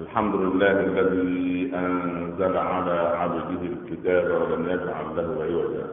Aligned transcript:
الحمد 0.00 0.34
لله 0.34 0.70
الذي 0.80 1.72
أنزل 1.74 2.56
على 2.56 2.98
عبده 3.20 3.62
الكتاب 3.62 4.24
ولم 4.40 4.62
يجعل 4.70 5.06
له 5.16 5.28
عوجا. 5.44 5.86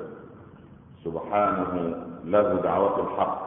سبحانه 1.05 1.95
له 2.25 2.53
دعوة 2.63 2.95
الحق 3.05 3.41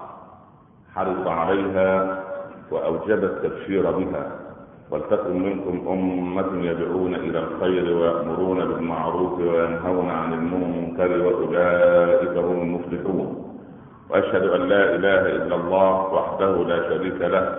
حرص 0.94 1.26
عليها 1.26 2.22
وأوجب 2.71 3.24
التبشير 3.24 3.90
بها. 3.90 4.24
ولتكن 4.90 5.42
منكم 5.42 5.88
أمة 5.88 6.64
يدعون 6.64 7.14
إلى 7.14 7.38
الخير 7.38 7.96
ويأمرون 7.96 8.59
بالمعروف 8.64 9.38
وينهون 9.40 10.11
عن 10.11 10.32
المنكر 10.32 11.11
وأولئك 11.27 12.36
هم 12.38 12.61
المفلحون. 12.62 13.29
وأشهد 14.11 14.43
أن 14.43 14.61
لا 14.61 14.95
إله 14.95 15.20
إلا 15.36 15.54
الله 15.54 16.12
وحده 16.14 16.52
لا 16.64 16.88
شريك 16.88 17.20
له. 17.20 17.59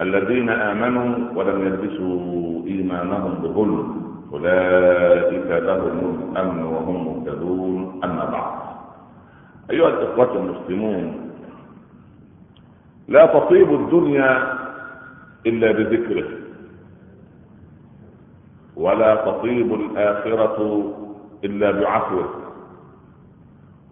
الذين 0.00 0.48
آمنوا 0.50 1.16
ولم 1.34 1.66
يلبسوا 1.66 2.66
إيمانهم 2.66 3.34
بظلم 3.42 4.00
أولئك 4.32 5.46
لهم 5.50 5.98
الأمن 6.32 6.62
وهم 6.62 7.06
مهتدون 7.06 8.00
أما 8.04 8.24
بعد. 8.24 8.52
أيها 9.70 9.88
الإخوة 9.88 10.36
المسلمون 10.36 11.30
لا 13.08 13.26
تطيب 13.26 13.74
الدنيا 13.74 14.58
إلا 15.46 15.72
بذكره 15.72 16.28
ولا 18.76 19.14
تطيب 19.14 19.74
الآخرة 19.74 20.58
إلا 21.44 21.70
بعفوه 21.70 22.28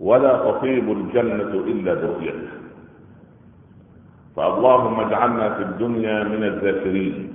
ولا 0.01 0.51
تطيب 0.51 0.93
الجنة 0.93 1.53
إلا 1.67 1.95
برؤيته 1.95 2.49
فاللهم 4.39 5.01
اجعلنا 5.01 5.55
في 5.55 5.63
الدنيا 5.63 6.25
من 6.25 6.45
الذاكرين 6.45 7.33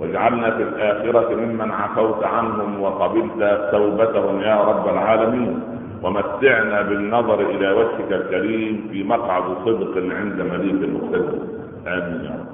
واجعلنا 0.00 0.50
في 0.50 0.62
الآخرة 0.62 1.34
ممن 1.34 1.70
عفوت 1.70 2.24
عنهم 2.24 2.80
وقبلت 2.80 3.68
توبتهم 3.72 4.40
يا 4.40 4.60
رب 4.60 4.88
العالمين 4.88 5.60
ومتعنا 6.02 6.82
بالنظر 6.82 7.40
إلى 7.40 7.70
وجهك 7.72 8.12
الكريم 8.12 8.88
في 8.90 9.04
مقعد 9.04 9.42
صدق 9.64 10.14
عند 10.14 10.40
مليك 10.40 10.90
مقتدر 10.90 11.38
آمين 11.86 12.24
يا 12.24 12.30
رب. 12.30 12.46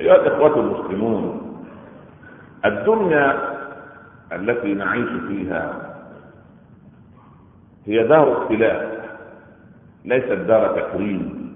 أيها 0.00 0.16
الإخوة 0.16 0.60
المسلمون 0.60 1.40
الدنيا 2.64 3.36
التي 4.32 4.74
نعيش 4.74 5.08
فيها 5.28 5.90
هي 7.86 8.02
دار 8.06 8.42
ابتلاء 8.42 9.00
ليست 10.04 10.32
دار 10.32 10.80
تكريم. 10.80 11.49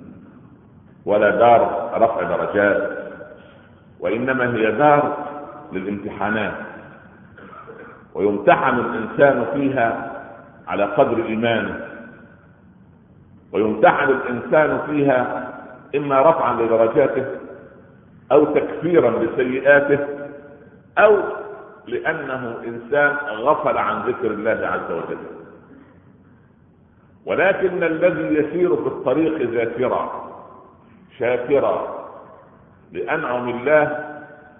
ولا 1.06 1.30
دار 1.30 1.90
رفع 1.94 2.22
درجات 2.22 2.98
وإنما 4.00 4.54
هي 4.54 4.72
دار 4.72 5.16
للامتحانات. 5.72 6.54
ويمتحن 8.14 8.78
الإنسان 8.78 9.46
فيها 9.54 10.12
على 10.68 10.84
قدر 10.84 11.24
إيمانه. 11.24 11.80
ويمتحن 13.52 14.08
الإنسان 14.10 14.78
فيها 14.86 15.48
إما 15.96 16.20
رفعا 16.30 16.62
لدرجاته 16.62 17.26
أو 18.32 18.44
تكفيرا 18.44 19.10
لسيئاته 19.10 19.98
أو 20.98 21.18
لأنه 21.86 22.56
إنسان 22.66 23.16
غفل 23.26 23.78
عن 23.78 24.02
ذكر 24.08 24.26
الله 24.30 24.66
عز 24.66 24.90
وجل. 24.92 25.18
ولكن 27.26 27.82
الذي 27.82 28.34
يسير 28.34 28.76
في 28.76 28.86
الطريق 28.86 29.50
ذاكرا. 29.50 30.33
شاكرا 31.18 32.04
لأنعم 32.92 33.48
الله 33.48 34.04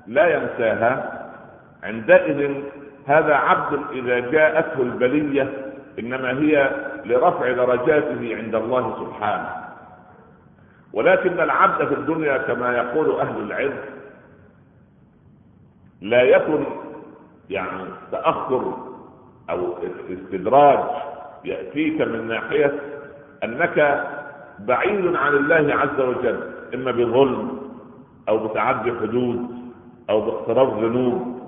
لا 0.06 0.26
ينساها. 0.26 1.20
عندئذ 1.82 2.54
هذا 3.06 3.34
عبد 3.34 3.80
إذا 3.92 4.18
جاءته 4.20 4.82
البلية 4.82 5.52
إنما 5.98 6.30
هي 6.30 6.70
لرفع 7.04 7.52
درجاته 7.52 8.36
عند 8.36 8.54
الله 8.54 8.96
سبحانه. 9.04 9.50
ولكن 10.92 11.40
العبد 11.40 11.88
في 11.88 11.94
الدنيا 11.94 12.38
كما 12.38 12.76
يقول 12.76 13.20
أهل 13.20 13.40
العلم 13.42 13.78
لا 16.00 16.22
يكن 16.22 16.64
يعني 17.50 17.84
تأخر 18.12 18.74
أو 19.50 19.74
استدراج 20.10 20.78
يأتيك 21.44 22.00
من 22.00 22.28
ناحية 22.28 22.74
أنك 23.44 24.06
بعيد 24.58 25.16
عن 25.16 25.36
الله 25.36 25.74
عز 25.74 26.00
وجل 26.00 26.40
إما 26.74 26.90
بظلم 26.90 27.58
أو 28.28 28.48
بتعدي 28.48 28.92
حدود 28.92 29.46
أو 30.10 30.20
باقتراف 30.20 30.78
ذنوب 30.78 31.40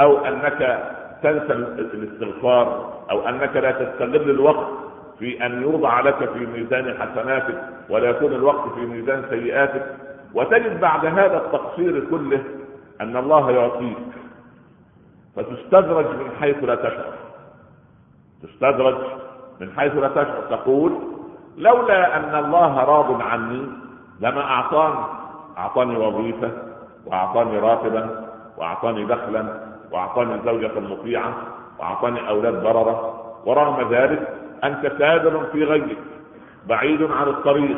أو 0.00 0.18
أنك 0.18 0.84
تنسى 1.22 1.52
الاستغفار 1.52 2.92
أو 3.10 3.28
أنك 3.28 3.56
لا 3.56 3.70
تستغل 3.70 4.30
الوقت 4.30 4.68
في 5.18 5.46
أن 5.46 5.62
يوضع 5.62 6.00
لك 6.00 6.30
في 6.32 6.46
ميزان 6.46 6.94
حسناتك 6.98 7.62
ولا 7.90 8.10
يكون 8.10 8.32
الوقت 8.32 8.74
في 8.74 8.80
ميزان 8.80 9.24
سيئاتك. 9.30 9.96
وتجد 10.34 10.80
بعد 10.80 11.06
هذا 11.06 11.36
التقصير 11.36 12.04
كله 12.10 12.44
أن 13.00 13.16
الله 13.16 13.50
يعطيك 13.50 13.98
فتستدرج 15.36 16.06
من 16.06 16.30
حيث 16.40 16.64
لا 16.64 16.74
تشعر. 16.74 17.12
تستدرج 18.42 18.96
من 19.60 19.70
حيث 19.76 19.94
لا 19.96 20.08
تشعر. 20.08 20.40
تقول 20.50 20.92
لولا 21.58 22.16
أن 22.16 22.44
الله 22.44 22.84
راض 22.84 23.22
عني 23.22 23.62
لما 24.20 24.40
أعطاني. 24.40 25.04
أعطاني 25.58 25.96
وظيفة 25.96 26.50
وأعطاني 27.06 27.58
راتبا 27.58 28.24
وأعطاني 28.58 29.04
دخلا 29.04 29.44
وأعطاني 29.92 30.40
زوجة 30.44 30.80
مطيعة 30.80 31.32
وأعطاني 31.78 32.28
أولاد 32.28 32.62
برره 32.62 33.24
ورغم 33.46 33.94
ذلك 33.94 34.28
أنت 34.64 34.92
سادر 34.98 35.44
في 35.52 35.64
غيرك 35.64 35.98
بعيد 36.66 37.02
عن 37.02 37.28
الطريق 37.28 37.76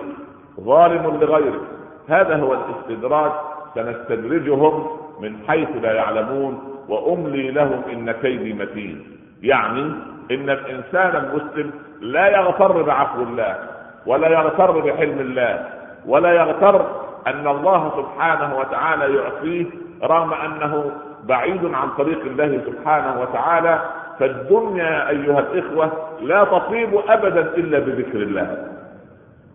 ظالم 0.60 1.18
لغيرك. 1.20 1.60
هذا 2.08 2.36
هو 2.36 2.54
الاستدراج 2.54 3.32
سنستدرجهم 3.74 4.86
من 5.20 5.36
حيث 5.48 5.68
لا 5.82 5.92
يعلمون. 5.92 6.70
وأملي 6.88 7.50
لهم 7.50 7.82
إن 7.92 8.12
كيدي 8.12 8.52
متين. 8.52 9.19
يعني 9.42 9.82
إن 10.30 10.50
الإنسان 10.50 11.16
المسلم 11.24 11.70
لا 12.00 12.28
يغتر 12.28 12.82
بعفو 12.82 13.22
الله 13.22 13.56
ولا 14.06 14.28
يغتر 14.28 14.80
بحلم 14.80 15.18
الله 15.20 15.66
ولا 16.06 16.32
يغتر 16.32 16.86
أن 17.26 17.46
الله 17.46 17.92
سبحانه 17.96 18.58
وتعالى 18.58 19.14
يعطيه 19.16 19.66
رغم 20.02 20.32
أنه 20.34 20.90
بعيد 21.24 21.74
عن 21.74 21.90
طريق 21.90 22.20
الله 22.20 22.60
سبحانه 22.66 23.20
وتعالى. 23.20 23.82
فالدنيا 24.18 25.08
أيها 25.08 25.38
الإخوة 25.40 25.92
لا 26.20 26.44
تطيب 26.44 26.94
ابدا 27.08 27.40
إلا 27.40 27.78
بذكر 27.78 28.18
الله. 28.18 28.68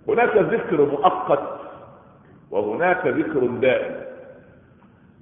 هناك 0.07 0.37
ذكر 0.37 0.81
مؤقت 0.81 1.39
وهناك 2.51 3.07
ذكر 3.07 3.39
دائم. 3.39 3.95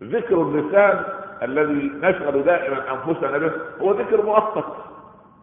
ذكر 0.03 0.41
اللسان 0.41 1.03
الذي 1.43 1.91
نشغل 2.01 2.43
دائما 2.43 2.77
أنفسنا 2.91 3.37
به 3.37 3.51
هو 3.81 3.91
ذكر 3.91 4.25
مؤقت. 4.25 4.65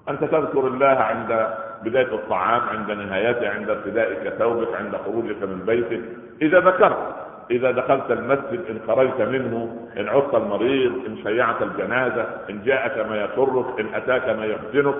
أنت 0.08 0.24
تذكر 0.24 0.66
الله 0.66 0.86
عند 0.86 1.48
بداية 1.84 2.14
الطعام 2.14 2.60
عند 2.62 2.90
نهايته 2.90 3.50
عند 3.50 3.70
ارتدائك 3.70 4.34
ثوبك 4.34 4.74
عند 4.74 4.96
خروجك 4.96 5.42
من 5.42 5.62
بيتك. 5.66 6.02
إذا 6.42 6.60
ذكرت 6.60 7.14
إذا 7.50 7.70
دخلت 7.70 8.10
المسجد 8.10 8.64
إن 8.70 8.80
خرجت 8.86 9.20
منه 9.20 9.86
إن 9.96 10.08
عدت 10.08 10.34
المريض 10.34 10.92
إن 11.06 11.16
شيعت 11.22 11.62
الجنازة 11.62 12.26
إن 12.50 12.62
جاءك 12.62 13.06
ما 13.06 13.24
يسرك 13.24 13.80
إن 13.80 13.94
أتاك 13.94 14.28
ما 14.28 14.44
يحزنك 14.44 14.94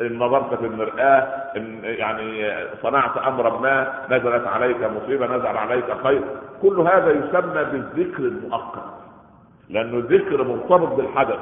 إن 0.00 0.18
نظرت 0.18 0.54
في 0.54 0.66
المرآة 0.66 1.20
إن 1.56 1.80
يعني 1.84 2.54
صنعت 2.82 3.16
أمرا 3.16 3.60
ما 3.60 3.92
نزلت 4.10 4.46
عليك 4.46 4.76
مصيبة 4.82 5.26
نزل 5.26 5.46
عليك 5.46 5.84
خير. 6.04 6.22
كل 6.62 6.80
هذا 6.80 7.10
يسمى 7.10 7.64
بالذكر 7.64 8.22
المؤقت. 8.22 8.82
لأنه 9.70 9.96
الذكر 9.98 10.44
مرتبط 10.44 10.94
بالحدث. 10.94 11.38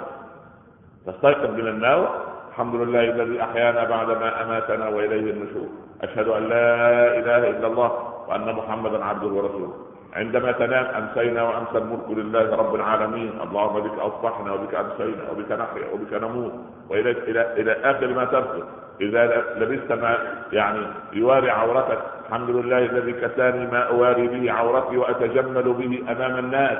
تستيقظ 1.06 1.50
من 1.50 1.69
النوم 1.69 2.06
الحمد 2.50 2.75
لله 2.75 3.00
الذي 3.00 3.43
أحيانا 3.43 3.85
بعد 3.85 4.09
ما 4.09 4.43
أماتنا 4.43 4.88
وإليه 4.88 5.31
النشور. 5.32 5.69
أشهد 6.03 6.29
أن 6.29 6.43
لا 6.49 6.75
إله 7.19 7.50
إلا 7.50 7.67
الله 7.67 7.91
وأن 8.29 8.55
محمدا 8.55 9.05
عبده 9.05 9.26
ورسوله. 9.26 9.75
عندما 10.15 10.53
تنام 10.53 10.85
أمسينا 10.85 11.43
وأمسى 11.43 11.79
الملك 11.79 12.11
لله 12.11 12.56
رب 12.56 12.75
العالمين. 12.75 13.32
اللهم 13.43 13.81
بك 13.81 13.99
اصبحنا 13.99 14.53
وبك 14.53 14.75
أمسينا 14.75 15.23
وبك 15.31 15.53
نحيا 15.53 15.87
وبك 15.93 16.12
نموت. 16.12 16.53
والى 16.91 17.11
إلى 17.11 17.53
إلى 17.61 17.73
آخر 17.73 18.06
ما 18.06 18.25
تذكر 18.25 18.65
إذا 19.00 19.44
لبست 19.56 19.93
ما 19.93 20.19
يعني 20.53 20.87
يواري 21.12 21.50
عورتك. 21.50 21.99
الحمد 22.29 22.50
لله 22.50 22.79
الذي 22.79 23.12
كساني 23.12 23.67
ما 23.67 23.79
أواري 23.79 24.29
به 24.29 24.53
عورتي 24.53 24.97
وأتجمل 24.97 25.73
به 25.73 26.12
أمام 26.12 26.38
الناس. 26.38 26.79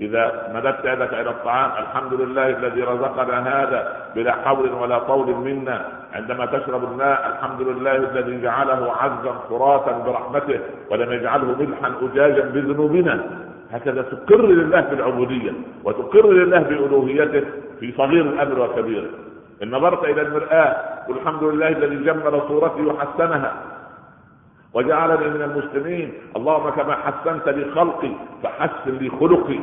إذا 0.00 0.52
مددت 0.54 0.84
يدك 0.84 1.14
إلى 1.14 1.30
الطعام 1.30 1.70
الحمد 1.82 2.12
لله 2.12 2.48
الذي 2.48 2.82
رزقنا 2.82 3.38
هذا 3.48 3.96
بلا 4.14 4.32
حول 4.32 4.72
ولا 4.72 4.98
طول 4.98 5.34
منا. 5.34 5.86
عندما 6.12 6.46
تشرب 6.46 6.84
الماء 6.84 7.26
الحمد 7.32 7.60
لله 7.68 7.96
الذي 7.96 8.42
جعله 8.42 8.92
عذبا 8.92 9.32
فراتا 9.48 9.92
برحمته 9.98 10.60
ولم 10.90 11.12
يجعله 11.12 11.56
ملحا 11.58 11.92
أجاجا 12.02 12.42
بذنوبنا. 12.42 13.24
هكذا 13.72 14.02
تقر 14.02 14.46
لله 14.46 14.80
بالعبودية 14.80 15.52
وتقر 15.84 16.32
لله 16.32 16.58
بألوهيته 16.58 17.44
في 17.80 17.92
صغير 17.92 18.22
الأمر 18.22 18.60
وكبيره 18.60 19.08
إن 19.62 19.70
نظرت 19.70 20.04
إلى 20.04 20.22
المرآة 20.22 20.76
والحمد 21.08 21.42
لله 21.42 21.68
الذي 21.68 21.96
جمل 21.96 22.40
صورتي 22.48 22.82
وحسنها. 22.82 23.54
وجعلني 24.74 25.28
من 25.28 25.42
المسلمين. 25.42 26.12
اللهم 26.36 26.70
كما 26.70 26.94
حسنت 26.94 27.48
لي 27.48 27.70
خلقي 27.74 28.12
فحسن 28.42 28.98
لي 28.98 29.10
خلقي 29.20 29.60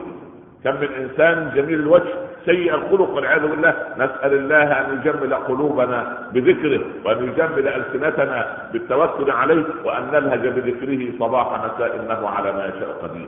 كم 0.64 0.76
من 0.76 0.88
انسان 0.88 1.52
جميل 1.56 1.80
الوجه 1.80 2.14
سيء 2.46 2.76
الخلق 2.76 3.10
والعياذ 3.10 3.48
بالله. 3.48 3.74
نسأل 3.98 4.34
الله 4.34 4.64
أن 4.64 4.98
يجمل 4.98 5.34
قلوبنا 5.34 6.18
بذكره 6.34 6.82
وأن 7.06 7.24
يجمل 7.24 7.68
ألسنتنا 7.68 8.70
بالتوكل 8.74 9.32
عليه 9.32 9.66
وأن 9.86 10.04
نلهج 10.12 10.48
بذكره 10.48 11.20
صباح 11.20 11.66
مساء 11.66 12.00
إنه 12.00 12.30
على 12.30 12.52
ما 12.52 12.66
يشاء 12.66 12.90
قدير. 13.04 13.28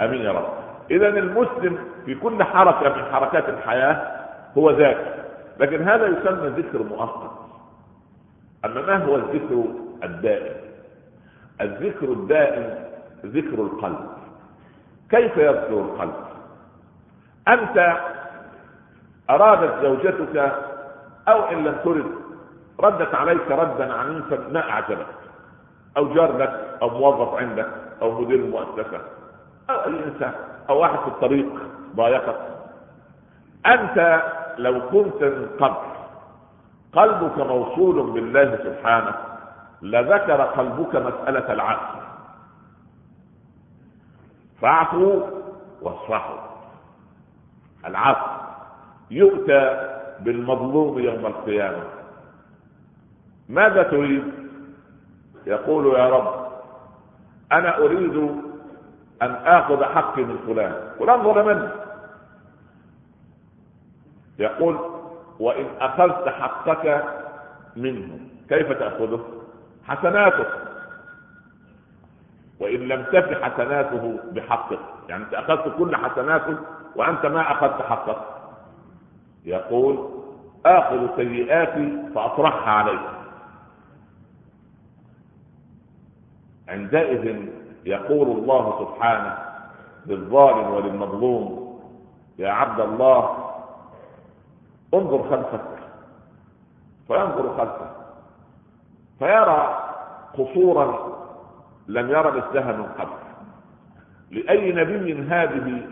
آمين 0.00 0.22
يا 0.22 0.32
رب. 0.32 0.48
اذا 0.90 1.08
المسلم 1.08 1.78
في 2.06 2.14
كل 2.14 2.44
حركة 2.44 2.96
من 2.96 3.04
حركات 3.12 3.48
الحياة 3.48 4.02
هو 4.58 4.70
ذاك. 4.70 5.14
لكن 5.60 5.82
هذا 5.82 6.06
يسمى 6.06 6.48
ذكر 6.48 6.82
مؤقت. 6.82 7.30
أما 8.64 8.82
ما 8.82 9.04
هو 9.04 9.16
الذكر 9.16 9.64
الدائم؟ 10.04 10.56
الذكر 11.60 12.06
الدائم 12.06 12.74
ذكر 13.26 13.62
القلب. 13.62 14.06
كيف 15.10 15.36
يذكر 15.36 15.72
القلب؟ 15.72 16.29
أنت 17.48 17.96
أرادت 19.30 19.82
زوجتك 19.82 20.36
أو 21.28 21.42
إن 21.42 21.64
لم 21.64 21.76
ترد 21.84 22.12
ردت 22.80 23.14
عليك 23.14 23.50
ردا 23.50 23.92
عنيفا 23.94 24.48
ما 24.52 24.70
أعجبك 24.70 25.06
أو 25.96 26.14
جار 26.14 26.36
لك 26.36 26.78
أو 26.82 26.90
موظف 26.90 27.34
عندك 27.34 27.68
أو 28.02 28.20
مدير 28.20 28.38
المؤسسه 28.38 29.00
أو 29.70 29.74
أي 29.76 30.04
إنسان 30.04 30.32
أو 30.70 30.78
واحد 30.78 30.98
في 30.98 31.06
الطريق 31.06 31.46
ضايقك. 31.96 32.36
أنت 33.66 34.22
لو 34.58 34.80
كنت 34.88 35.22
من 35.22 35.48
قبل 35.60 35.90
قلبك 36.92 37.38
موصول 37.38 38.10
بالله 38.10 38.56
سبحانه 38.64 39.14
لذكر 39.82 40.42
قلبك 40.42 40.96
مسألة 40.96 41.52
العفو. 41.52 42.00
فاعفوا 44.62 45.22
واصفحوا 45.82 46.49
العفو 47.86 48.40
يؤتى 49.10 49.90
بالمظلوم 50.20 50.98
يوم 50.98 51.26
القيامة. 51.26 51.82
ماذا 53.48 53.82
تريد؟ 53.82 54.24
يقول 55.46 55.98
يا 55.98 56.08
رب 56.08 56.46
أنا 57.52 57.78
أريد 57.78 58.16
أن 59.22 59.30
آخذ 59.30 59.84
حقي 59.84 60.22
من 60.24 60.38
فلان. 60.46 60.74
فلان 60.98 61.22
ظلمني. 61.22 61.68
يقول 64.38 64.78
وإن 65.38 65.66
أخذت 65.80 66.28
حقك 66.28 67.04
منه 67.76 68.18
كيف 68.48 68.72
تأخذه؟ 68.72 69.24
حسناته 69.84 70.69
وإن 72.60 72.80
لم 72.80 73.02
تف 73.02 73.42
حسناته 73.42 74.18
بحقك. 74.32 74.78
يعني 75.08 75.24
أنت 75.24 75.34
أخذت 75.34 75.76
كل 75.78 75.96
حسناته 75.96 76.56
وأنت 76.96 77.26
ما 77.26 77.52
أخذت 77.52 77.82
حقك. 77.82 78.16
يقول 79.44 80.08
آخذ 80.66 81.16
سيئاتي 81.16 82.02
فأطرحها 82.14 82.70
عليك. 82.72 83.00
عندئذ 86.68 87.36
يقول 87.84 88.28
الله 88.38 88.78
سبحانه 88.80 89.38
للظالم 90.06 90.70
وللمظلوم 90.74 91.80
يا 92.38 92.50
عبد 92.50 92.80
الله 92.80 93.50
انظر 94.94 95.22
خلفك 95.30 95.64
فينظر 97.08 97.56
خلفه 97.56 97.90
فيرى 99.18 99.84
قصورا 100.38 101.09
لم 101.90 102.10
ير 102.10 102.30
مثلها 102.36 102.72
من 102.72 102.86
قبل. 102.98 103.16
لأي 104.30 104.72
نبي 104.72 105.22
هذه 105.22 105.82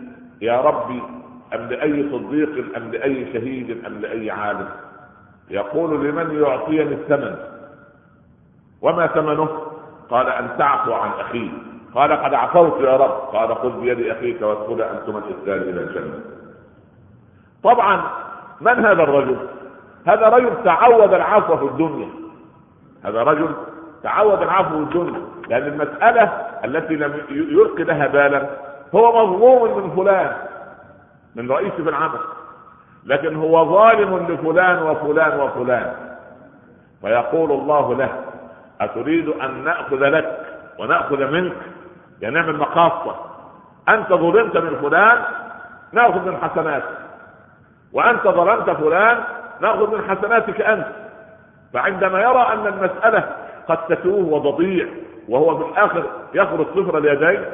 يا 0.41 0.61
ربي 0.61 1.03
أم 1.55 1.59
لأي 1.59 2.09
صديق 2.11 2.77
أم 2.77 2.91
لأي 2.91 3.33
شهيد 3.33 3.85
أم 3.85 3.93
لأي 3.93 4.31
عالم؟ 4.31 4.69
يقول 5.49 6.07
لمن 6.07 6.41
يعطيني 6.41 6.93
الثمن؟ 6.93 7.35
وما 8.81 9.07
ثمنه؟ 9.07 9.49
قال 10.09 10.27
أن 10.27 10.49
تعفو 10.57 10.93
عن 10.93 11.09
أخيه 11.09 11.49
قال 11.95 12.13
قد 12.13 12.33
عفوت 12.33 12.81
يا 12.81 12.97
رب. 12.97 13.11
قال 13.11 13.55
خذ 13.55 13.81
بيد 13.81 14.07
أخيك 14.07 14.41
وادخل 14.41 14.81
أنتما 14.81 15.19
الإسلام 15.19 15.61
إلى 15.69 15.81
الجنة. 15.81 16.19
طبعا 17.63 18.01
من 18.61 18.85
هذا 18.85 19.03
الرجل؟ 19.03 19.37
هذا 20.07 20.29
رجل 20.29 20.63
تعود 20.63 21.13
العفو 21.13 21.57
في 21.57 21.65
الدنيا. 21.65 22.09
هذا 23.03 23.23
رجل 23.23 23.49
تعود 24.03 24.41
العفو 24.41 24.69
في 24.69 24.97
الدنيا. 24.97 25.38
لأن 25.49 25.63
المسألة 25.67 26.23
التي 26.65 26.95
لم 26.95 27.21
يلقي 27.29 27.83
لها 27.83 28.07
بالا 28.07 28.49
هو 28.95 29.27
مظلوم 29.27 29.77
من 29.83 29.95
فلان 29.95 30.33
من 31.35 31.51
رئيس 31.51 31.73
في 31.73 31.89
العمل 31.89 32.19
لكن 33.05 33.35
هو 33.35 33.65
ظالم 33.65 34.27
لفلان 34.31 34.81
وفلان 34.83 35.39
وفلان. 35.39 35.93
فيقول 37.01 37.51
الله 37.51 37.95
له 37.95 38.09
أتريد 38.81 39.29
أن 39.29 39.63
نأخذ 39.63 39.97
لك 39.99 40.39
ونأخذ 40.79 41.25
منك 41.31 41.55
يعني 42.21 42.35
نعمل 42.35 42.57
مقاصة 42.57 43.15
أنت 43.89 44.09
ظلمت 44.09 44.57
من 44.57 44.75
فلان 44.81 45.21
نأخذ 45.91 46.25
من 46.31 46.37
حسناتك. 46.37 46.97
وأنت 47.93 48.23
ظلمت 48.23 48.69
فلان 48.69 49.23
نأخذ 49.61 49.95
من 49.97 50.01
حسناتك 50.09 50.61
أنت. 50.61 50.87
فعندما 51.73 52.21
يرى 52.21 52.47
أن 52.53 52.67
المسألة 52.67 53.29
قد 53.67 53.77
تتوه 53.87 54.25
وتضيع 54.33 54.87
وهو 55.29 55.57
في 55.57 55.65
الآخر 55.71 56.03
يخرج 56.33 56.65
صفر 56.75 56.97
اليدين 56.97 57.45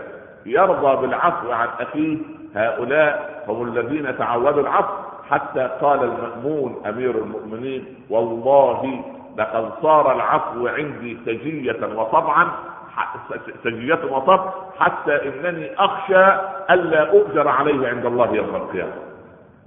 يرضى 0.45 1.01
بالعفو 1.01 1.51
عن 1.51 1.67
أخيه. 1.79 2.17
هؤلاء 2.55 3.43
هم 3.47 3.67
الذين 3.67 4.17
تعودوا 4.17 4.61
العفو. 4.61 4.93
حتى 5.29 5.69
قال 5.81 6.03
المأمون 6.03 6.81
أمير 6.85 7.17
المؤمنين 7.17 7.95
والله 8.09 9.03
لقد 9.37 9.69
صار 9.81 10.11
العفو 10.11 10.67
عندي 10.67 11.17
سجية 11.25 11.85
وطبعا 11.95 12.51
سجية 13.63 13.99
وطبع 14.11 14.53
حتى 14.79 15.29
إنني 15.29 15.75
أخشى 15.79 16.25
ألا 16.69 17.09
أؤجر 17.09 17.47
عليه 17.47 17.87
عند 17.87 18.05
الله 18.05 18.33
يوم 18.33 18.55
القيامة. 18.55 18.91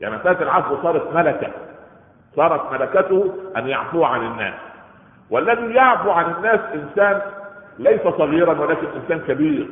يعني 0.00 0.16
مسألة 0.16 0.42
العفو 0.42 0.82
صارت 0.82 1.14
ملكة. 1.14 1.48
صارت 2.36 2.72
ملكته 2.72 3.34
أن 3.56 3.68
يعفو 3.68 4.04
عن 4.04 4.26
الناس. 4.26 4.54
والذي 5.30 5.74
يعفو 5.74 6.10
عن 6.10 6.34
الناس 6.36 6.60
إنسان 6.74 7.20
ليس 7.78 8.00
صغيرا 8.02 8.60
ولكن 8.60 8.86
إنسان 9.02 9.20
كبير 9.28 9.66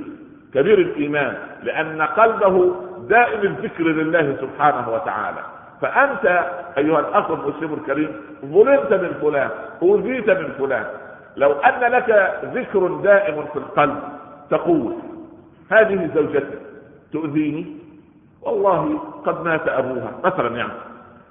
كبير 0.54 0.78
الإيمان 0.78 1.36
لأن 1.62 2.02
قلبه 2.02 2.74
دائم 3.08 3.40
الذكر 3.40 3.84
لله 3.84 4.36
سبحانه 4.40 4.90
وتعالى. 4.94 5.40
فأنت 5.82 6.50
أيها 6.78 7.00
الأخ 7.00 7.30
المسلم 7.30 7.74
الكريم 7.74 8.08
ظلمت 8.44 8.92
من 8.92 9.12
فلان 9.22 9.50
أوذيت 9.82 10.30
من 10.30 10.48
فلان. 10.58 10.84
لو 11.36 11.52
أن 11.52 11.92
لك 11.92 12.40
ذكر 12.54 12.86
دائم 12.86 13.44
في 13.52 13.56
القلب 13.58 13.98
تقول 14.50 14.94
هذه 15.70 16.10
زوجتي 16.14 16.58
تؤذيني؟ 17.12 17.76
والله 18.42 18.98
قد 19.26 19.44
مات 19.44 19.68
أبوها 19.68 20.12
مثلا 20.24 20.56
يعني 20.56 20.72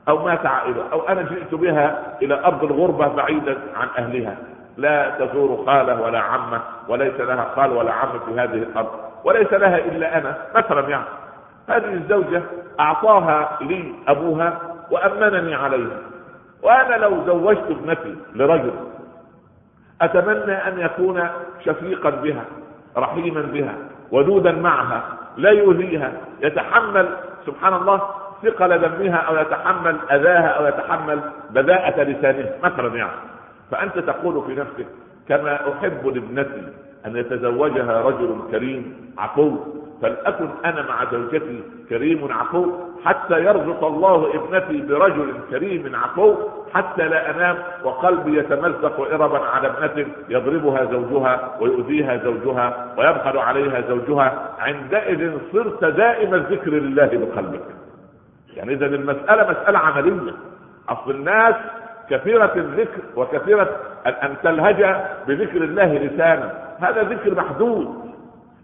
أو 0.10 0.25
مات 0.25 0.46
عائلة 0.46 0.84
أو 0.91 1.01
أنا 1.08 1.22
جئت 1.22 1.55
بها 1.55 2.17
إلى 2.22 2.46
أرض 2.46 2.63
الغربة 2.63 3.08
بعيدا 3.08 3.58
عن 3.75 3.88
أهلها. 3.98 4.38
لا 4.77 5.10
تزور 5.10 5.65
خاله 5.65 6.01
ولا 6.01 6.20
عمه 6.20 6.62
وليس 6.88 7.20
لها 7.20 7.51
خال 7.55 7.72
ولا 7.72 7.94
عم 7.94 8.20
في 8.25 8.32
هذه 8.39 8.63
الأرض 8.63 8.91
وليس 9.24 9.53
لها 9.53 9.77
إلا 9.77 10.17
أنا 10.17 10.38
مثلا 10.55 10.89
يعني. 10.89 11.05
هذه 11.70 11.94
الزوجة 11.94 12.41
أعطاها 12.79 13.58
لي 13.62 13.94
أبوها 14.08 14.60
وأمنني 14.91 15.55
عليها. 15.55 15.98
وأنا 16.63 16.96
لو 16.96 17.25
زوجت 17.25 17.63
ابنتي 17.70 18.15
لرجل 18.36 18.74
أتمنى 20.01 20.53
أن 20.67 20.79
يكون 20.79 21.27
شفيقا 21.65 22.10
بها 22.10 22.44
رحيما 22.98 23.41
بها 23.41 23.74
ودودا 24.12 24.51
معها 24.51 25.03
لا 25.38 25.50
يؤذيها 25.50 26.12
يتحمل 26.41 27.10
سبحان 27.46 27.74
الله 27.74 28.01
ثقل 28.44 28.79
دمها 28.79 29.15
أو 29.17 29.36
يتحمل 29.38 29.98
أذاها 30.12 30.48
أو 30.48 30.65
يتحمل 30.65 31.20
بداءة 31.50 32.03
لسانها 32.03 32.51
مثلا 32.63 32.96
يعني. 32.96 33.12
فأنت 33.72 34.00
تقول 34.00 34.43
في 34.48 34.55
نفسك 34.55 34.88
كما 35.29 35.74
أحب 35.74 36.07
لابنتي 36.07 36.63
أن 37.05 37.15
يتزوجها 37.15 38.01
رجل 38.01 38.39
كريم 38.51 39.12
عفو 39.17 39.57
فلأكن 40.01 40.48
أنا 40.65 40.81
مع 40.81 41.12
زوجتي 41.12 41.63
كريم 41.89 42.31
عفو 42.31 42.72
حتى 43.05 43.45
يرزق 43.45 43.84
الله 43.84 44.34
ابنتي 44.36 44.81
برجل 44.81 45.34
كريم 45.50 45.95
عفو 45.95 46.36
حتى 46.74 47.07
لا 47.07 47.36
أنام 47.36 47.57
وقلبي 47.84 48.39
يتمزق 48.39 49.00
إربا 49.13 49.39
على 49.39 49.67
ابنة 49.67 50.07
يضربها 50.29 50.86
زوجها 50.86 51.57
ويؤذيها 51.62 52.17
زوجها 52.17 52.93
ويبخل 52.98 53.38
عليها 53.38 53.81
زوجها. 53.81 54.55
عندئذ 54.60 55.38
صرت 55.53 55.84
دائم 55.86 56.34
الذكر 56.34 56.72
لله 56.72 57.05
بقلبك. 57.13 57.65
يعني 58.53 58.74
إذا 58.74 58.86
المسألة 58.86 59.51
مسألة 59.51 59.79
عملية. 59.79 60.34
أصل 60.89 61.12
الناس 61.12 61.55
كثيرة 62.09 62.51
الذكر 62.55 63.01
وكثيرة 63.15 63.69
ان 64.05 64.35
تلهج 64.43 64.95
بذكر 65.27 65.63
الله 65.63 65.93
لسانا. 65.93 66.53
هذا 66.79 67.03
ذكر 67.03 67.35
محدود. 67.35 67.95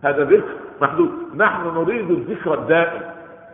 هذا 0.04 0.24
ذكر 0.24 0.54
محدود. 0.82 1.12
نحن 1.36 1.68
نريد 1.68 2.12
الذكر 2.12 2.54
الدائم. 2.54 3.02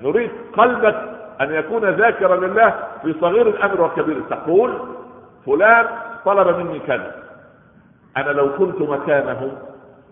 نريد 0.01 0.31
قلبك 0.57 0.95
أن 1.41 1.53
يكون 1.53 1.85
ذاكرا 1.85 2.35
لله 2.35 2.73
في 3.01 3.15
صغير 3.21 3.47
الأمر 3.47 3.81
وكبير 3.81 4.21
تقول 4.29 4.73
فلان 5.45 5.85
طلب 6.25 6.57
مني 6.57 6.79
كذا. 6.79 7.15
أنا 8.17 8.29
لو 8.29 8.49
كنت 8.57 8.81
مكانه 8.81 9.51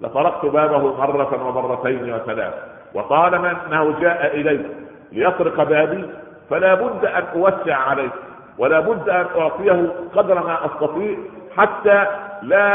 لطرقت 0.02 0.46
بابه 0.46 0.98
مرة 0.98 1.48
ومرتين 1.48 2.14
وثلاث. 2.14 2.54
وطالما 2.94 3.58
أنه 3.68 4.00
جاء 4.00 4.36
الي 4.36 4.66
ليطرق 5.12 5.64
بابي 5.64 6.10
فلا 6.50 6.74
بد 6.74 7.06
أن 7.06 7.24
أوسع 7.36 7.76
عليه 7.76 8.10
ولا 8.58 8.80
بد 8.80 9.10
أن 9.10 9.26
أعطيه 9.38 9.92
قدر 10.16 10.36
ما 10.36 10.66
أستطيع 10.66 11.18
حتى 11.58 12.06
لا 12.42 12.66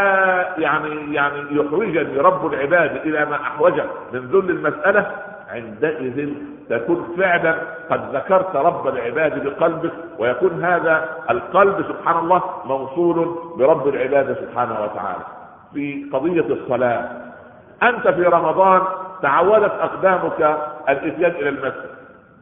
يعني 0.58 1.14
يعني 1.14 1.38
يحوجني 1.50 2.18
رب 2.18 2.46
العباد 2.54 2.96
إلى 2.96 3.24
ما 3.24 3.36
احوجه 3.36 3.84
من 4.12 4.20
ذل 4.20 4.50
المسألة. 4.50 5.10
عندئذ 5.50 6.34
تكون 6.70 7.14
فعلا 7.18 7.54
قد 7.90 8.16
ذكرت 8.16 8.56
رب 8.56 8.88
العباد 8.88 9.44
بقلبك 9.44 9.92
ويكون 10.18 10.64
هذا 10.64 11.08
القلب 11.30 11.84
سبحان 11.88 12.18
الله 12.18 12.42
موصول 12.64 13.36
برب 13.56 13.88
العباد 13.88 14.36
سبحانه 14.40 14.82
وتعالى. 14.84 15.24
في 15.74 16.10
قضية 16.12 16.46
الصلاة 16.54 17.08
أنت 17.82 18.08
في 18.08 18.22
رمضان 18.22 18.82
تعودت 19.22 19.72
أقدامك 19.80 20.58
الإتيان 20.88 21.30
إلى 21.30 21.48
المسجد 21.48 21.90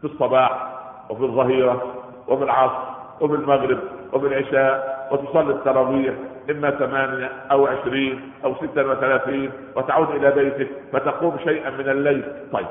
في 0.01 0.05
الصباح 0.05 0.69
وفي 1.11 1.23
الظهيرة 1.23 1.83
وفي 2.29 2.45
العصر. 2.45 2.88
وفي 3.21 3.35
المغرب 3.35 3.79
وفي 4.13 4.27
العشاء 4.27 5.09
وتصلي 5.13 5.51
التراويح 5.51 6.15
إما 6.51 6.71
ثمانية 6.71 7.31
أو 7.51 7.67
عشرين 7.67 8.33
أو 8.45 8.55
ستة 8.55 8.91
وثلاثين 8.91 9.51
وتعود 9.77 10.11
إلى 10.11 10.31
بيتك 10.31 10.69
فتقوم 10.93 11.37
شيئا 11.45 11.71
من 11.71 11.89
الليل. 11.89 12.25
طيب 12.53 12.67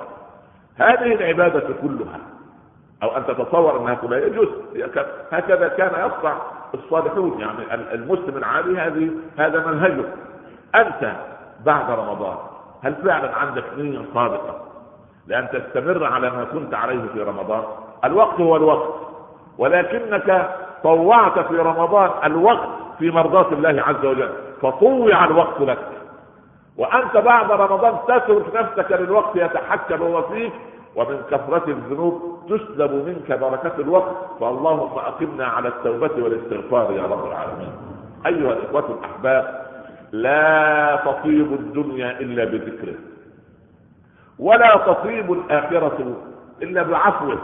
هذه 0.76 1.14
العبادة 1.14 1.68
كلها 1.82 2.20
أو 3.04 3.18
أن 3.18 3.26
تتصور 3.26 3.82
أنها 3.82 3.94
كلها 3.94 4.20
يجوز. 4.20 4.48
هكذا 5.32 5.68
كان 5.68 5.90
يصنع 5.90 6.38
الصالحون 6.74 7.40
يعني 7.40 7.74
المسلم 7.94 8.38
العادي 8.38 8.78
هذه 8.78 9.12
هذا 9.38 9.66
منهجه. 9.68 10.06
أنت 10.76 11.12
بعد 11.66 11.92
رمضان 11.92 12.38
هل 12.84 12.96
فعلا 12.96 13.36
عندك 13.36 13.64
نية 13.78 14.00
صادقة 14.14 14.68
لأن 15.28 15.48
تستمر 15.50 16.04
على 16.06 16.30
ما 16.30 16.44
كنت 16.44 16.74
عليه 16.74 17.02
في 17.14 17.22
رمضان؟ 17.22 17.64
الوقت 18.06 18.42
هو 18.42 18.56
الوقت. 18.56 19.07
ولكنك 19.58 20.50
طوعت 20.84 21.40
في 21.40 21.58
رمضان 21.58 22.10
الوقت 22.24 22.70
في 23.00 23.12
مرضاة 23.12 23.52
الله 23.52 23.84
عز 23.88 24.06
وجل 24.06 24.30
فطوع 24.62 25.26
الوقت 25.26 25.62
لك. 25.62 25.88
وأنت 26.78 27.18
بعد 27.18 27.52
رمضان 27.52 27.98
تترك 28.08 28.56
نفسك 28.56 28.92
للوقت 28.92 29.36
يتحكم 29.36 30.02
هو 30.02 30.22
فيك 30.22 30.54
ومن 30.96 31.22
كثرة 31.32 31.64
الذنوب 31.68 32.40
تسلب 32.50 32.92
منك 32.92 33.40
بركة 33.40 33.74
الوقت. 33.80 34.16
فاللهم 34.40 34.98
أقمنا 34.98 35.46
على 35.46 35.68
التوبة 35.68 36.24
والاستغفار 36.24 36.92
يا 36.92 37.04
رب 37.04 37.28
العالمين. 37.28 37.72
أيها 38.26 38.54
الإخوة 38.54 38.98
الأحباب 39.00 39.68
لا 40.12 41.02
تطيب 41.06 41.54
الدنيا 41.54 42.20
إلا 42.20 42.46
بذكره 42.46 42.96
ولا 44.40 44.78
تطيب 44.78 45.32
الآخرة 45.32 46.16
إلا 46.62 46.84
بعفوه. 46.84 47.38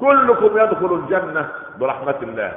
كلكم 0.00 0.58
يدخل 0.58 0.94
الجنة 0.94 1.48
برحمة 1.78 2.14
الله. 2.22 2.52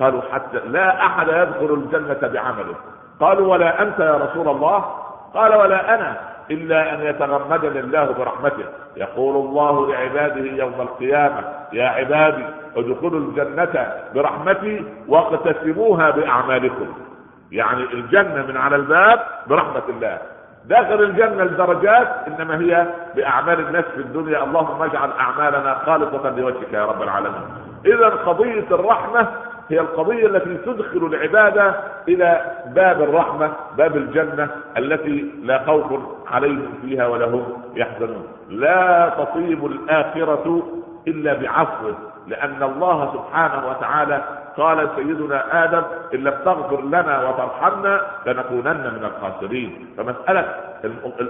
قالوا 0.00 0.20
حتى 0.32 0.58
لا 0.66 1.06
أحد 1.06 1.28
يدخل 1.28 1.74
الجنة 1.74 2.28
بعمله. 2.32 2.74
قالوا 3.20 3.52
ولا 3.52 3.82
أنت 3.82 3.98
يا 3.98 4.14
رسول 4.14 4.48
الله؟ 4.48 4.78
قال 5.34 5.54
ولا 5.54 5.94
أنا 5.94 6.16
إلا 6.50 6.94
أن 6.94 7.02
يتغمدني 7.02 7.80
الله 7.80 8.04
برحمته. 8.18 8.64
يقول 8.96 9.36
الله 9.36 9.92
لعباده 9.92 10.50
يوم 10.50 10.80
القيامة 10.80 11.44
يا 11.72 11.88
عبادي 11.88 12.44
ادخلوا 12.76 13.20
الجنة 13.20 13.92
برحمتي 14.14 14.84
واقتسموها 15.08 16.10
بأعمالكم. 16.10 16.94
يعني 17.52 17.82
الجنة 17.82 18.46
من 18.46 18.56
على 18.56 18.76
الباب 18.76 19.20
برحمة 19.46 19.82
الله. 19.88 20.18
داخل 20.68 21.02
الجنة 21.02 21.42
الدرجات 21.42 22.08
إنما 22.26 22.60
هي 22.60 22.86
بأعمال 23.16 23.60
الناس 23.60 23.84
في 23.84 24.00
الدنيا. 24.00 24.44
اللهم 24.44 24.82
اجعل 24.82 25.10
أعمالنا 25.20 25.74
خالصة 25.74 26.30
لوجهك 26.30 26.72
يا 26.72 26.86
رب 26.86 27.02
العالمين. 27.02 27.42
إذا 27.86 28.08
قضية 28.08 28.66
الرحمة 28.70 29.28
هي 29.68 29.80
القضية 29.80 30.26
التي 30.26 30.56
تدخل 30.56 31.06
العبادة 31.06 31.74
إلى 32.08 32.40
باب 32.66 33.02
الرحمة 33.02 33.52
باب 33.76 33.96
الجنة 33.96 34.48
التي 34.76 35.30
لا 35.42 35.62
خوف 35.66 36.00
عليهم 36.30 36.74
فيها 36.82 37.06
ولا 37.06 37.26
هم 37.26 37.62
يحزنون. 37.74 38.26
لا 38.48 39.12
تطيب 39.18 39.66
الآخرة 39.66 40.62
إلا 41.08 41.34
بعفوه 41.34 41.94
لأن 42.26 42.62
الله 42.62 43.12
سبحانه 43.12 43.68
وتعالى 43.70 44.20
قال 44.56 44.88
سيدنا 44.96 45.64
آدم 45.64 45.82
إن 46.14 46.18
لم 46.18 46.34
تغفر 46.44 46.82
لنا 46.82 47.28
وترحمنا 47.28 48.00
لنكونن 48.26 48.92
من 48.96 49.04
الخاسرين. 49.04 49.94
فمسألة 49.96 50.54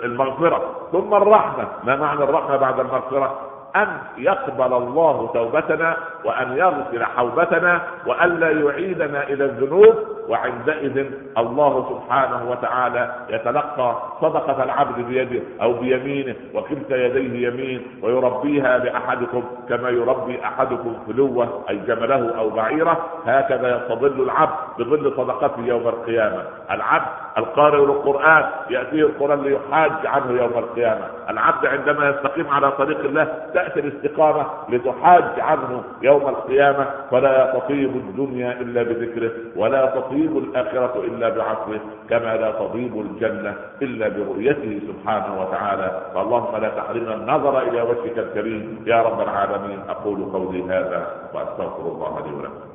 المغفرة. 0.04 0.88
ثم 0.92 1.14
الرحمة. 1.14 1.64
ما 1.84 1.96
معنى 1.96 2.24
الرحمة 2.24 2.56
بعد 2.56 2.80
المغفرة؟ 2.80 3.40
أن 3.76 3.88
يقبل 4.18 4.72
الله 4.76 5.30
توبتنا 5.34 5.96
وأن 6.24 6.56
يغفر 6.56 7.04
حوبتنا 7.04 7.80
وأن 8.06 8.40
لا 8.40 8.50
يعيدنا 8.50 9.22
إلى 9.22 9.44
الذنوب. 9.44 10.15
وعندئذ 10.28 11.06
الله 11.38 11.86
سبحانه 11.90 12.50
وتعالى 12.50 13.14
يتلقى 13.30 13.96
صدقة 14.20 14.62
العبد 14.64 15.04
بيده 15.06 15.40
أو 15.62 15.72
بيمينه 15.72 16.34
وكلتا 16.54 16.96
يديه 16.96 17.48
يمين 17.48 17.82
ويربيها 18.02 18.78
لاحدكم 18.78 19.44
كما 19.68 19.90
يربي 19.90 20.44
أحدكم 20.44 20.94
فلوه 21.06 21.64
أي 21.70 21.78
جمله 21.78 22.38
أو 22.38 22.50
بعيرة. 22.50 23.06
هكذا 23.26 23.76
يستظل 23.76 24.22
العبد 24.22 24.52
بظل 24.78 25.12
صدقته 25.16 25.62
يوم 25.64 25.88
القيامة. 25.88 26.42
العبد 26.70 27.06
القارئ 27.38 27.78
للقرآن 27.78 28.44
يأتيه 28.70 29.02
القرآن 29.02 29.42
ليحاج 29.42 30.06
عنه 30.06 30.30
يوم 30.42 30.58
القيامة. 30.58 31.04
العبد 31.30 31.66
عندما 31.66 32.08
يستقيم 32.08 32.48
على 32.48 32.70
طريق 32.72 33.00
الله 33.00 33.24
تأتي 33.54 33.80
الاستقامة 33.80 34.46
لتحاج 34.68 35.40
عنه 35.40 35.82
يوم 36.02 36.28
القيامة. 36.28 36.86
فلا 37.10 37.52
تطيب 37.58 37.96
الدنيا 37.96 38.52
إلا 38.52 38.82
بذكره 38.82 39.30
ولا 39.56 39.86
تطيب 39.86 40.15
الآخرة 40.24 41.00
إلا 41.04 41.28
بعفوه 41.28 41.80
كما 42.08 42.36
لا 42.36 42.50
تطيب 42.52 43.00
الجنة 43.00 43.56
إلا 43.82 44.08
برؤيته 44.08 44.80
سبحانه 44.88 45.40
وتعالى. 45.40 46.02
فاللهم 46.14 46.56
لا 46.56 46.68
تحرمنا 46.68 47.14
النظر 47.14 47.62
إلى 47.62 47.82
وجهك 47.82 48.18
الكريم. 48.18 48.84
يا 48.86 49.02
رب 49.02 49.20
العالمين 49.20 49.80
أقول 49.88 50.24
قولي 50.32 50.62
هذا 50.64 51.30
وأستغفر 51.34 51.82
الله 51.82 52.20
لي 52.26 52.32
ولكم. 52.36 52.66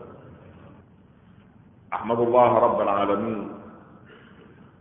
أحمد 1.93 2.19
الله 2.19 2.59
رب 2.59 2.81
العالمين. 2.81 3.49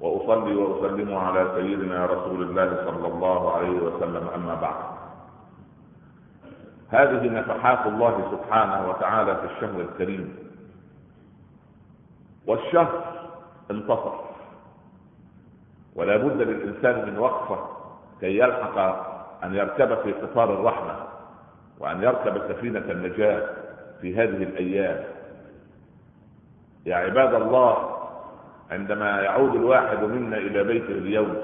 وأصلي 0.01 0.55
وأسلم 0.55 1.15
على 1.15 1.53
سيدنا 1.55 2.07
رسول 2.07 2.43
الله 2.43 2.77
صلى 2.85 3.07
الله 3.09 3.53
عليه 3.57 3.77
وسلم 3.81 4.29
أما 4.35 4.55
بعد. 4.55 4.85
هذه 6.89 7.29
نفحات 7.29 7.87
الله 7.87 8.15
سبحانه 8.31 8.89
وتعالى 8.91 9.37
في 9.37 9.47
الشهر 9.55 9.81
الكريم. 9.81 10.40
والشهر 12.51 13.03
انتصر. 13.71 14.13
ولا 15.95 16.17
بد 16.17 16.43
للإنسان 16.43 17.09
من 17.11 17.19
وقفة 17.19 17.59
كي 18.21 18.39
يلحق 18.39 18.79
أن 19.45 19.55
يركب 19.55 19.95
في 20.03 20.13
قطار 20.13 20.55
الرحمة 20.55 20.97
وأن 21.79 22.03
يركب 22.03 22.39
سفينة 22.49 22.79
النجاة 22.91 23.49
في 24.01 24.17
هذه 24.17 24.43
الأيام. 24.43 25.05
يا 26.87 26.97
عباد 26.97 27.35
الله 27.35 27.97
عندما 28.71 29.21
يعود 29.21 29.55
الواحد 29.55 30.05
منا 30.05 30.37
إلى 30.37 30.65
بيته 30.65 30.93
اليوم 30.93 31.37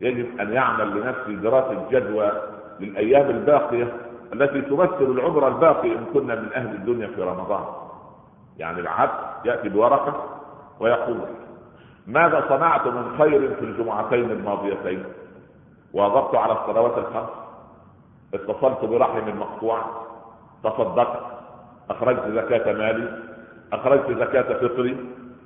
يجب 0.00 0.40
أن 0.40 0.52
يعمل 0.52 1.00
لنفسه 1.00 1.32
دراسة 1.32 1.88
جدوى 1.90 2.32
للأيام 2.80 3.30
الباقية 3.30 3.92
التي 4.32 4.60
تمثل 4.60 5.02
العمر 5.10 5.48
الباقي 5.48 5.92
إن 5.92 6.04
كنا 6.14 6.34
من 6.34 6.52
أهل 6.52 6.74
الدنيا 6.74 7.06
في 7.06 7.22
رمضان. 7.22 7.87
يعني 8.58 8.80
العبد 8.80 9.46
يأتي 9.46 9.68
بورقة 9.68 10.24
ويقول 10.80 11.18
ماذا 12.06 12.44
صنعت 12.48 12.86
من 12.86 13.18
خير 13.18 13.54
في 13.54 13.64
الجمعتين 13.64 14.30
الماضيتين؟ 14.30 15.04
واظبت 15.92 16.34
على 16.34 16.52
الصلوات 16.52 16.98
الخمس؟ 16.98 17.28
اتصلت 18.34 18.84
برحم 18.84 19.38
مقطوع 19.38 19.82
تصدقت؟ 20.64 21.20
أخرجت 21.90 22.28
زكاة 22.28 22.72
مالي؟ 22.72 23.18
أخرجت 23.72 24.10
زكاة 24.18 24.54
فطري؟ 24.58 24.96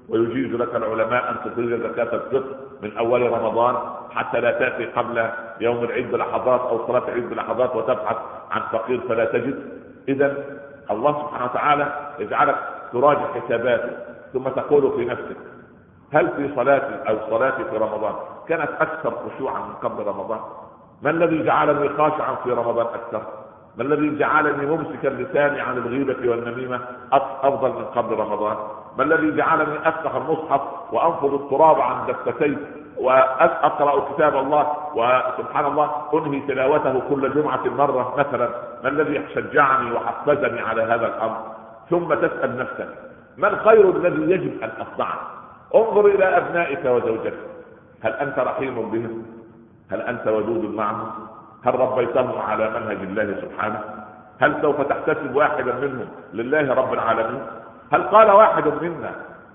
ويجيز 0.08 0.54
لك 0.54 0.74
العلماء 0.74 1.30
أن 1.30 1.36
تخرج 1.36 1.82
زكاة 1.90 2.14
الفطر 2.14 2.56
من 2.82 2.96
أول 2.96 3.32
رمضان 3.32 3.76
حتى 4.10 4.40
لا 4.40 4.50
تأتي 4.50 4.84
قبل 4.84 5.30
يوم 5.60 5.84
العيد 5.84 6.10
بلحظات 6.12 6.60
أو 6.60 6.86
صلاة 6.86 7.08
العيد 7.08 7.30
بلحظات 7.30 7.76
وتبحث 7.76 8.16
عن 8.50 8.60
فقير 8.72 9.00
فلا 9.00 9.24
تجد. 9.24 9.82
اذا 10.08 10.44
الله 10.90 11.12
سبحانه 11.12 11.44
وتعالى 11.44 12.12
يجعلك 12.18 12.81
تراجع 12.92 13.26
حساباتك 13.40 13.96
ثم 14.32 14.48
تقول 14.48 14.92
في 14.96 15.04
نفسك 15.04 15.36
هل 16.12 16.28
في 16.36 16.54
صلاتي 16.56 17.08
أو 17.08 17.16
صلاتي 17.30 17.64
في 17.64 17.76
رمضان؟ 17.76 18.12
كانت 18.48 18.70
أكثر 18.80 19.12
خشوعا 19.28 19.58
من 19.60 19.72
قبل 19.82 20.06
رمضان. 20.06 20.40
ما 21.02 21.10
الذي 21.10 21.42
جعلني 21.42 21.88
خاشعا 21.88 22.34
في 22.44 22.50
رمضان 22.52 22.86
أكثر؟ 22.86 23.22
ما 23.76 23.82
الذي 23.84 24.18
جعلني 24.18 24.66
ممسكا 24.66 25.08
لساني 25.08 25.60
عن 25.60 25.78
الغيبة 25.78 26.30
والنميمة 26.30 26.80
أفضل 27.12 27.68
من 27.68 27.84
قبل 27.84 28.16
رمضان؟ 28.16 28.56
ما 28.98 29.04
الذي 29.04 29.36
جعلني 29.36 29.88
أفتح 29.88 30.14
المصحف 30.14 30.60
وأنفض 30.92 31.34
التراب 31.34 31.80
عن 31.80 32.06
دفتي 32.06 32.56
وأقرأ 32.98 34.12
كتاب 34.14 34.36
الله 34.36 34.66
وسبحان 34.94 35.66
الله 35.66 35.90
أنهي 36.14 36.40
تلاوته 36.40 37.02
كل 37.10 37.34
جمعة 37.34 37.62
مرة 37.66 38.14
مثلا؟ 38.18 38.48
ما 38.84 38.88
الذي 38.88 39.22
شجعني 39.34 39.92
وحفزني 39.92 40.60
على 40.60 40.82
هذا 40.82 41.06
الأمر؟ 41.06 41.51
ثم 41.92 42.14
تسأل 42.14 42.56
نفسك 42.56 42.88
ما 43.36 43.48
الخير 43.48 43.96
الذي 43.96 44.30
يجب 44.32 44.62
أن 44.62 44.70
أصنعه 44.80 45.20
انظر 45.74 46.06
إلى 46.06 46.24
أبنائك 46.36 46.84
وزوجتك 46.84 47.38
هل 48.02 48.12
أنت 48.12 48.38
رحيم 48.38 48.90
بهم؟ 48.90 49.26
هل 49.90 50.00
أنت 50.00 50.26
ودود 50.26 50.74
معهم؟ 50.74 51.10
هل 51.64 51.74
ربيتهم 51.74 52.38
على 52.38 52.70
منهج 52.70 52.96
الله 53.02 53.40
سبحانه؟ 53.40 53.80
هل 54.40 54.62
سوف 54.62 54.80
تحتسب 54.80 55.34
واحدا 55.36 55.74
منهم 55.74 56.08
لله 56.32 56.74
رب 56.74 56.92
العالمين؟ 56.92 57.42
هل 57.92 58.02
قال 58.02 58.30
واحد 58.30 58.66
منا 58.82 59.10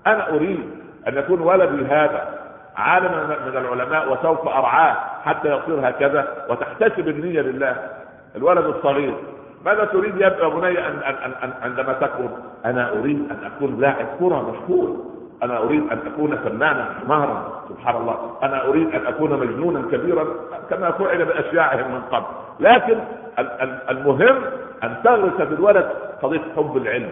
أنا 0.06 0.28
أريد 0.28 0.70
أن 1.08 1.18
يكون 1.18 1.40
ولدي 1.40 1.84
هذا 1.86 2.38
عالما 2.76 3.24
من 3.46 3.56
العلماء 3.56 4.12
وسوف 4.12 4.48
أرعاه 4.48 4.96
حتى 5.24 5.48
يصير 5.48 5.88
هكذا 5.88 6.46
وتحتسب 6.50 7.08
النية 7.08 7.40
لله؟ 7.40 7.76
الولد 8.36 8.64
الصغير 8.64 9.14
ماذا 9.64 9.84
تريد 9.84 10.16
يا 10.16 10.28
بني 10.28 10.86
أن, 10.88 10.98
أن, 10.98 11.32
أن, 11.42 11.52
عندما 11.62 11.92
تكبر 11.92 12.28
أنا 12.64 12.90
أريد 12.92 13.30
أن 13.30 13.44
أكون 13.44 13.80
لاعب 13.80 14.06
كرة 14.20 14.50
مشهور 14.50 14.96
أنا 15.42 15.58
أريد 15.58 15.92
أن 15.92 15.98
أكون 16.06 16.36
فنانا 16.36 16.94
مهرا 17.08 17.62
سبحان 17.68 17.96
الله. 17.96 18.36
أنا 18.42 18.66
أريد 18.68 18.94
أن 18.94 19.06
أكون 19.06 19.30
مجنونا 19.30 19.82
كبيرا 19.92 20.26
كما 20.70 20.90
فعل 20.90 21.24
بأشياعهم 21.24 21.94
من 21.94 22.00
قبل. 22.00 22.26
لكن 22.60 22.98
المهم 23.90 24.36
أن 24.84 24.96
تغرس 25.04 25.34
في 25.48 25.54
الولد 25.54 25.90
قضية 26.22 26.42
حب 26.56 26.76
العلم. 26.76 27.10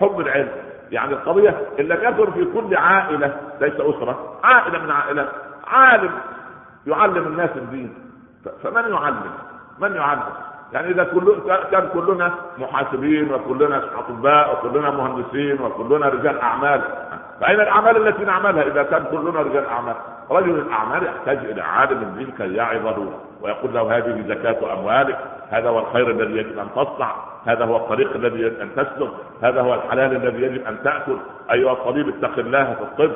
حب 0.00 0.20
العلم. 0.20 0.48
يعني 0.90 1.12
القضية 1.12 1.54
إن 1.80 1.84
لم 1.84 1.98
يكن 2.02 2.32
في 2.32 2.44
كل 2.44 2.76
عائلة 2.76 3.36
ليس 3.60 3.74
أسرة 3.74 4.38
عائلة 4.44 4.78
من 4.78 4.90
عائلات 4.90 5.28
عالم 5.66 6.10
يعلم 6.86 7.26
الناس 7.26 7.50
الدين. 7.56 7.94
فمن 8.62 8.92
يعلم؟ 8.94 9.30
من 9.78 9.94
يعلم؟ 9.94 10.22
يعني 10.72 10.90
إذا 10.90 11.04
كل 11.04 11.36
كان 11.70 11.88
كلنا 11.94 12.34
محاسبين 12.58 13.34
وكلنا 13.34 13.84
أطباء 13.98 14.52
وكلنا 14.52 14.90
مهندسين 14.90 15.60
وكلنا 15.62 16.08
رجال 16.08 16.38
أعمال. 16.40 16.80
فأين 17.40 17.60
الأعمال 17.60 18.08
التي 18.08 18.24
نعملها 18.24 18.62
إذا 18.62 18.82
كان 18.82 19.04
كلنا 19.10 19.40
رجال 19.40 19.66
أعمال؟ 19.66 19.94
رجل 20.30 20.50
الأعمال 20.58 21.04
يحتاج 21.06 21.38
إلى 21.38 21.62
عالم 21.62 22.02
الدين 22.02 22.30
كي 22.38 22.54
يعظه 22.54 23.06
ويقول 23.42 23.74
له 23.74 23.96
هذه 23.96 24.24
زكاة 24.28 24.72
أموالك 24.72 25.18
هذا 25.50 25.68
هو 25.68 25.78
الخير 25.78 26.10
الذي 26.10 26.36
يجب 26.36 26.58
أن 26.58 26.68
تصنع 26.76 27.14
هذا 27.46 27.64
هو 27.64 27.76
الطريق 27.76 28.14
الذي 28.16 28.40
يجب 28.42 28.60
أن 28.60 28.68
تسلك 28.76 29.10
هذا 29.42 29.60
هو 29.60 29.74
الحلال 29.74 30.16
الذي 30.16 30.42
يجب 30.42 30.66
أن 30.66 30.82
تأكل. 30.84 31.16
أيها 31.52 31.72
الطبيب 31.72 32.08
اتق 32.08 32.38
الله 32.38 32.64
في 32.74 32.82
الطب. 32.82 33.12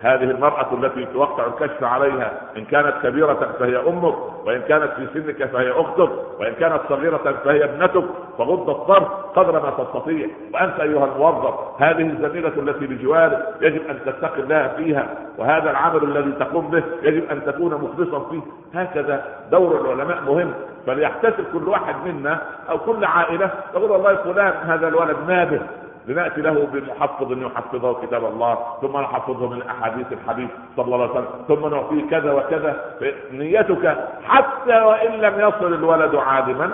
هذه 0.00 0.22
المرأة 0.30 0.66
التي 0.74 1.04
توقع 1.04 1.46
الكشف 1.46 1.84
عليها 1.84 2.32
إن 2.56 2.64
كانت 2.64 2.94
كبيرة 3.02 3.52
فهي 3.58 3.76
أمك 3.76 4.14
وإن 4.46 4.60
كانت 4.68 4.92
في 4.92 5.06
سنك 5.14 5.44
فهي 5.50 5.70
أختك 5.70 6.10
وإن 6.40 6.52
كانت 6.60 6.80
صغيرة 6.88 7.34
فهي 7.44 7.64
ابنتك 7.64 8.04
فغض 8.38 8.70
الطرف 8.70 9.08
قدر 9.36 9.52
ما 9.52 9.70
تستطيع. 9.84 10.28
وأنت 10.54 10.80
أيها 10.80 11.04
الموظف 11.04 11.54
هذه 11.82 12.06
الزميلة 12.06 12.48
التي 12.48 12.86
بجوارك 12.86 13.46
يجب 13.60 13.82
أن 13.90 13.98
تتقي 14.06 14.40
الله 14.40 14.68
فيها 14.76 15.08
وهذا 15.38 15.70
العمل 15.70 16.04
الذي 16.04 16.32
تقوم 16.32 16.68
به 16.70 16.82
يجب 17.02 17.30
أن 17.30 17.44
تكون 17.44 17.74
مخلصا 17.74 18.28
فيه. 18.30 18.40
هكذا 18.74 19.24
دور 19.50 19.80
العلماء 19.80 20.20
مهم 20.22 20.52
فليحتسب 20.86 21.44
كل 21.52 21.68
واحد 21.68 21.94
منا 22.06 22.42
أو 22.70 22.78
كل 22.78 23.04
عائلة 23.04 23.50
تقول 23.72 23.90
والله 23.90 24.14
فلان 24.16 24.52
هذا 24.66 24.88
الولد 24.88 25.16
نابه 25.28 25.60
لنأتي 26.06 26.40
له 26.40 26.68
بمحفظ 26.72 27.32
يحفظه 27.32 28.06
كتاب 28.06 28.24
الله 28.24 28.58
ثم 28.80 28.96
نحفظه 28.96 29.48
من 29.48 29.62
احاديث 29.62 30.06
الحديث 30.12 30.50
صلى 30.76 30.84
الله 30.84 31.02
عليه 31.02 31.10
وسلم 31.10 31.28
ثم 31.48 31.66
نعطيه 31.74 32.10
كذا 32.10 32.32
وكذا. 32.32 32.84
نيتك 33.32 33.98
حتى 34.24 34.80
وإن 34.80 35.12
لم 35.20 35.40
يصل 35.40 35.74
الولد 35.74 36.14
عالما 36.14 36.70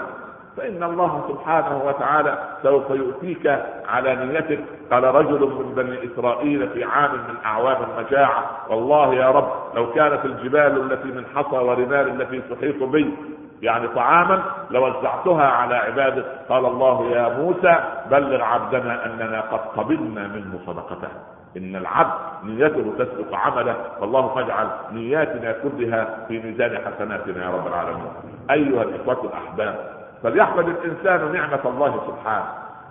فإن 0.56 0.82
الله 0.82 1.24
سبحانه 1.28 1.82
وتعالى 1.86 2.38
سوف 2.62 2.90
يؤتيك 2.90 3.58
على 3.88 4.16
نيتك. 4.16 4.60
قال 4.92 5.04
رجل 5.04 5.40
من 5.40 5.74
بني 5.76 6.12
إسرائيل 6.12 6.68
في 6.68 6.84
عام 6.84 7.12
من 7.12 7.34
أعوام 7.44 7.76
المجاعة 7.90 8.44
والله 8.68 9.14
يا 9.14 9.30
رب 9.30 9.48
لو 9.74 9.92
كانت 9.92 10.24
الجبال 10.24 10.92
التي 10.92 11.08
من 11.08 11.24
حصى 11.34 11.56
ورمال 11.56 12.20
التي 12.20 12.40
تحيط 12.54 12.82
بي 12.82 13.14
يعني 13.62 13.88
طعاما 13.88 14.42
لوزعتها 14.70 15.46
على 15.48 15.74
عبادك 15.74 16.24
قال 16.48 16.66
الله 16.66 17.10
يا 17.10 17.28
موسى 17.28 17.76
بلغ 18.10 18.42
عبدنا 18.42 19.06
أننا 19.06 19.40
قد 19.40 19.58
قبلنا 19.58 20.26
منه 20.26 20.58
صدقته. 20.66 21.08
إن 21.56 21.76
العبد 21.76 22.12
نيته 22.44 22.92
تسبق 22.98 23.34
عمله 23.34 23.76
فالله 24.00 24.40
اجعل 24.40 24.66
نياتنا 24.92 25.52
كلها 25.52 26.08
في 26.28 26.38
ميزان 26.38 26.78
حسناتنا 26.78 27.44
يا 27.44 27.50
رب 27.50 27.66
العالمين. 27.66 28.12
أيها 28.50 28.82
الإخوة 28.82 29.24
الأحباب 29.24 29.74
فليحمد 30.22 30.68
الإنسان 30.68 31.32
نعمة 31.32 31.60
الله 31.64 32.00
سبحانه. 32.06 32.46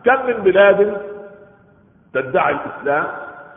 كم 0.06 0.26
من 0.26 0.34
بلاد 0.34 0.98
تدعي 2.14 2.56
الإسلام؟ 2.56 3.08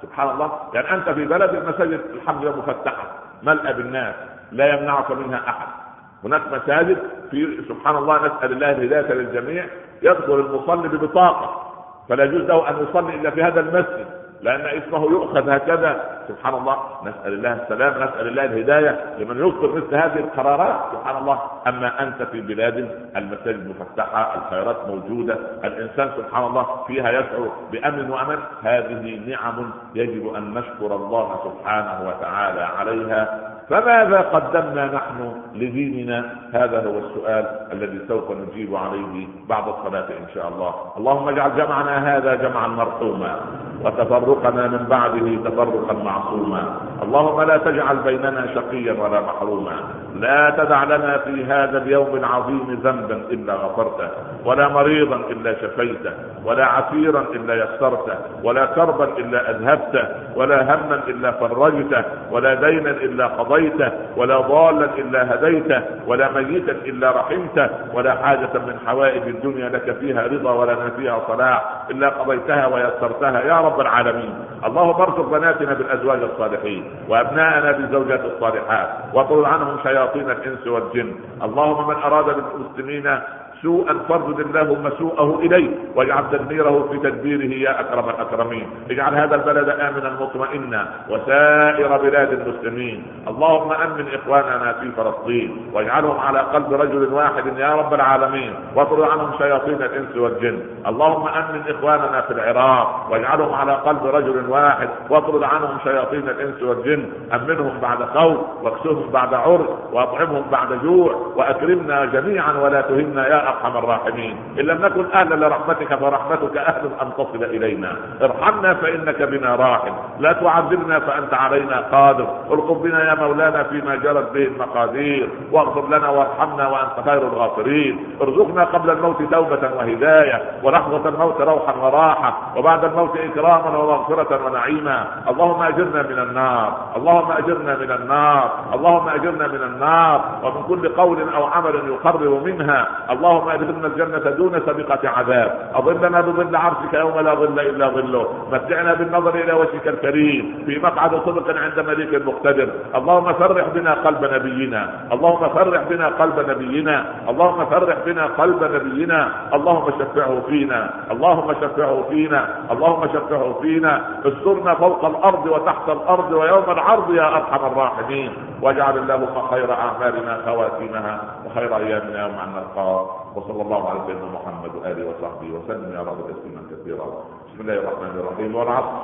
سبحان 0.03 0.31
الله. 0.31 0.53
يعني 0.75 0.95
أنت 0.95 1.11
في 1.11 1.25
بلد 1.25 1.55
المساجد 1.55 2.01
الحمد 2.15 2.45
لله 2.45 2.57
مفتحة. 2.57 3.05
ملأ 3.43 3.73
بالناس 3.73 4.15
لا 4.53 4.67
يمنعك 4.67 5.11
منها 5.11 5.41
أحد. 5.49 5.84
هناك 6.25 6.43
مساجد 6.53 6.97
في 7.31 7.59
سبحان 7.69 7.97
الله 7.97 8.17
نسأل 8.27 8.53
الله 8.53 8.71
الهداية 8.71 9.13
للجميع 9.15 9.65
يدخل 10.03 10.35
المصلي 10.35 10.89
ببطاقة 10.89 11.73
فلا 12.09 12.25
يجوز 12.25 12.41
له 12.43 12.69
أن 12.71 12.87
يصلي 12.91 13.15
إلا 13.15 13.31
في 13.31 13.43
هذا 13.43 13.61
المسجد 13.61 14.07
لأن 14.43 14.83
اسمه 14.83 15.11
يؤخذ 15.11 15.49
هكذا. 15.51 16.21
سبحان 16.29 16.55
الله 16.55 16.77
نسأل 17.05 17.33
الله 17.33 17.53
السلام 17.63 18.03
نسأل 18.03 18.29
الله 18.29 18.45
الهداية 18.45 19.01
لمن 19.19 19.39
يذكر 19.39 19.73
مثل 19.73 19.95
هذه 19.95 20.19
القرارات. 20.19 20.81
سبحان 20.93 21.17
الله 21.17 21.41
أما 21.67 22.03
أنت 22.03 22.23
في 22.23 22.41
بلاد 22.41 22.89
المساجد 23.17 23.69
مفتحه 23.69 24.35
الخيرات 24.39 24.77
موجودة 24.89 25.39
الإنسان 25.65 26.11
سبحان 26.17 26.45
الله 26.45 26.85
فيها 26.87 27.11
يشعر 27.11 27.49
بأمن 27.73 28.11
وأمان 28.11 28.39
هذه 28.63 29.21
نعم 29.27 29.71
يجب 29.95 30.35
أن 30.35 30.55
نشكر 30.55 30.97
الله 30.97 31.41
سبحانه 31.45 32.09
وتعالى 32.09 32.61
عليها. 32.61 33.54
فماذا 33.71 34.21
قدمنا 34.21 34.85
نحن 34.87 35.33
لديننا 35.55 36.25
هذا 36.53 36.79
هو 36.87 36.99
السؤال 36.99 37.45
الذي 37.73 38.01
سوف 38.09 38.25
نجيب 38.31 38.77
عليه 38.77 39.27
بعد 39.49 39.65
الصلاة 39.69 40.09
إن 40.21 40.27
شاء 40.35 40.49
الله. 40.49 40.75
اللهم 40.99 41.29
اجعل 41.29 41.57
جمعنا 41.57 42.17
هذا 42.17 42.35
جمعا 42.35 42.67
مرحوما 42.69 43.41
وتفرقنا 43.85 44.67
من 44.69 44.87
بعده 44.91 45.51
تفرقا 45.51 45.95
معصوما. 46.05 46.63
اللهم 47.03 47.41
لا 47.43 47.57
تجعل 47.57 47.97
بيننا 47.97 48.47
شقيا 48.55 48.93
ولا 48.93 49.21
محروما. 49.21 49.73
لا 50.15 50.55
تدع 50.59 50.85
لنا 50.85 51.19
في 51.19 51.45
هذا 51.45 51.79
اليوم 51.79 52.17
العظيم 52.17 52.81
ذنبا 52.85 53.17
إلا 53.31 53.55
غفرته 53.55 54.09
ولا 54.45 54.69
مريضا 54.69 55.17
إلا 55.17 55.55
شفيته 55.63 56.13
ولا 56.45 56.65
عسيرا 56.67 57.21
إلا 57.21 57.55
يسرته 57.55 58.17
ولا 58.43 58.67
كربا 58.67 59.05
إلا 59.19 59.51
أذهبته 59.51 60.05
ولا 60.37 60.63
هما 60.75 61.01
إلا 61.09 61.31
فرجته 61.31 62.05
ولا 62.31 62.55
دينا 62.55 62.91
إلا 62.91 63.27
قضيته. 63.27 63.54
قضيته 63.55 63.93
ولا 64.17 64.41
ضالا 64.41 64.85
إلا 64.99 65.35
هديته 65.35 65.83
ولا 66.07 66.31
ميتا 66.33 66.73
إلا 66.73 67.11
رحمته 67.11 67.69
ولا 67.95 68.15
حاجة 68.23 68.51
من 68.67 68.79
حوائج 68.87 69.23
الدنيا 69.23 69.69
لك 69.69 69.97
فيها 70.01 70.23
رضا 70.27 70.53
ولنا 70.53 70.91
فيها 70.97 71.21
صلاح 71.29 71.65
إلا 71.91 72.09
قضيتها 72.09 72.67
ويسرتها. 72.67 73.41
يا 73.41 73.61
رب 73.61 73.81
العالمين 73.81 74.35
اللهم 74.67 75.01
ارزق 75.03 75.29
بناتنا 75.29 75.75
بالأزواج 75.75 76.19
الصالحين 76.23 76.85
وأبناءنا 77.09 77.73
بالزوجات 77.73 78.21
الصالحات 78.25 78.89
واطرد 79.15 79.45
عنهم 79.45 79.77
شياطين 79.83 80.31
الإنس 80.31 80.67
والجن. 80.67 81.13
اللهم 81.43 81.89
من 81.89 81.95
أراد 81.97 82.25
بالمسلمين 82.25 83.19
سوءا 83.65 83.95
فردد 84.09 84.41
اللهم 84.41 84.91
سوءه 84.99 85.39
إليه 85.41 85.71
واجعل 85.97 86.25
تدميره 86.33 86.89
في 86.93 86.99
تدبيره 86.99 87.55
يا 87.55 87.81
أكرم 87.81 88.09
الأكرمين. 88.09 88.67
اجعل 88.91 89.15
هذا 89.15 89.35
البلد 89.35 89.69
آمنا 89.69 90.11
مطمئنا 90.21 90.89
وسائر 91.11 91.97
بلاد 91.97 92.33
المسلمين. 92.33 93.03
اللهم 93.29 93.73
أمن 93.73 94.07
إخواننا 94.15 94.73
في 94.73 94.91
فلسطين 94.97 95.71
واجعلهم 95.73 96.19
على 96.19 96.39
قلب 96.39 96.73
رجل 96.73 97.13
واحد 97.13 97.45
يا 97.59 97.75
رب 97.75 97.95
العالمين 97.95 98.53
واطرد 98.75 99.03
عنهم 99.03 99.31
شياطين 99.39 99.83
الإنس 99.83 100.17
والجن. 100.17 100.59
اللهم 100.87 101.29
أمن 101.29 101.63
إخواننا 101.69 102.21
في 102.21 102.33
العراق 102.33 103.09
واجعلهم 103.11 103.55
على 103.55 103.73
قلب 103.73 104.07
رجل 104.07 104.45
واحد 104.49 104.89
واطرد 105.11 105.43
عنهم 105.43 105.79
شياطين 105.85 106.29
الإنس 106.29 106.63
والجن. 106.63 107.05
أمنهم 107.35 107.73
بعد 107.83 108.05
خوف 108.05 108.39
واكسهم 108.63 109.11
بعد 109.13 109.35
عرض 109.35 109.79
واطعمهم 109.93 110.45
بعد 110.53 110.83
جوع 110.83 111.33
واكرمنا 111.37 112.05
جميعا 112.05 112.53
ولا 112.53 112.81
تهنا 112.81 113.29
يا 113.29 113.54
أرحم 113.55 113.77
الراحمين. 113.79 114.37
إن 114.61 114.65
لم 114.65 114.85
نكن 114.85 115.05
أهلا 115.15 115.47
لرحمتك 115.47 115.95
فرحمتك 115.95 116.57
أهل 116.57 116.91
أن 117.03 117.11
تصل 117.19 117.45
إلينا. 117.45 117.97
ارحمنا 118.23 118.75
فإنك 118.75 119.23
بنا 119.23 119.57
راحم. 119.57 119.93
لا 120.19 120.33
تعذبنا 120.33 120.99
فأنت 120.99 121.35
علينا 121.35 121.81
قادر. 121.93 122.27
ارقب 122.51 122.83
بنا 122.83 123.09
يا 123.09 123.15
مولانا 123.15 123.63
فيما 123.63 123.95
جرت 123.97 124.33
به 124.33 124.45
المقادير. 124.45 125.29
واغفر 125.53 125.89
لنا 125.89 126.09
وارحمنا 126.09 126.69
وأنت 126.69 126.97
خير 127.05 127.23
الغافرين. 127.23 128.07
ارزقنا 128.23 128.65
قبل 128.65 128.91
الموت 128.91 129.23
توبة 129.23 129.71
وهداية. 129.77 130.43
ولحظه 130.63 131.09
الموت 131.09 131.41
روحا 131.41 131.73
وراحة. 131.83 132.37
وبعد 132.57 132.85
الموت 132.85 133.17
إكراما 133.17 133.79
ومغفرة 133.79 134.47
ونعيما. 134.47 135.07
اللهم 135.31 135.63
أجرنا 135.63 136.03
من 136.03 136.19
النار. 136.19 136.73
اللهم 136.97 137.33
أجرنا 137.33 137.77
من 137.77 137.91
النار. 137.91 138.51
اللهم 138.75 139.09
أجرنا 139.09 139.47
من 139.47 139.63
النار. 139.63 140.21
ومن 140.43 140.63
كل 140.69 140.89
قول 140.89 141.19
أو 141.35 141.45
عمل 141.47 141.75
يقرب 141.89 142.45
منها. 142.45 142.89
اللهم 143.11 143.44
اللهم 143.45 143.63
ادخلنا 143.63 143.87
الجنة 143.87 144.31
دون 144.31 144.61
سابقة 144.67 145.09
عذاب. 145.09 145.71
أظلنا 145.75 146.21
بظل 146.21 146.57
عرشك 146.57 146.95
يوم 146.95 147.21
لا 147.21 147.35
ظل 147.35 147.61
إلا 147.61 147.89
ظله. 147.89 148.27
متعنا 148.53 148.95
بالنظر 148.95 149.35
إلى 149.35 149.53
وجهك 149.53 149.89
الكريم. 149.89 150.65
في 150.67 150.79
مقعد 150.79 151.11
صدق 151.27 151.57
عند 151.61 151.81
مليك 151.81 152.27
مقتدر. 152.27 152.69
اللهم 152.95 153.33
فرح 153.33 153.69
بنا 153.75 153.95
قلب 153.95 154.25
نبينا. 154.35 154.91
اللهم 155.13 155.49
فرح 155.49 155.83
بنا 155.91 156.09
قلب 156.09 156.51
نبينا. 156.51 157.05
اللهم 157.29 157.65
فرح 157.67 157.97
بنا 158.07 158.25
قلب 158.27 158.65
نبينا. 158.65 159.21
اللهم 159.55 159.87
شفعه 159.91 160.43
فينا. 160.49 160.91
اللهم 161.11 161.53
شفعه 161.53 162.05
فينا. 162.11 162.49
اللهم 162.73 163.07
شفعه 163.07 163.59
فينا. 163.63 164.05
استرنا 164.25 164.75
فوق 164.75 165.05
الأرض 165.05 165.47
وتحت 165.47 165.89
الأرض 165.89 166.33
ويوم 166.33 166.65
العرض 166.69 167.15
يا 167.15 167.27
أرحم 167.29 167.67
الراحمين. 167.67 168.31
واجعل 168.63 168.99
اللهم 168.99 169.37
خير 169.51 169.73
أعمالنا 169.73 170.33
خواتيمها 170.47 171.21
وخير 171.47 171.77
أيامنا 171.77 172.23
يوم 172.23 172.35
أن 172.45 172.49
نلقاك 172.57 173.07
وصلى 173.35 173.63
الله 173.63 173.89
على 173.89 174.01
سيدنا 174.07 174.31
محمد 174.31 174.73
وآله 174.75 175.05
وصحبه 175.11 175.49
وسلم. 175.59 175.95
يا 175.95 176.03
رب 176.03 176.19
تسليما 176.31 176.63
كثيرا. 176.71 177.07
بسم 177.51 177.59
الله 177.61 177.75
الرحمن 177.75 178.15
الرحيم. 178.21 178.55
والعصر. 178.55 179.03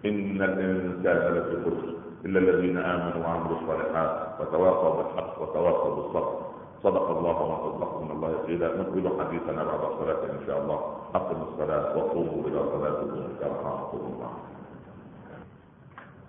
إن 0.00 0.42
الإنسان 0.42 1.20
لفي 1.34 1.54
خسر 1.64 1.88
إلا 2.24 2.38
الذين 2.38 2.78
آمنوا 2.78 3.20
وعملوا 3.26 3.56
الصالحات 3.60 4.12
وتواصوا 4.40 4.92
بالحق 4.96 5.42
وتواصوا 5.42 5.94
بالصبر. 5.96 6.34
صدق 6.82 7.06
الله 7.10 7.36
وما 7.42 7.56
صدقكم 7.64 8.10
الله 8.10 8.30
قيلا 8.46 8.68
نقبل 8.80 9.04
حديثنا 9.20 9.60
بعد 9.64 9.82
الصلاة 9.92 10.22
إن 10.32 10.40
شاء 10.46 10.58
الله. 10.62 10.78
أقم 11.14 11.38
الصلاة 11.52 11.96
وقوموا 11.96 12.40
إلى 12.48 12.60
صلاتكم 12.72 13.20
يرحمكم 13.40 14.00
الله. 14.12 14.30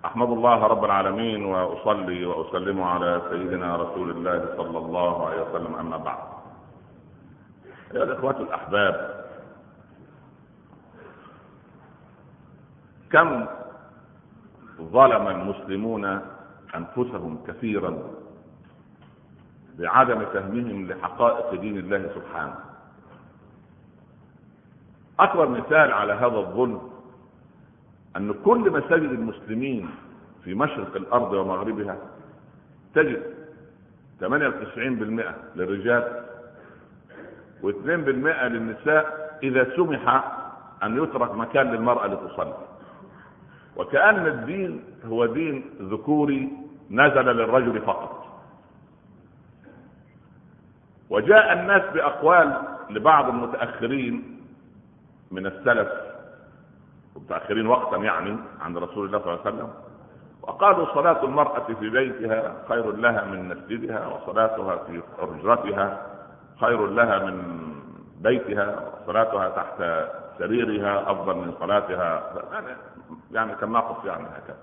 أحمد 0.04 0.30
الله 0.30 0.66
رب 0.66 0.84
العالمين 0.84 1.40
وأصلي 1.44 2.26
وأسلم 2.26 2.82
على 2.82 3.22
سيدنا 3.30 3.76
رسول 3.76 4.10
الله 4.10 4.38
صلى 4.56 4.78
الله 4.78 5.26
عليه 5.26 5.40
وسلم. 5.42 5.72
أما 5.80 5.96
بعد. 5.96 6.41
يا 7.94 8.02
الإخوة 8.02 8.40
الأحباب. 8.40 9.24
كم 13.12 13.46
ظلم 14.80 15.28
المسلمون 15.28 16.04
أنفسهم 16.74 17.38
كثيرا 17.46 17.98
بعدم 19.78 20.24
فهمهم 20.24 20.86
لحقائق 20.88 21.60
دين 21.60 21.78
الله 21.78 22.10
سبحانه. 22.14 22.54
أكبر 25.20 25.48
مثال 25.48 25.92
على 25.92 26.12
هذا 26.12 26.36
الظلم 26.38 26.80
أن 28.16 28.32
كل 28.44 28.70
مساجد 28.70 29.10
المسلمين 29.10 29.90
في 30.44 30.54
مشرق 30.54 30.96
الأرض 30.96 31.32
ومغربها 31.32 31.96
تجد 32.94 33.22
98% 34.20 34.24
للرجال 35.56 36.21
واثنين 37.62 38.00
بالمئة 38.04 38.48
للنساء 38.48 39.38
إذا 39.42 39.76
سمح 39.76 40.24
أن 40.82 41.02
يترك 41.02 41.34
مكان 41.34 41.72
للمرأة 41.72 42.06
لتصلي. 42.06 42.54
وكأن 43.76 44.26
الدين 44.26 44.84
هو 45.06 45.26
دين 45.26 45.64
ذكوري 45.80 46.48
نزل 46.90 47.24
للرجل 47.26 47.80
فقط. 47.80 48.22
وجاء 51.10 51.52
الناس 51.52 51.82
بأقوال 51.94 52.56
لبعض 52.90 53.28
المتأخرين 53.28 54.40
من 55.30 55.46
السلف 55.46 55.88
المتأخرين 57.16 57.66
وقتا 57.66 57.96
يعني 57.96 58.36
عند 58.60 58.76
رسول 58.78 59.06
الله 59.06 59.18
صلى 59.18 59.32
الله 59.32 59.40
عليه 59.46 59.56
وسلم 59.56 59.68
وقالوا 60.42 60.94
صلاة 60.94 61.24
المرأة 61.24 61.66
في 61.80 61.90
بيتها 61.90 62.54
خير 62.68 62.92
لها 62.96 63.24
من 63.24 63.48
مسجدها 63.48 64.06
وصلاتها 64.06 64.76
في 64.76 65.02
حجرتها 65.20 66.06
خير 66.60 66.86
لها 66.86 67.18
من 67.18 67.62
بيتها 68.20 68.84
صلاتها 69.06 69.48
تحت 69.48 70.06
سريرها 70.38 71.10
أفضل 71.10 71.36
من 71.36 71.54
صلاتها. 71.60 72.32
يعني 73.30 73.54
كان 73.54 73.72
ناقص 73.72 74.04
يعني 74.04 74.22
هكذا. 74.24 74.56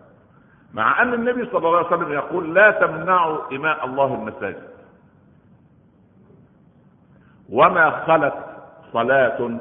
مع 0.73 1.01
أن 1.01 1.13
النبي 1.13 1.45
صلى 1.45 1.67
الله 1.67 1.77
عليه 1.77 1.87
وسلم 1.87 2.11
يقول 2.11 2.55
لا 2.55 2.71
تمنعوا 2.71 3.37
إماء 3.51 3.85
الله 3.85 4.13
المساجد. 4.13 4.69
وما 7.49 8.05
خلت 8.05 8.33
صلاة 8.93 9.59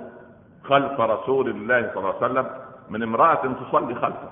خلف 0.64 1.00
رسول 1.00 1.48
الله 1.50 1.90
صلى 1.94 1.98
الله 1.98 2.14
عليه 2.14 2.32
وسلم 2.32 2.50
من 2.90 3.02
امرأة 3.02 3.34
تصلي 3.34 3.94
خلفه. 3.94 4.30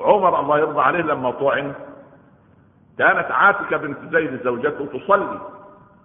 عمر 0.00 0.40
الله 0.40 0.58
يرضى 0.58 0.80
عليه 0.80 1.02
لما 1.02 1.30
طعن 1.30 1.72
كانت 2.98 3.30
عاتكة 3.30 3.76
بنت 3.76 3.98
زيد 4.12 4.42
زوجته 4.44 4.86
تصلي. 4.86 5.40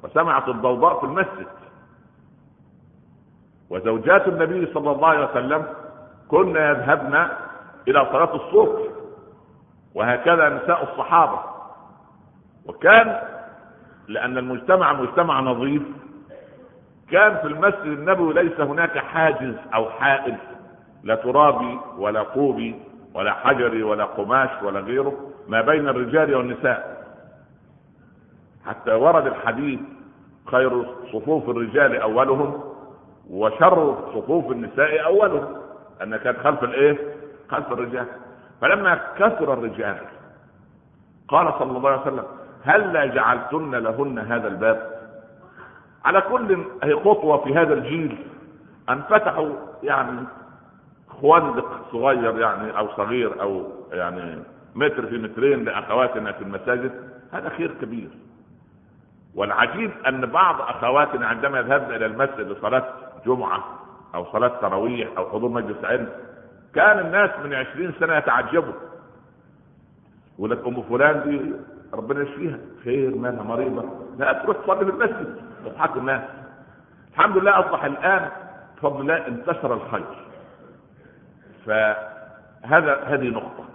وسمعت 0.03 0.47
الضوضاء 0.49 0.99
في 0.99 1.05
المسجد. 1.05 1.47
وزوجات 3.69 4.27
النبي 4.27 4.73
صلى 4.73 4.91
الله 4.91 5.07
عليه 5.07 5.29
وسلم 5.29 5.65
كن 6.27 6.49
يذهبن 6.49 7.15
إلى 7.87 8.05
صلاة 8.11 8.35
الصبح 8.35 8.79
وهكذا 9.95 10.49
نساء 10.49 10.83
الصحابة. 10.83 11.39
وكان 12.65 13.21
لأن 14.07 14.37
المجتمع 14.37 14.93
مجتمع 14.93 15.39
نظيف 15.39 15.81
كان 17.11 17.37
في 17.37 17.47
المسجد 17.47 17.85
النبوي 17.85 18.33
ليس 18.33 18.59
هناك 18.59 18.97
حاجز 18.97 19.55
أو 19.73 19.89
حائل 19.89 20.37
لا 21.03 21.15
ترابي 21.15 21.79
ولا 21.97 22.21
قوبي 22.21 22.75
ولا 23.13 23.33
حجري 23.33 23.83
ولا 23.83 24.05
قماش 24.05 24.49
ولا 24.63 24.79
غيره 24.79 25.13
ما 25.47 25.61
بين 25.61 25.87
الرجال 25.89 26.35
والنساء. 26.35 27.00
حتى 28.65 28.91
ورد 28.91 29.27
الحديث 29.27 29.79
خير 30.45 30.85
صفوف 31.13 31.49
الرجال 31.49 31.95
أولهم 32.01 32.63
وشر 33.29 33.97
صفوف 34.15 34.51
النساء 34.51 35.05
أولهم 35.05 35.47
أن 36.03 36.15
كانت 36.17 36.37
خلف 36.37 36.63
الإيه؟ 36.63 36.97
خلف 37.51 37.71
الرجال. 37.71 38.05
فلما 38.61 38.95
كثر 39.17 39.53
الرجال 39.53 39.97
قال 41.27 41.53
صلى 41.59 41.77
الله 41.77 41.89
عليه 41.89 42.01
وسلم 42.01 42.23
هل 42.63 42.93
لا 42.93 43.05
جعلتن 43.05 43.71
لهن 43.75 44.19
هذا 44.19 44.47
الباب؟ 44.47 44.91
على 46.05 46.21
كل 46.21 46.63
خطوة 47.03 47.37
في 47.37 47.53
هذا 47.55 47.73
الجيل 47.73 48.17
أن 48.89 49.01
فتحوا 49.01 49.49
يعني 49.83 50.19
خندق 51.21 51.81
صغير 51.91 52.39
يعني 52.39 52.77
أو 52.77 52.87
صغير 52.97 53.41
أو 53.41 53.63
يعني 53.91 54.43
متر 54.75 55.05
في 55.05 55.17
مترين 55.17 55.63
لأخواتنا 55.65 56.31
في 56.31 56.41
المساجد 56.41 56.91
هذا 57.31 57.49
خير 57.49 57.71
كبير. 57.81 58.09
والعجيب 59.35 59.91
أن 60.07 60.25
بعض 60.25 60.61
أخواتنا 60.61 61.27
عندما 61.27 61.59
يذهبن 61.59 61.95
إلى 61.95 62.05
المسجد 62.05 62.39
لصلاة 62.39 62.93
جمعة 63.25 63.63
أو 64.15 64.25
صلاة 64.25 64.47
تراويح 64.61 65.09
أو 65.17 65.29
حضور 65.29 65.49
مجلس 65.49 65.85
علم 65.85 66.09
كان 66.75 66.99
الناس 66.99 67.29
من 67.43 67.53
عشرين 67.53 67.93
سنة 67.99 68.17
يتعجبوا. 68.17 68.73
يقول 70.37 70.51
لك 70.51 70.67
أم 70.67 70.81
فلان 70.81 71.23
دي 71.29 71.53
ربنا 71.93 72.21
يشفيها 72.23 72.57
خير 72.83 73.15
مالها 73.15 73.43
مريضة. 73.43 73.83
لا 74.17 74.33
تروح 74.33 74.57
تصلي 74.57 74.85
في 74.85 74.91
المسجد. 74.91 75.41
تضحك 75.65 75.97
الناس. 75.97 76.21
الحمد 77.11 77.37
لله 77.37 77.59
أصبح 77.59 77.83
الآن 77.83 78.29
بفضل 78.77 79.01
الله 79.01 79.27
انتشر 79.27 79.73
الخير. 79.73 80.05
فهذا 81.65 83.03
هذه 83.03 83.29
نقطة. 83.29 83.65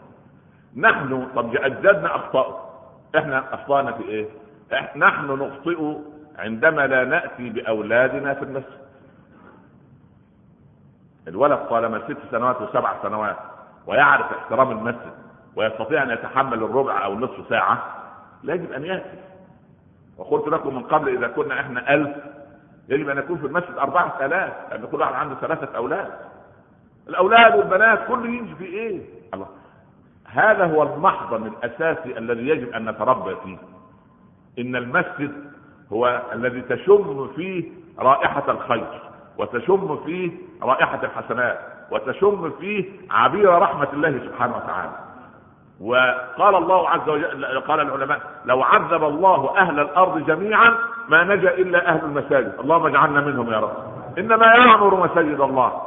نحن 0.76 1.26
طب 1.36 1.56
اجدادنا 1.56 2.16
اخطاوا 2.16 2.54
إحنا 3.18 3.54
أخطأنا 3.54 3.92
في 3.92 4.02
إيه؟ 4.02 4.26
نحن 4.96 5.26
نخطئ 5.26 5.96
عندما 6.38 6.86
لا 6.86 7.04
نأتي 7.04 7.50
بأولادنا 7.50 8.34
في 8.34 8.42
المسجد. 8.42 8.86
الولد 11.28 11.58
طالما 11.58 12.00
ست 12.08 12.16
سنوات 12.30 12.62
وسبع 12.62 13.02
سنوات 13.02 13.36
ويعرف 13.86 14.32
احترام 14.32 14.70
المسجد 14.70 15.12
ويستطيع 15.56 16.02
أن 16.02 16.10
يتحمل 16.10 16.62
الربع 16.64 17.04
أو 17.04 17.18
نصف 17.18 17.48
ساعة 17.48 17.94
لا 18.42 18.54
يجب 18.54 18.72
أن 18.72 18.84
يأتي. 18.84 19.18
وقلت 20.18 20.48
لكم 20.48 20.74
من 20.74 20.82
قبل 20.82 21.08
إذا 21.16 21.28
كنا 21.28 21.60
إحنا 21.60 21.94
ألف 21.94 22.16
يجب 22.88 23.08
أن 23.08 23.18
يكون 23.18 23.38
في 23.38 23.46
المسجد 23.46 23.78
أربعة 23.78 24.16
آلاف 24.20 24.52
لأن 24.70 24.86
كل 24.86 25.00
واحد 25.00 25.12
عنده 25.14 25.34
ثلاثة 25.34 25.76
أولاد. 25.76 26.12
الأولاد 27.08 27.56
والبنات 27.56 28.06
كل 28.08 28.34
يجي 28.34 28.54
في 28.54 28.64
إيه؟ 28.64 29.00
الله. 29.34 29.46
هذا 30.26 30.64
هو 30.64 30.82
المحضن 30.82 31.46
الاساسي 31.46 32.18
الذي 32.18 32.48
يجب 32.48 32.72
أن 32.72 32.90
نتربى 32.90 33.36
فيه. 33.44 33.58
إن 34.58 34.76
المسجد 34.76 35.32
هو 35.92 36.22
الذي 36.32 36.60
تشم 36.60 37.28
فيه 37.36 37.64
رائحة 37.98 38.44
الخير 38.48 39.00
وتشم 39.38 39.96
فيه 40.04 40.30
رائحة 40.62 41.00
الحسنات 41.02 41.58
وتشم 41.90 42.50
فيه 42.50 42.84
عبير 43.10 43.58
رحمة 43.58 43.88
الله 43.92 44.18
سبحانه 44.18 44.56
وتعالى. 44.56 44.92
وقال 45.80 46.54
الله 46.54 46.88
عز 46.88 47.08
وجل 47.08 47.60
قال 47.60 47.80
العلماء 47.80 48.20
لو 48.44 48.62
عذب 48.62 49.04
الله 49.04 49.58
أهل 49.58 49.80
الأرض 49.80 50.26
جميعا 50.26 50.74
ما 51.08 51.24
نجا 51.24 51.50
إلا 51.50 51.88
أهل 51.88 52.04
المساجد. 52.04 52.52
اللهم 52.60 52.86
اجعلنا 52.86 53.20
منهم 53.20 53.52
يا 53.52 53.60
رب. 53.60 53.72
إنما 54.18 54.46
يعمر 54.46 55.06
مساجد 55.06 55.40
الله. 55.40 55.82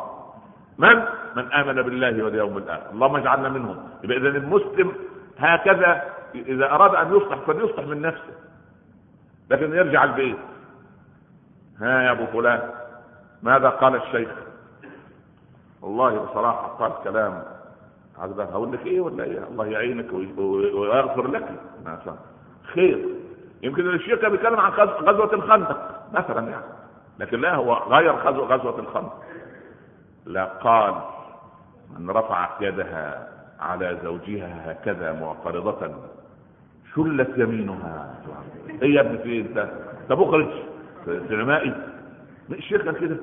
من؟ 0.77 1.03
من 1.35 1.51
آمن 1.51 1.81
بالله 1.81 2.23
واليوم 2.23 2.57
الآخر. 2.57 2.91
اللهم 2.93 3.15
اجعلنا 3.15 3.49
منهم. 3.49 3.77
يبقى 4.03 4.17
اذا 4.17 4.27
المسلم 4.27 4.91
هكذا 5.39 6.03
إذا 6.35 6.71
أراد 6.71 6.95
أن 6.95 7.15
يصلح 7.17 7.37
فليصلح 7.47 7.87
من 7.87 8.01
نفسه. 8.01 8.33
لكن 9.49 9.75
يرجع 9.75 10.03
البيت. 10.03 10.37
ها 11.79 12.01
يا 12.01 12.11
أبو 12.11 12.25
فلان 12.25 12.69
ماذا 13.43 13.69
قال 13.69 13.95
الشيخ؟ 13.95 14.29
والله 15.81 16.19
بصراحة 16.19 16.67
قال 16.67 16.91
كلام. 17.03 17.43
عذبان 18.19 18.47
هقول 18.47 18.71
لك 18.71 18.85
إيه 18.85 19.01
ولا 19.01 19.23
إيه؟ 19.23 19.43
الله 19.43 19.65
يعينك 19.65 20.13
ويغفر 20.13 21.27
لك. 21.27 21.49
خير. 22.73 23.05
يمكن 23.63 23.89
الشيخ 23.89 24.19
كان 24.19 24.31
بيتكلم 24.31 24.59
عن 24.59 24.71
غزوة 24.71 25.33
الخندق 25.33 26.05
مثلا 26.13 26.49
يعني. 26.49 26.65
لكن 27.19 27.41
لا 27.41 27.55
هو 27.55 27.73
غير 27.73 28.15
غزوة 28.15 28.79
الخندق. 28.79 29.23
لا 30.25 30.45
قال 30.45 30.93
من 31.97 32.09
رفعت 32.09 32.61
يدها 32.61 33.27
على 33.59 33.97
زوجها 34.03 34.71
هكذا 34.71 35.13
معترضة. 35.13 35.95
شلت 36.95 37.29
يمينها. 37.37 38.15
إيه 38.81 38.95
يا 38.95 39.01
ابني 39.01 39.17
في 39.17 39.41
انت 39.41 39.69
طب 40.09 40.21
أخرج. 40.21 40.47
سينمائي. 41.05 41.73
الشيخ 42.51 42.81
كان 42.81 42.93
كده. 42.95 43.17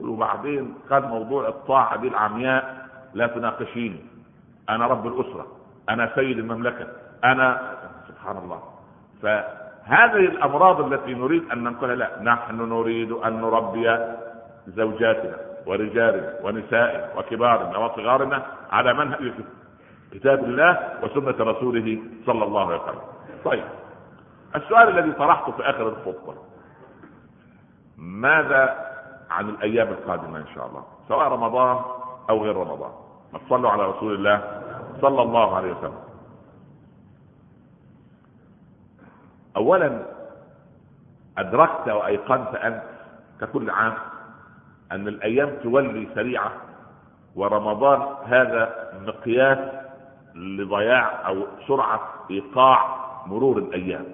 وبعدين 0.00 0.74
قال 0.90 1.02
موضوع 1.08 1.48
الطاعة 1.48 1.96
دي 2.00 2.08
العمياء 2.08 2.86
لا 3.14 3.26
تناقشيني 3.26 4.00
أنا 4.68 4.86
رب 4.86 5.06
الأسرة. 5.06 5.46
أنا 5.90 6.10
سيد 6.14 6.38
المملكة. 6.38 6.86
أنا 7.24 7.74
سبحان 8.08 8.36
الله. 8.36 8.62
فهذه 9.22 10.16
الأمراض 10.16 10.92
التي 10.92 11.14
نريد 11.14 11.42
أن 11.52 11.64
ننقلها 11.64 11.94
لا 11.96 12.22
نحن 12.22 12.56
نريد 12.68 13.12
أن 13.12 13.40
نربي 13.40 13.98
زوجاتنا 14.66 15.36
ورجالنا 15.66 16.34
ونسائنا 16.42 17.08
وكبارنا 17.18 17.78
وصغارنا 17.78 18.42
على 18.70 18.94
منهج 18.94 19.32
كتاب 20.12 20.44
الله 20.44 20.98
وسنة 21.02 21.50
رسوله 21.50 21.98
صلى 22.26 22.44
الله 22.44 22.66
عليه 22.66 22.82
وسلم. 22.82 23.00
طيب 23.44 23.64
السؤال 24.56 24.98
الذي 24.98 25.12
طرحته 25.12 25.52
في 25.52 25.62
آخر 25.62 25.88
الخطبة 25.88 26.34
ماذا 27.98 28.88
عن 29.30 29.48
الأيام 29.48 29.88
القادمة 29.88 30.38
إن 30.38 30.46
شاء 30.54 30.66
الله؟ 30.66 30.84
سواء 31.08 31.28
رمضان 31.28 31.80
أو 32.30 32.44
غير 32.44 32.56
رمضان. 32.56 32.90
ما 33.32 33.38
تصلوا 33.38 33.70
على 33.70 33.86
رسول 33.86 34.14
الله 34.14 34.62
صلى 35.00 35.22
الله 35.22 35.56
عليه 35.56 35.72
وسلم. 35.72 35.98
اولا 39.56 40.02
أدركت 41.38 41.88
وأيقنت 41.88 42.54
انت 42.54 42.82
ككل 43.40 43.70
عام 43.70 43.94
أن 44.92 45.08
الأيام 45.08 45.56
تولي 45.62 46.08
سريعة 46.14 46.52
ورمضان 47.36 48.02
هذا 48.24 48.92
مقياس 49.06 49.58
لضياع 50.38 51.28
أو 51.28 51.46
سرعة 51.68 52.00
إيقاع 52.30 52.96
مرور 53.26 53.58
الأيام. 53.58 54.04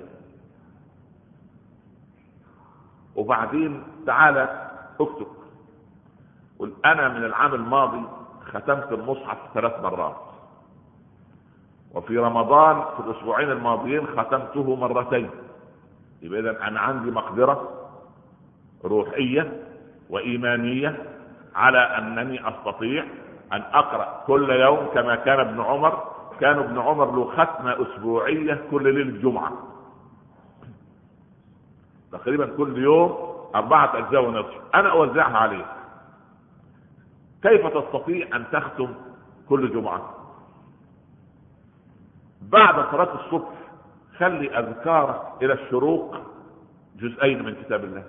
وبعدين 3.16 3.82
تعالى 4.06 4.70
اكتب. 5.00 5.26
قل 6.58 6.72
أنا 6.84 7.08
من 7.08 7.24
العام 7.24 7.54
الماضي 7.54 8.02
ختمت 8.52 8.92
المصحف 8.92 9.38
ثلاث 9.54 9.80
مرات. 9.82 10.16
وفي 11.94 12.18
رمضان 12.18 12.82
في 12.96 13.00
الأسبوعين 13.10 13.50
الماضيين 13.50 14.06
ختمته 14.06 14.76
مرتين. 14.76 15.30
يبقى 16.22 16.40
اذا 16.40 16.68
أنا 16.68 16.80
عندي 16.80 17.10
مقدرة 17.10 17.68
روحية 18.84 19.62
وإيمانية 20.10 21.02
على 21.54 21.78
أنني 21.78 22.48
أستطيع 22.48 23.04
أن 23.52 23.62
أقرأ 23.72 24.24
كل 24.26 24.50
يوم 24.50 24.86
كما 24.94 25.14
كان 25.16 25.40
ابن 25.40 25.60
عمر 25.60 26.13
كان 26.40 26.58
ابن 26.58 26.78
عمر 26.78 27.16
له 27.16 27.24
ختمة 27.44 27.82
أسبوعية 27.82 28.64
كل 28.70 28.94
ليلة 28.94 29.20
جمعة. 29.22 29.52
تقريبا 32.12 32.56
كل 32.56 32.78
يوم 32.78 33.34
أربعة 33.54 33.98
أجزاء 33.98 34.24
ونصف. 34.24 34.54
أنا 34.74 34.90
أوزعها 34.90 35.36
عليه 35.38 35.64
كيف 37.42 37.66
تستطيع 37.66 38.36
أن 38.36 38.44
تختم 38.52 38.94
كل 39.48 39.72
جمعة؟ 39.72 40.14
بعد 42.42 42.74
صلاة 42.90 43.14
الصبح 43.14 43.48
خلي 44.18 44.58
أذكارك 44.58 45.22
إلى 45.42 45.52
الشروق 45.52 46.16
جزئين 46.96 47.44
من 47.44 47.54
كتاب 47.54 47.84
الله. 47.84 48.04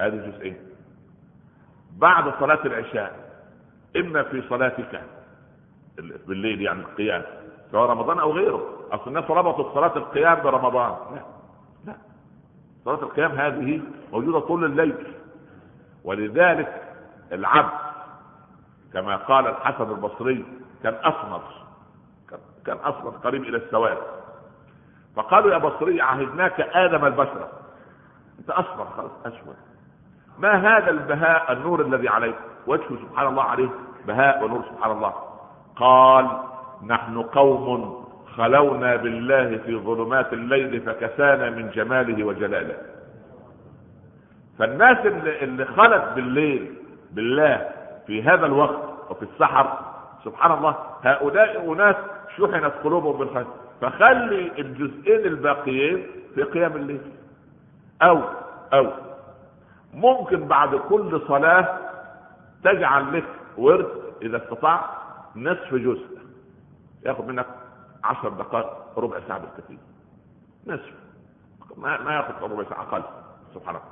هذه 0.00 0.30
جزئين. 0.30 0.56
بعد 1.96 2.32
صلاة 2.40 2.66
العشاء 2.66 3.32
إما 3.96 4.22
في 4.22 4.42
صلاتك 4.48 5.02
بالليل 5.98 6.62
يعني 6.62 6.80
القيام. 6.80 7.22
سواء 7.70 7.90
رمضان 7.90 8.18
أو 8.18 8.32
غيره. 8.32 8.62
أصل 8.92 9.08
الناس 9.08 9.30
ربطوا 9.30 9.74
صلاة 9.74 9.96
القيام 9.96 10.40
برمضان. 10.42 10.96
لا 11.14 11.22
لا. 11.86 11.96
صلاة 12.84 13.02
القيام 13.02 13.30
هذه 13.30 13.82
موجودة 14.12 14.40
طول 14.40 14.64
الليل. 14.64 15.14
ولذلك 16.04 16.82
العبد 17.32 17.78
كما 18.92 19.16
قال 19.16 19.46
الحسن 19.46 19.90
البصري 19.90 20.44
كان 20.82 20.94
أسمر 20.94 21.42
كان 22.66 22.78
أسمر 22.84 23.10
قريب 23.10 23.42
إلى 23.42 23.56
السواد. 23.56 23.98
فقالوا 25.16 25.52
يا 25.52 25.58
بصري 25.58 26.00
عهدناك 26.00 26.60
آدم 26.60 27.04
البشرة. 27.04 27.48
أنت 28.38 28.50
أسمر 28.50 28.86
خلاص 28.96 29.10
أسود 29.26 29.56
ما 30.38 30.52
هذا 30.52 30.90
البهاء 30.90 31.52
النور 31.52 31.80
الذي 31.80 32.08
عليك؟ 32.08 32.36
وجهه 32.66 32.96
سبحان 32.96 33.26
الله 33.26 33.42
عليه 33.42 33.68
بهاء 34.06 34.44
ونور 34.44 34.62
سبحان 34.62 34.90
الله. 34.90 35.31
قال 35.82 36.26
نحن 36.86 37.22
قوم 37.22 38.04
خلونا 38.36 38.96
بالله 38.96 39.58
في 39.58 39.76
ظلمات 39.76 40.32
الليل 40.32 40.80
فكسانا 40.80 41.50
من 41.50 41.70
جماله 41.70 42.24
وجلاله. 42.24 42.76
فالناس 44.58 45.06
اللي, 45.06 45.44
اللي 45.44 45.64
خلت 45.64 46.04
بالليل 46.14 46.74
بالله 47.12 47.68
في 48.06 48.22
هذا 48.22 48.46
الوقت 48.46 49.10
وفي 49.10 49.22
السحر 49.22 49.78
سبحان 50.24 50.52
الله 50.52 50.76
هؤلاء 51.04 51.72
أناس 51.72 51.96
شحنت 52.38 52.72
قلوبهم 52.84 53.18
بالخير. 53.18 53.46
فخلي 53.80 54.52
الجزئين 54.58 55.26
الباقيين 55.26 56.06
في 56.34 56.42
قيام 56.42 56.76
الليل. 56.76 57.00
أو 58.02 58.20
أو. 58.74 58.90
ممكن 59.94 60.48
بعد 60.48 60.74
كل 60.74 61.20
صلاة 61.28 61.78
تجعل 62.64 63.16
لك 63.16 63.24
ورد 63.58 63.88
إذا 64.22 64.36
استطعت 64.36 65.01
نصف 65.36 65.74
جزء. 65.74 66.18
ياخذ 67.06 67.26
منك 67.26 67.46
عشر 68.04 68.28
دقائق 68.28 68.98
ربع 68.98 69.20
ساعة 69.28 69.38
بالكثير. 69.38 69.78
نصف. 70.66 70.94
ما 71.76 72.00
ما 72.00 72.12
ياخذ 72.14 72.42
ربع 72.42 72.64
ساعة 72.68 72.82
أقل. 72.82 73.02
سبحان 73.54 73.76
الله. 73.76 73.88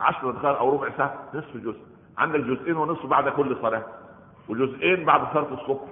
عشر 0.00 0.30
دقائق 0.30 0.58
أو 0.58 0.74
ربع 0.74 0.88
ساعة 0.96 1.14
نصف 1.34 1.56
جزء. 1.56 1.80
عندك 2.18 2.40
جزئين 2.40 2.76
ونصف 2.76 3.06
بعد 3.06 3.28
كل 3.28 3.56
صلاة 3.62 3.82
وجزئين 4.48 5.04
بعد 5.04 5.20
صلاة 5.32 5.52
الصبح 5.52 5.88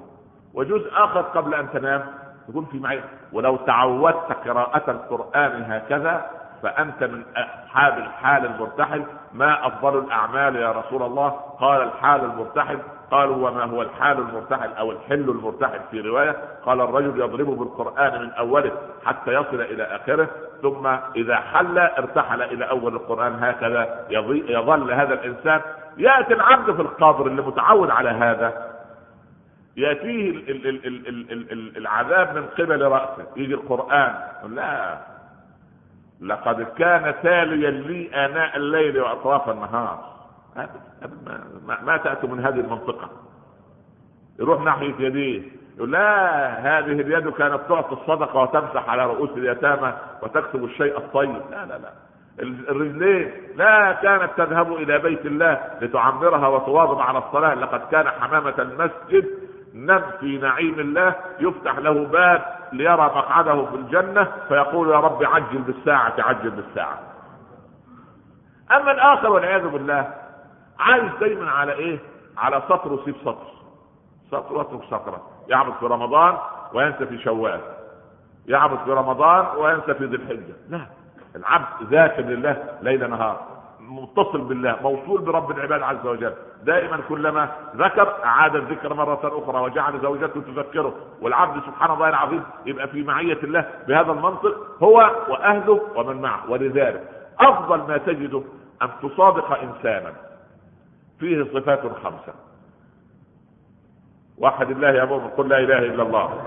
وجزء 0.55 0.91
آخر 0.93 1.21
قبل 1.21 1.55
أن 1.55 1.73
تنام. 1.73 2.29
تكون 2.49 2.65
في 2.65 2.79
معية 2.79 3.05
ولو 3.33 3.57
تعودت 3.57 4.33
قراءة 4.33 4.91
القرآن 4.91 5.63
هكذا 5.63 6.31
فأنت 6.63 7.05
من 7.05 7.23
أصحاب 7.37 7.99
الحال 7.99 8.47
المرتحل. 8.47 9.05
ما 9.33 9.67
أفضل 9.67 9.99
الأعمال 9.99 10.57
يا 10.57 10.73
رسول 10.73 11.03
الله؟ 11.03 11.29
قال 11.61 11.83
الحال 11.83 12.25
المرتحل. 12.25 12.79
قالوا 13.11 13.49
وما 13.49 13.65
هو 13.65 13.83
الحال 13.83 14.19
المرتحل 14.19 14.73
أو 14.79 14.93
الحل 14.93 15.31
المرتحل 15.31 15.81
في 15.91 16.01
رواية؟ 16.01 16.37
قال 16.67 16.81
الرجل 16.81 17.21
يضرب 17.21 17.59
بالقرآن 17.59 18.23
من 18.23 18.31
أوله 18.31 18.73
حتى 19.05 19.33
يصل 19.33 19.61
إلى 19.61 19.83
آخره 19.83 20.29
ثم 20.63 20.87
إذا 21.17 21.37
حل 21.37 21.79
ارتحل 21.79 22.43
إلى 22.43 22.65
أول 22.71 22.95
القرآن 22.95 23.45
هكذا. 23.45 24.07
يظل 24.49 24.93
هذا 24.93 25.15
الإنسان. 25.15 25.61
يأتي 25.97 26.35
العبد 26.35 26.75
في 26.75 26.83
القبر 26.83 27.27
اللي 27.27 27.43
متعود 27.43 27.91
على 27.91 28.11
هذا. 28.11 28.69
يأتيه 29.77 30.45
العذاب 31.77 32.37
من 32.37 32.47
قبل 32.59 32.83
رأسه. 32.83 33.27
يجي 33.37 33.55
القرآن. 33.55 34.15
لا. 34.49 34.99
لقد 36.23 36.63
كان 36.63 37.15
تاليا 37.23 37.71
لي 37.71 38.11
آناء 38.27 38.57
الليل 38.57 39.01
وأطراف 39.01 39.49
النهار. 39.49 40.05
ما, 41.67 41.79
ما 41.83 41.97
تاتوا 41.97 42.29
من 42.29 42.45
هذه 42.45 42.61
المنطقة. 42.61 43.11
يروح 44.39 44.63
ناحية 44.63 44.95
يديه. 44.99 45.43
يقول 45.77 45.93
لا 45.93 46.49
هذه 46.59 47.01
اليد 47.01 47.29
كانت 47.29 47.61
تعطي 47.69 47.93
الصدقة 47.93 48.41
وتمسح 48.41 48.89
على 48.89 49.07
رؤوس 49.07 49.31
اليتامى 49.31 49.93
وتكتب 50.23 50.65
الشيء 50.65 50.97
الطيب. 50.99 51.43
لا 51.51 51.67
لا 51.67 51.79
لا. 51.79 51.93
الرجلين 52.41 53.33
لا 53.57 53.93
كانت 53.93 54.31
تذهب 54.37 54.73
إلى 54.73 54.99
بيت 54.99 55.27
الله 55.27 55.61
لتعمرها 55.81 56.49
وتواظب 56.49 57.01
على 57.01 57.19
الصلاة. 57.19 57.55
لقد 57.55 57.81
كان 57.91 58.09
حمامة 58.09 58.55
المسجد 58.59 59.27
نم 59.75 60.03
في 60.21 60.39
نعيم 60.39 60.81
الله 60.81 61.15
يفتح 61.41 61.79
له 61.79 62.05
باب 62.07 62.58
ليرى 62.73 62.97
مقعده 62.97 63.65
في 63.65 63.77
الجنة 63.77 64.33
فيقول 64.49 64.89
يا 64.89 64.97
رب 64.97 65.25
عجل 65.25 65.59
بالساعة 65.59 66.15
عجل 66.19 66.51
بالساعة. 66.51 66.99
أما 68.71 68.91
الآخر 68.91 69.31
والعياذ 69.31 69.69
بالله 69.69 70.15
عايش 70.79 71.13
دايما 71.21 71.51
على 71.51 71.73
إيه؟ 71.73 71.99
على 72.37 72.63
سطر 72.69 72.93
وسيب 72.93 73.15
سطر. 73.25 73.47
سطر 74.31 74.55
واترك 74.55 74.85
سطرة. 74.85 75.23
يعبد 75.49 75.73
في 75.81 75.87
رمضان 75.87 76.37
وينسى 76.75 77.07
في 77.07 77.19
شوال. 77.19 77.61
يعبد 78.47 78.79
في 78.85 78.91
رمضان 78.91 79.47
وينسى 79.57 79.95
في 79.95 80.05
ذي 80.05 80.17
الحجة. 80.17 80.55
لا 80.69 80.81
العبد 81.37 81.83
ذاكر 81.83 82.23
لله 82.23 82.79
ليل 82.83 83.11
نهار. 83.11 83.58
متصل 83.89 84.41
بالله 84.41 84.77
موصول 84.83 85.21
برب 85.21 85.51
العباد 85.51 85.83
عز 85.83 86.07
وجل. 86.07 86.33
دائما 86.65 87.01
كلما 87.09 87.49
ذكر 87.77 88.25
أعاد 88.25 88.57
الذكر 88.57 88.95
مرة 88.95 89.43
أخرى 89.45 89.61
وجعل 89.61 90.01
زوجته 90.01 90.41
تذكره. 90.41 90.95
والعبد 91.23 91.63
سبحان 91.63 91.91
الله 91.91 92.09
العظيم 92.09 92.43
يبقى 92.67 92.89
في 92.89 93.03
معية 93.03 93.39
الله 93.43 93.69
بهذا 93.89 94.13
المنطق 94.13 94.77
هو 94.83 94.97
وأهله 95.29 95.81
ومن 95.97 96.23
معه. 96.23 96.51
ولذلك 96.51 97.09
أفضل 97.41 97.79
ما 97.79 97.99
تجده 97.99 98.43
أن 98.83 98.89
تصادق 99.03 99.53
انسانا. 99.53 100.13
فيه 101.21 101.45
صفات 101.45 101.81
خمسة. 101.81 102.35
واحد 104.39 104.71
الله 104.71 104.91
يا 104.91 105.05
مؤمن 105.05 105.29
قل 105.29 105.49
لا 105.49 105.59
إله 105.59 105.79
إلا 105.79 106.03
الله. 106.03 106.41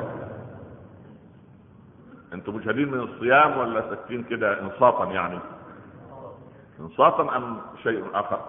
أنتم 2.34 2.56
مشاهدين 2.56 2.92
من 2.92 3.00
الصيام 3.00 3.58
ولا 3.58 3.82
ساكتين 3.90 4.24
كده 4.24 4.62
انصافا 4.62 5.06
يعني؟ 5.06 5.40
انصافا 6.82 7.38
أم 7.38 7.62
شيء 7.84 8.06
آخر؟ 8.14 8.42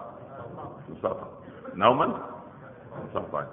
انصافا 0.90 1.28
نوما؟ 1.74 2.18
انصافا 3.02 3.46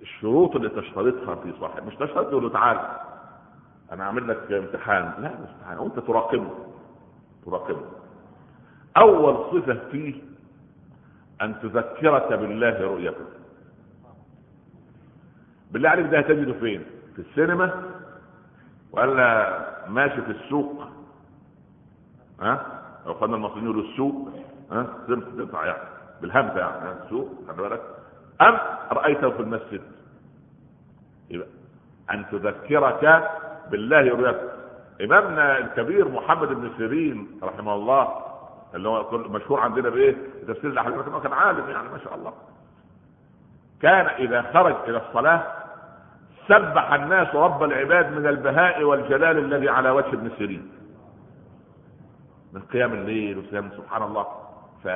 الشروط 0.00 0.56
اللي 0.56 0.68
تشترطها 0.68 1.34
في 1.34 1.52
صاحب 1.60 1.86
مش 1.86 1.94
تشترط 1.94 2.26
تقول 2.28 2.42
له 2.42 2.50
تعالى 2.50 3.00
أنا 3.92 4.04
أعمل 4.04 4.28
لك 4.28 4.52
امتحان. 4.52 5.12
لا 5.18 5.28
مش 5.42 5.48
امتحان. 5.50 5.78
وانت 5.78 5.98
تراقبه. 5.98 6.50
تراقبه. 7.46 7.84
أول 8.96 9.36
صفة 9.52 9.78
فيه 9.90 10.14
أن 11.42 11.60
تذكرك 11.60 12.32
بالله 12.32 12.80
رؤيته. 12.80 13.24
بالله 15.70 15.88
عليك 15.88 16.06
ده 16.06 16.18
هتجده 16.18 16.52
فين؟ 16.52 16.84
في 17.16 17.18
السينما 17.22 17.82
ولا 18.92 19.58
ماشي 19.88 20.22
في 20.22 20.30
السوق؟ 20.30 20.84
ها؟ 22.40 22.66
لو 23.06 23.14
خدنا 23.14 23.36
المصريين 23.36 23.64
يقولوا 23.64 23.82
السوق 23.82 24.28
ها 24.72 24.86
تنفع 25.08 25.66
يعني. 25.66 25.88
بالهمزه 26.22 26.58
يعني 26.58 26.92
السوق 27.04 27.28
خلي 27.48 27.68
بالك. 27.68 27.82
أم 28.40 28.58
رأيته 28.92 29.30
في 29.30 29.40
المسجد؟ 29.40 29.82
يبقى 31.30 31.48
أن 32.10 32.24
تذكرك 32.32 33.30
بالله 33.70 34.08
رؤيته 34.08 34.48
إمامنا 35.04 35.58
الكبير 35.58 36.08
محمد 36.08 36.48
بن 36.48 36.70
سيرين 36.76 37.40
رحمه 37.42 37.74
الله 37.74 38.08
اللي 38.74 38.88
هو 38.88 39.18
مشهور 39.18 39.60
عندنا 39.60 39.88
بإيه؟ 39.88 40.16
تفسير 40.48 40.70
الأحاديث 40.70 40.98
كان 41.22 41.32
عالم 41.32 41.70
يعني 41.70 41.88
ما 41.88 41.98
شاء 41.98 42.14
الله. 42.14 42.32
كان 43.82 44.06
إذا 44.06 44.42
خرج 44.42 44.74
إلى 44.88 45.02
الصلاة 45.08 45.42
سبح 46.48 46.92
الناس 46.92 47.34
رب 47.34 47.62
العباد 47.62 48.12
من 48.12 48.26
البهاء 48.26 48.82
والجلال 48.82 49.38
الذي 49.38 49.68
على 49.68 49.90
وجه 49.90 50.08
ابن 50.08 50.30
سيرين. 50.38 50.70
من 52.58 52.64
قيام 52.72 52.92
الليل 52.92 53.38
وصيام 53.38 53.70
سبحان 53.76 54.02
الله. 54.02 54.26
ف... 54.84 54.88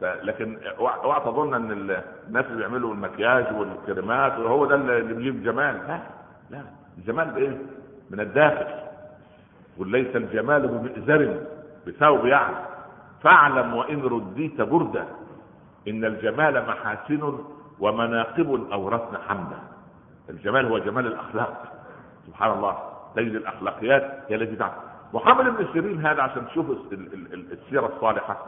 ف... 0.00 0.04
لكن 0.04 0.58
اوعى 0.78 1.20
تظن 1.20 1.54
أن 1.54 1.70
الناس 1.70 2.44
اللي 2.46 2.56
بيعملوا 2.56 2.94
المكياج 2.94 3.46
والكريمات 3.56 4.38
وهو 4.38 4.66
ده 4.66 4.74
اللي 4.74 5.14
بيجيب 5.14 5.42
جمال. 5.42 5.76
لا 5.88 6.00
لا 6.50 6.62
الجمال 6.98 7.30
بإيه؟ 7.30 7.58
من 8.10 8.20
الداخل. 8.20 8.66
وليس 9.78 10.16
الجمال 10.16 10.68
بمئزر 10.68 11.40
بثوب 11.86 12.26
يعني. 12.26 12.56
فاعلم 13.22 13.74
وإن 13.74 14.02
رديت 14.02 14.60
بردا. 14.60 15.04
إن 15.88 16.04
الجمال 16.04 16.66
محاسن 16.66 17.38
ومناقب 17.80 18.72
اورثنا 18.72 19.18
حمدا. 19.28 19.58
الجمال 20.30 20.66
هو 20.66 20.78
جمال 20.78 21.06
الأخلاق. 21.06 21.72
سبحان 22.26 22.50
الله. 22.50 22.78
تجد 23.16 23.34
الأخلاقيات 23.34 24.18
هي 24.28 24.34
التي 24.36 24.56
تعمل. 24.56 24.87
محمد 25.14 25.44
بن 25.44 25.72
سيرين 25.72 26.06
هذا 26.06 26.22
عشان 26.22 26.46
تشوف 26.46 26.66
السيرة 27.52 27.86
الصالحة. 27.86 28.46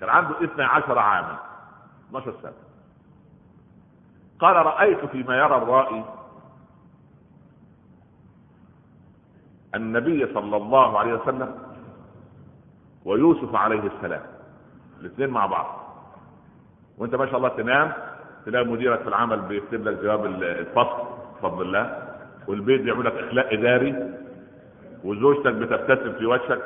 كان 0.00 0.08
عنده 0.08 0.44
12 0.44 0.98
عاما 0.98 1.38
12 2.08 2.34
سنة. 2.42 2.52
قال 4.38 4.56
رأيت 4.56 5.04
فيما 5.04 5.36
يرى 5.36 5.56
الرائي 5.56 6.04
النبي 9.74 10.34
صلى 10.34 10.56
الله 10.56 10.98
عليه 10.98 11.14
وسلم 11.14 11.58
ويوسف 13.04 13.54
عليه 13.54 13.82
السلام. 13.96 14.22
الاثنين 15.00 15.30
مع 15.30 15.46
بعض. 15.46 15.80
وانت 16.98 17.14
ما 17.14 17.26
شاء 17.26 17.36
الله 17.36 17.48
تنام 17.48 17.92
تلاقي 18.46 18.64
مديرك 18.64 19.00
في 19.00 19.08
العمل 19.08 19.40
بيكتب 19.40 19.88
لك 19.88 20.02
جواب 20.02 20.26
الفصل 20.26 21.06
بفضل 21.38 21.62
الله. 21.62 22.16
والبيت 22.48 22.80
بيعمل 22.80 23.04
لك 23.04 23.12
إخلاء 23.12 23.54
إداري. 23.54 24.20
وزوجتك 25.04 25.52
بتبتسم 25.52 26.12
في 26.12 26.26
وجهك 26.26 26.62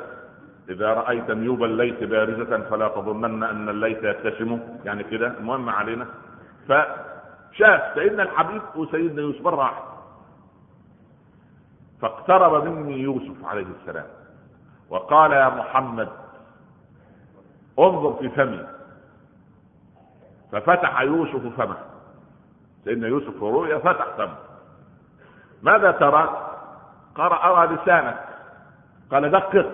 إذا 0.69 0.93
رأيت 0.93 1.31
نيوب 1.31 1.63
الليث 1.63 2.03
بارزة 2.03 2.69
فلا 2.69 2.87
تظنن 2.87 3.43
أن 3.43 3.69
الليث 3.69 4.03
يبتسم. 4.03 4.59
يعني 4.85 5.03
كده 5.03 5.27
المهم 5.27 5.69
علينا. 5.69 6.07
فشاف 6.67 7.93
سيدنا 7.93 8.23
الحبيب 8.23 8.61
وسيدنا 8.75 9.21
يوسف 9.21 9.41
مره 9.41 9.55
واحدة 9.55 9.85
فاقترب 12.01 12.63
مني 12.63 12.99
يوسف 12.99 13.45
عليه 13.45 13.65
السلام. 13.81 14.05
وقال 14.89 15.31
يا 15.31 15.49
محمد 15.49 16.09
انظر 17.79 18.13
في 18.13 18.29
فمي. 18.29 18.67
ففتح 20.51 21.01
يوسف 21.01 21.61
فمه. 21.61 21.77
سيدنا 22.83 23.07
يوسف 23.07 23.29
في 23.29 23.45
رؤيا 23.45 23.77
فتح 23.77 24.07
فمه. 24.17 24.37
ماذا 25.63 25.91
ترى؟ 25.91 26.44
قال 27.15 27.33
ارى 27.33 27.75
لسانك. 27.75 28.17
قال 29.11 29.31
دقق. 29.31 29.71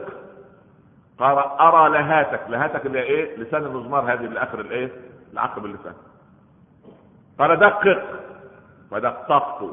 قال 1.19 1.37
أرى 1.37 1.89
لهاتك. 1.89 2.41
لهاتك 2.49 2.85
اللي 2.85 3.01
إيه؟ 3.01 3.37
لسان 3.37 3.63
المزمار 3.63 4.13
هذه 4.13 4.25
اللي 4.25 4.43
آخر 4.43 4.59
الإيه؟ 4.59 4.91
العقب 5.33 5.65
اللسان 5.65 5.93
قال 7.39 7.59
دقق. 7.59 8.03
فدققت. 8.91 9.63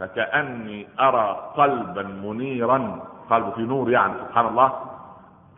فكأني 0.00 0.88
أرى 1.00 1.52
قلبا 1.56 2.02
منيرا. 2.02 3.00
قلب 3.30 3.52
في 3.54 3.62
نور 3.62 3.90
يعني 3.90 4.14
سبحان 4.28 4.46
الله. 4.46 4.72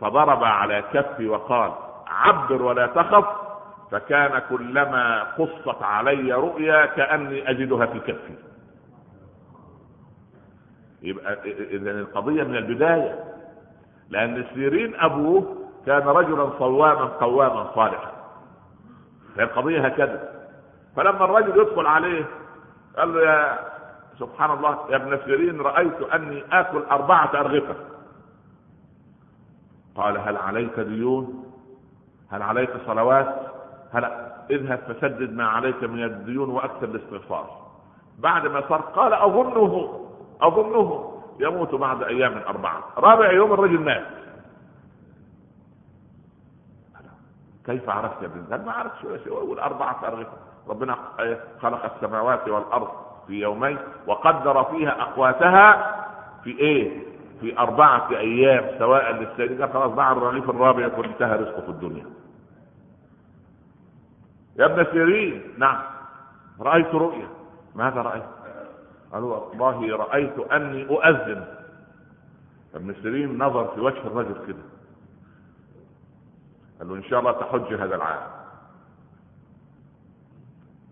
فضرب 0.01 0.45
على 0.45 0.85
كفي 0.93 1.29
وقال 1.29 1.73
عبر 2.07 2.63
ولا 2.63 2.87
تخف. 2.87 3.27
فكان 3.91 4.39
كلما 4.39 5.23
قصت 5.23 5.83
علي 5.83 6.33
رؤيا 6.33 6.87
كأني 6.87 7.51
أجدها 7.51 7.87
في 7.87 8.01
كفي. 8.01 8.35
يبقى 11.05 11.39
اذا 11.71 11.91
القضية 11.91 12.43
من 12.43 12.57
البداية. 12.57 13.25
لأن 14.11 14.45
سيرين 14.55 14.95
أبوه 15.01 15.57
كان 15.87 16.03
رجلا 16.03 16.51
صواما 16.59 17.05
قواما 17.05 17.71
صالحا. 17.75 18.13
هي 19.37 19.43
القضية 19.45 19.87
هكذا. 19.87 20.29
فلما 20.97 21.25
الرجل 21.25 21.61
يدخل 21.61 21.87
عليه 21.87 22.25
قال 22.97 23.15
له 23.15 23.21
يا 23.21 23.59
سبحان 24.19 24.51
الله 24.51 24.79
يا 24.91 24.97
ابن 24.97 25.19
سيرين 25.25 25.61
رأيت 25.61 26.03
أني 26.03 26.45
آكل 26.53 26.83
أربعة 26.91 27.31
أرغفة. 27.35 27.75
قال 29.97 30.19
هل 30.19 30.37
عليك 30.37 30.81
ديون؟ 30.81 31.45
هل 32.31 32.43
عليك 32.43 32.71
صلوات؟ 32.87 33.35
هل 33.93 34.05
اذهب 34.51 34.79
فسدد 34.79 35.33
ما 35.33 35.47
عليك 35.47 35.85
من 35.85 36.05
الديون 36.05 36.51
وأكثر 36.51 36.85
الاستغفار. 36.87 37.65
بعد 38.19 38.47
ما 38.47 38.69
صار 38.69 38.81
قال 38.81 39.13
أظنه. 39.13 40.04
أظنه 40.43 41.11
يموت 41.41 41.75
بعد 41.75 42.03
أيام 42.03 42.39
أربعة. 42.49 42.85
رابع 42.99 43.33
يوم 43.33 43.53
الرجل 43.53 43.81
مات. 43.81 44.07
كيف 47.67 47.89
عرفت 47.89 48.23
يا 48.23 48.27
ابن 48.27 48.45
قال 48.51 48.65
ما 48.65 48.73
عرفت 48.73 49.05
ولا 49.05 49.19
شيء 49.19 49.33
والاربعه 49.33 50.01
ارغفه 50.05 50.37
ربنا 50.69 50.97
خلق 51.63 51.95
السماوات 51.95 52.49
والأرض 52.49 52.89
في 53.27 53.33
يومين 53.41 53.79
وقدر 54.07 54.65
فيها 54.65 55.03
أقواتها 55.03 55.97
في 56.45 56.51
إيه؟ 56.59 57.03
في 57.41 57.59
أربعة 57.59 58.09
أيام 58.11 58.79
سواء 58.79 59.13
للسيد 59.13 59.65
خلاص 59.73 59.93
بعد 59.93 60.17
الرغيف 60.17 60.51
الرابع 60.51 60.87
يكون 60.87 61.05
انتهى 61.05 61.37
رزقه 61.37 61.61
في 61.61 61.69
الدنيا. 61.69 62.07
يا 64.59 64.65
ابن 64.65 64.85
سيرين 64.93 65.43
نعم. 65.59 65.79
رأيت 66.61 66.95
رؤيا 66.95 67.29
ماذا 67.75 68.03
رأيت؟ 68.03 68.25
قال 69.15 69.25
والله 69.25 69.97
رأيت 69.97 70.39
أني 70.39 70.87
أؤذن. 70.87 71.45
ابن 72.75 72.95
سيرين 73.03 73.39
نظر 73.39 73.75
في 73.75 73.81
وجه 73.81 73.99
الرجل 74.07 74.47
كده. 74.47 74.63
قال 76.79 76.89
له 76.89 76.95
إن 76.97 77.03
شاء 77.03 77.21
الله 77.21 77.33
تحج 77.33 77.75
هذا 77.75 77.95
العام. 77.95 78.31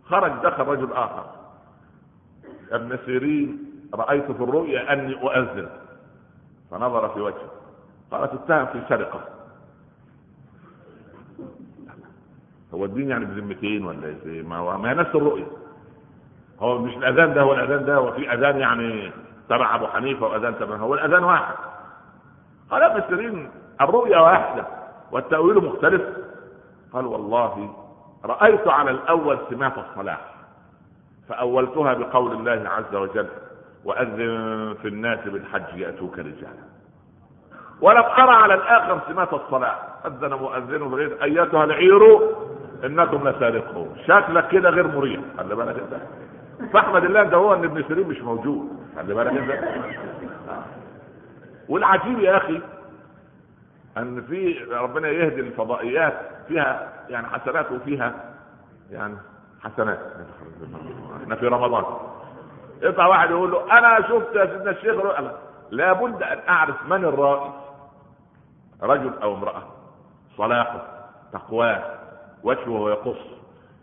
خرج 0.05 0.33
دخل 0.43 0.63
رجل 0.65 0.93
آخر. 0.93 1.31
ابن 2.71 2.99
سيرين 3.07 3.73
رأيت 3.95 4.31
في 4.31 4.43
الرؤيا 4.43 4.93
أني 4.93 5.15
أؤذن. 5.15 5.69
فنظر 6.71 7.09
في 7.09 7.21
وجهه. 7.21 7.51
قال 8.11 8.31
تتهم 8.31 8.67
في 8.67 8.83
سرقة. 8.89 9.21
هو 12.75 12.85
الدين 12.85 13.11
يعني 13.11 13.25
بذمتين 13.25 13.85
ولا 13.85 14.07
إيه؟ 14.07 14.43
ما 14.43 14.57
هو 14.57 14.79
ما 14.79 14.91
هي 14.91 14.95
نفس 14.95 15.15
الرؤيه 15.15 15.62
هو 16.61 16.79
مش 16.79 16.97
الأذان 16.97 17.35
ده 17.35 17.43
هو 17.43 17.53
الأذان 17.53 17.85
ده 17.85 18.01
وفي 18.01 18.35
أذان 18.35 18.59
يعني 18.59 19.13
تبع 19.49 19.75
أبو 19.75 19.87
حنيفة 19.87 20.27
وأذان 20.27 20.59
تبع 20.59 20.77
هو 20.77 20.95
الأذان 20.95 21.25
واحد. 21.25 21.55
قال 22.71 22.83
ابن 22.83 23.03
سيرين 23.09 23.51
الرؤيا 23.81 24.19
واحدة 24.19 24.67
والتأويل 25.13 25.65
مختلف. 25.65 26.03
قال 26.93 27.07
والله 27.07 27.75
رأيت 28.25 28.69
على 28.69 28.91
الأول 28.91 29.39
سمات 29.51 29.73
الصلاح 29.79 30.21
فأولتها 31.29 31.95
بقول 31.95 32.33
الله 32.33 32.71
عز 32.71 32.95
وجل 32.95 33.29
وأذن 33.85 34.75
في 34.83 34.89
الناس 34.89 35.29
بالحج 35.29 35.79
يأتوك 35.79 36.19
رجالا. 36.19 36.73
ولم 37.81 38.03
ارى 38.03 38.35
على 38.35 38.55
الآخر 38.55 39.01
سمات 39.09 39.33
الصلاه 39.33 39.77
أذن 40.07 40.35
مؤذن 40.35 40.89
بغير 40.89 41.23
أيتها 41.23 41.65
العير 41.65 42.21
إنكم 42.85 43.29
لسارقون. 43.29 43.97
شكلك 44.07 44.49
كده 44.49 44.71
غير 44.71 44.87
مريح. 44.87 45.21
خلي 45.39 45.55
بالك 45.55 45.77
انت. 45.79 46.03
فاحمد 46.73 47.05
الله 47.05 47.23
ده 47.23 47.37
هو 47.37 47.55
إن 47.55 47.65
ابن 47.65 47.83
سيرين 47.89 48.09
مش 48.09 48.21
موجود. 48.21 48.69
خلي 48.97 49.15
بالك 49.15 49.33
انت. 49.33 49.65
والعجيب 51.69 52.19
يا 52.19 52.37
أخي 52.37 52.61
أن 53.99 54.23
في 54.23 54.59
ربنا 54.65 55.09
يهدي 55.09 55.41
الفضائيات 55.41 56.21
فيها 56.49 56.93
يعني 57.09 57.27
حسنات 57.27 57.73
وفيها 57.73 58.15
يعني 58.91 59.17
حسنات. 59.65 59.99
إحنا 61.23 61.35
في 61.37 61.47
رمضان. 61.47 61.85
يطلع 62.83 63.07
واحد 63.07 63.31
يقول 63.31 63.51
له 63.51 63.79
أنا 63.79 64.09
شفت 64.09 64.35
يا 64.37 64.47
سيدنا 64.47 64.71
الشيخ 64.71 64.95
لابد 65.71 66.23
أن 66.23 66.39
أعرف 66.49 66.87
من 66.87 67.05
الرائي 67.05 67.53
رجل 68.83 69.13
أو 69.23 69.35
امرأة. 69.35 69.63
صلاحه 70.37 70.83
تقواه 71.33 71.83
وجهه 72.45 72.91
يقص. 72.91 73.42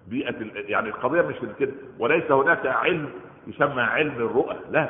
بيئة 0.10 0.36
يعني 0.54 0.90
القضية 0.90 1.22
مش 1.22 1.36
كده. 1.60 1.72
وليس 2.00 2.32
هناك 2.32 2.66
علم 2.68 3.10
يسمى 3.48 3.82
علم 3.82 4.12
الرؤى 4.16 4.56
لا. 4.72 4.90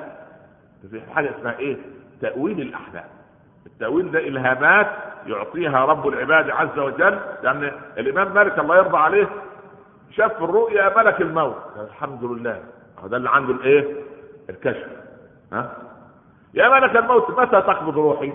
في 0.92 1.02
حاجة 1.16 1.32
اسمها 1.40 1.60
إيه؟ 1.60 1.78
تأويل 2.22 2.62
الأحلام 2.62 3.04
التأويل 3.66 4.12
ده 4.12 4.20
إلهامات 4.20 4.88
يعطيها 5.28 5.86
رب 5.86 6.08
العباد 6.08 6.50
عز 6.50 6.80
وجل. 6.80 7.20
يعني 7.44 7.72
الإمام 7.98 8.34
مالك 8.34 8.60
الله 8.60 8.78
يرضى 8.78 8.98
عليه 8.98 9.30
شاف 10.12 10.34
في 10.38 10.44
الرؤيا 10.44 10.98
ملك 10.98 11.22
الموت. 11.22 11.56
الحمد 11.78 12.24
لله. 12.24 12.64
ده 13.04 13.18
اللي 13.18 13.30
عنده 13.30 13.54
الإيه؟ 13.54 13.96
الكشف. 14.50 14.88
ها؟ 15.54 15.78
يا 16.54 16.70
ملك 16.70 16.96
الموت 16.98 17.30
متى 17.40 17.62
تقبض 17.62 17.98
روحي؟ 17.98 18.34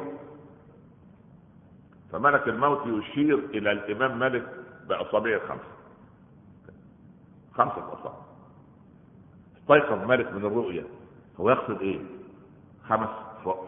فملك 2.12 2.49
الموت 2.49 2.87
يشير 2.87 3.39
إلى 3.55 3.72
الإمام 3.72 4.18
مالك 4.18 4.43
بأصابعه 4.89 5.35
الخمسة. 5.37 5.73
خمسة 7.57 7.92
اصابع 7.92 8.14
استيقظ 9.59 10.05
مالك 10.09 10.32
من 10.32 10.44
الرؤيا 10.46 10.84
هو 11.40 11.50
يقصد 11.50 11.80
إيه؟ 11.80 11.98
خمس 12.88 13.09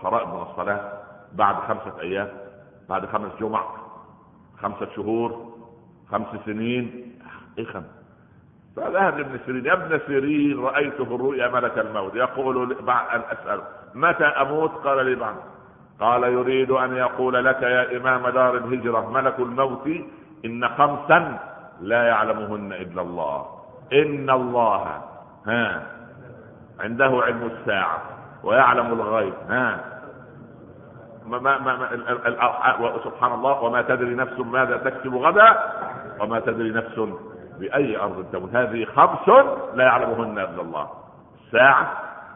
فرائض 0.03 0.35
من 0.35 0.43
الصلاة 0.43 0.93
بعد 1.33 1.55
خمسة 1.55 2.01
أيام 2.01 2.29
بعد 2.89 3.07
خمس 3.07 3.33
جمع 3.41 3.65
خمسة 4.63 4.89
شهور 4.97 5.53
خمس 6.11 6.27
سنين. 6.47 7.13
إيه 7.59 7.65
خمس؟ 7.65 7.85
فذهب 8.77 9.19
لابن 9.19 9.39
سيرين 9.47 9.67
يا 9.67 9.73
ابن 9.73 10.01
سيرين 10.07 10.61
رايت 10.61 10.95
في 10.95 11.15
الرؤيا 11.15 11.49
ملك 11.49 11.79
الموت. 11.79 12.15
يقول 12.15 12.75
بعد 12.83 13.07
أن 13.09 13.21
أسأل 13.39 13.63
متى 13.95 14.25
أموت؟ 14.25 14.71
قال 14.71 15.07
لي 15.07 15.15
بعد. 15.15 15.37
قال 16.01 16.23
يريد 16.23 16.71
أن 16.71 16.97
يقول 16.97 17.45
لك 17.45 17.63
يا 17.63 17.97
إمام 17.97 18.29
دار 18.29 18.57
الهجرة 18.57 19.11
ملك 19.11 19.39
الموت 19.39 19.87
إن 20.45 20.69
خمسا 20.69 21.39
لا 21.81 22.03
يعلمهن 22.03 22.73
إلا 22.73 23.03
الله. 23.03 23.56
إن 23.93 24.31
الله 24.31 25.03
ها 25.47 25.83
عنده 26.81 27.21
علم 27.23 27.51
الساعة 27.53 28.03
ويعلم 28.43 28.93
الغيب 28.93 29.35
ها. 29.49 29.81
ما 31.27 31.39
ما 31.39 31.59
ما 31.59 32.99
سبحان 33.05 33.33
الله 33.33 33.63
وما 33.63 33.83
تدري 33.83 34.15
نفس 34.15 34.39
ماذا 34.39 34.77
تكسب 34.77 35.15
غدا 35.15 35.59
وما 36.21 36.41
تدري 36.41 36.71
نفس 36.71 37.01
بأي 37.59 37.97
أرض 37.97 38.27
تموت. 38.33 38.55
هذه 38.55 38.85
خمس 38.85 39.29
لا 39.75 39.85
يعلمهن 39.85 40.39
إلا 40.39 40.63
الله. 40.63 40.89
الساعة 41.45 41.93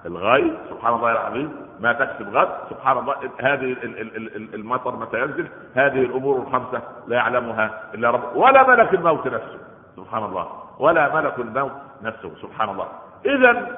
الغيب 0.07 0.55
سبحان 0.71 0.95
الله 0.95 1.11
العظيم 1.11 1.53
ما 1.81 1.93
تكسب 1.93 2.37
غد 2.37 2.49
سبحان 2.71 2.99
الله 2.99 3.15
هذه 3.41 3.77
المطر 4.55 4.97
متى 4.97 5.21
ينزل 5.21 5.49
هذه 5.75 6.03
الأمور 6.03 6.37
الخمسة 6.37 6.83
لا 7.07 7.17
يعلمها 7.17 7.71
إلا 7.95 8.11
رب 8.11 8.37
ولا 8.37 8.69
ملك 8.69 8.95
الموت 8.95 9.27
نفسه 9.27 9.59
سبحان 9.97 10.25
الله. 10.25 10.70
ولا 10.81 11.15
ملك 11.15 11.39
الموت 11.39 11.73
نفسه 12.03 12.33
سبحان 12.43 12.69
الله. 12.69 12.89
اذا 13.27 13.77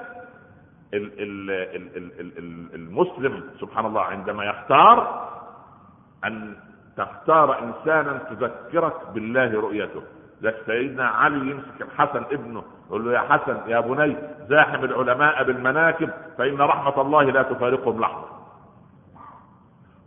المسلم 2.74 3.42
سبحان 3.60 3.86
الله 3.86 4.00
عندما 4.02 4.44
يختار 4.44 5.28
أن 6.24 6.56
تختار 6.96 7.58
إنسانا 7.58 8.18
تذكرك 8.18 8.94
بالله 9.14 9.60
رؤيته. 9.60 10.02
لك 10.40 10.56
سيدنا 10.66 11.08
علي 11.08 11.50
يمسك 11.50 11.82
الحسن 11.82 12.24
ابنه 12.32 12.62
يقول 12.86 13.04
له 13.04 13.12
يا 13.12 13.20
حسن 13.20 13.56
يا 13.66 13.80
بني 13.80 14.16
زاحم 14.48 14.84
العلماء 14.84 15.44
بالمناكب 15.44 16.10
فإن 16.38 16.60
رحمة 16.60 17.00
الله 17.00 17.22
لا 17.22 17.42
تفارقهم 17.42 18.00
لحظة. 18.00 18.28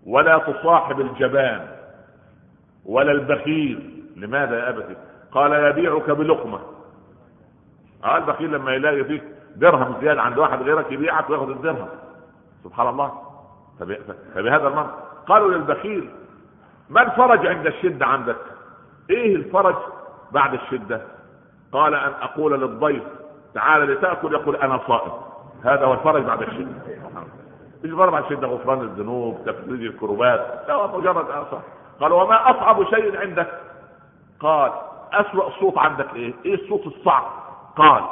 ولا 0.06 0.38
تصاحب 0.38 1.00
الجبان 1.02 1.68
ولا 2.86 3.12
البخيل. 3.12 4.04
لماذا 4.16 4.60
يا 4.60 4.70
أبتي؟ 4.70 4.96
قال 5.32 5.52
يبيعك 5.52 6.10
بلقمة. 6.10 6.75
قال 8.06 8.22
البخيل 8.22 8.52
لما 8.52 8.74
يلاقي 8.74 9.04
فيك 9.04 9.24
درهم 9.56 9.96
زيادة 10.02 10.22
عند 10.22 10.38
واحد 10.38 10.62
غيرك 10.62 10.92
يبيعك 10.92 11.30
وياخذ 11.30 11.50
الدرهم. 11.50 11.88
سبحان 12.64 12.88
الله. 12.88 13.12
فبهذا 14.36 14.68
المنطق 14.68 14.96
قالوا 15.28 15.52
للبخيل 15.52 16.10
ما 16.90 17.02
الفرج 17.02 17.48
عند 17.48 17.68
الشدة 17.68 18.06
عندك؟ 18.06 18.36
إيه 19.10 19.36
الفرج 19.36 19.76
بعد 20.32 20.54
الشدة؟ 20.54 21.02
قال 21.72 21.94
أن 21.94 22.12
أقول 22.22 22.62
للضيف 22.62 23.04
تعال 23.54 23.82
لتأكل 23.92 24.34
يقول 24.34 24.56
أنا 24.56 24.80
صائم. 24.88 25.12
هذا 25.64 25.86
هو 25.86 25.94
الفرج 25.94 26.24
بعد 26.24 26.42
الشدة. 26.42 26.72
مش 27.84 27.92
بعد 27.92 28.24
الشدة 28.24 28.48
غفران 28.48 28.82
الذنوب 28.82 29.40
تفريج 29.46 29.82
الكروبات. 29.86 30.66
لا 30.68 30.88
مجرد 30.88 31.30
أصح 31.30 31.62
قال 32.02 32.14
وما 32.14 32.52
أصعب 32.52 32.84
شيء 32.84 33.18
عندك؟ 33.18 33.48
قال 34.40 34.72
أسوأ 35.14 35.50
صوت 35.60 35.78
عندك 35.78 36.16
إيه؟ 36.16 36.34
إيه 36.46 36.54
الصوت 36.54 36.88
الصعب؟ 36.88 37.45
قال 37.76 38.04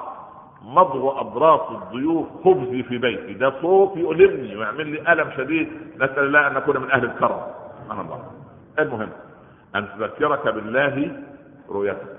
مضغ 0.61 1.19
أضراس 1.19 1.71
الضيوف 1.71 2.27
خبزي 2.45 2.83
في 2.83 2.97
بيتي. 2.97 3.33
ده 3.33 3.61
صوت 3.61 3.97
يؤلمني 3.97 4.55
ويعمل 4.57 4.87
لي 4.87 5.13
ألم 5.13 5.31
شديد 5.37 5.71
نسأل 5.95 6.19
الله 6.19 6.47
أن 6.47 6.53
نكون 6.53 6.77
من 6.77 6.91
أهل 6.91 7.05
الكرم. 7.05 7.41
سبحان 7.83 7.99
الله. 7.99 8.31
المهم 8.79 9.09
أن 9.75 9.89
تذكرك 9.89 10.47
بالله 10.47 11.15
رؤيتك. 11.69 12.17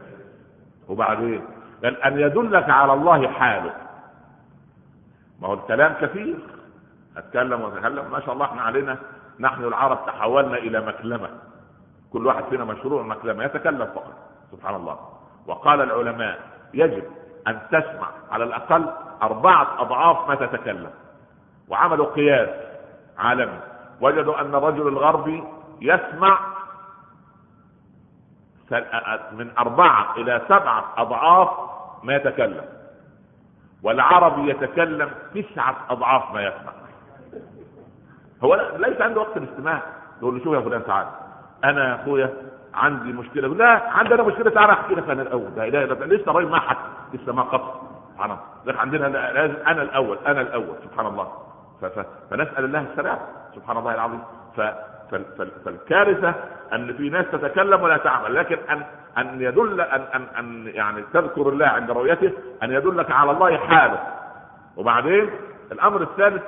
وبعدين 0.88 1.44
بل 1.82 1.94
أن 1.96 2.18
يدلك 2.20 2.70
على 2.70 2.92
الله 2.92 3.28
حاله. 3.28 3.74
ما 5.40 5.48
هو 5.48 5.54
الكلام 5.54 5.94
كثير. 6.00 6.36
أتكلم 7.16 7.60
وأتكلم. 7.60 8.10
ما 8.10 8.20
شاء 8.20 8.32
الله 8.32 8.46
إحنا 8.46 8.62
علينا. 8.62 8.98
نحن 9.40 9.64
العرب 9.64 10.06
تحولنا 10.06 10.58
إلى 10.58 10.80
مكلمة. 10.80 11.28
كل 12.12 12.26
واحد 12.26 12.44
فينا 12.44 12.64
مشروع 12.64 13.02
مكلمة. 13.02 13.44
يتكلم 13.44 13.86
فقط. 13.86 14.14
سبحان 14.52 14.74
الله. 14.74 14.98
وقال 15.46 15.80
العلماء 15.80 16.38
يجب 16.74 17.04
أن 17.48 17.60
تسمع 17.72 18.08
على 18.30 18.44
الأقل 18.44 18.86
أربعة 19.22 19.82
أضعاف 19.82 20.28
ما 20.28 20.34
تتكلم. 20.34 20.90
وعملوا 21.68 22.06
قياس 22.06 22.48
عالمي. 23.18 23.58
وجدوا 24.00 24.40
أن 24.40 24.54
الرجل 24.54 24.88
الغربي 24.88 25.44
يسمع 25.80 26.38
من 29.32 29.50
أربعة 29.58 30.16
إلى 30.16 30.42
سبعة 30.48 30.84
أضعاف 30.96 31.48
ما 32.02 32.16
يتكلم. 32.16 32.64
والعربي 33.82 34.50
يتكلم 34.50 35.10
تسعة 35.34 35.76
أضعاف 35.90 36.34
ما 36.34 36.42
يسمع. 36.42 36.72
هو 38.44 38.70
ليس 38.76 39.00
عنده 39.00 39.20
وقت 39.20 39.36
الاستماع. 39.36 39.82
يقول 40.18 40.38
له 40.38 40.44
شوف 40.44 40.54
يا 40.54 40.60
فلان 40.60 40.84
تعال. 40.84 41.06
أنا 41.64 41.88
يا 41.88 41.94
أخويا 41.94 42.32
عندي 42.74 43.12
مشكلة. 43.12 43.48
لا 43.48 43.90
عندنا 43.90 44.22
مشكلة 44.22 44.50
تعال 44.50 44.70
أحكي 44.70 44.94
لك 44.94 45.10
أنا 45.10 45.22
الأول. 45.22 45.50
لا 45.56 45.64
إله 45.64 45.84
إلا 45.84 46.14
لسه 46.14 46.30
الراجل 46.30 46.48
ما 46.48 46.58
حكى 46.58 47.03
لسه 47.14 47.32
ما 47.32 47.42
قص 47.42 47.80
سبحان 48.12 48.30
الله. 48.30 48.80
عندنا 48.80 49.06
لازم 49.06 49.56
أنا 49.66 49.82
الأول 49.82 50.18
أنا 50.26 50.40
الأول 50.40 50.76
سبحان 50.84 51.06
الله. 51.06 51.32
فنسأل 52.30 52.64
الله 52.64 52.86
السلام. 52.92 53.18
سبحان 53.54 53.76
الله 53.76 53.94
العظيم. 53.94 54.22
فالكارثة 55.64 56.34
أن 56.72 56.92
في 56.92 57.10
ناس 57.10 57.26
تتكلم 57.32 57.82
ولا 57.82 57.96
تعمل. 57.96 58.34
لكن 58.34 58.58
ان 58.70 58.82
أن 59.18 59.40
يدل 59.42 59.80
ان 59.80 60.00
ان 60.14 60.22
أن 60.38 60.66
يعني 60.66 61.02
تذكر 61.12 61.48
الله 61.48 61.66
عند 61.66 61.90
رؤيته 61.90 62.32
أن 62.62 62.72
يدلك 62.72 63.10
على 63.10 63.30
الله 63.30 63.56
حاله. 63.56 63.98
وبعدين 64.76 65.30
الأمر 65.72 66.02
الثالث 66.02 66.42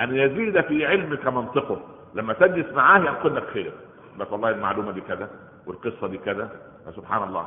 أن 0.00 0.16
يزيد 0.16 0.60
في 0.60 0.86
علمك 0.86 1.26
منطقه. 1.26 1.80
لما 2.14 2.32
تجلس 2.32 2.72
معاه 2.72 2.98
ينقل 2.98 3.36
لك 3.36 3.44
خير 3.44 3.72
لك 4.18 4.32
والله 4.32 4.50
المعلومة 4.50 4.92
دي 4.92 5.00
كذا 5.00 5.28
والقصة 5.66 6.06
دي 6.06 6.18
كذا. 6.18 6.48
فسبحان 6.86 7.22
الله. 7.22 7.46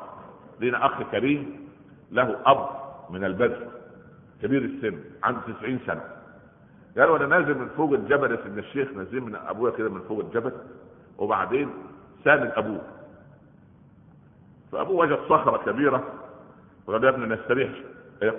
لينا 0.60 0.86
أخ 0.86 1.02
كريم 1.12 1.68
له 2.14 2.36
أب 2.46 2.70
من 3.10 3.24
البدو 3.24 3.56
كبير 4.42 4.62
السن 4.62 5.00
عنده 5.24 5.40
90 5.60 5.80
سنة. 5.88 6.02
قال 6.98 7.10
وأنا 7.10 7.26
نازل 7.26 7.58
من 7.58 7.70
فوق 7.78 7.94
الجبل 7.94 8.32
يا 8.32 8.38
سيدنا 8.44 8.60
الشيخ 8.60 8.92
نازل 8.92 9.22
من 9.22 9.36
أبويا 9.36 9.72
كده 9.72 9.90
من 9.90 10.02
فوق 10.02 10.20
الجبل 10.20 10.52
وبعدين 11.18 11.70
ساند 12.24 12.52
أبوه. 12.56 12.82
فأبوه 14.72 14.96
وجد 14.96 15.20
صخرة 15.30 15.58
كبيرة 15.72 16.04
وقال 16.88 17.04
يا 17.04 17.10
ابني 17.10 17.36
نستريح 17.36 17.72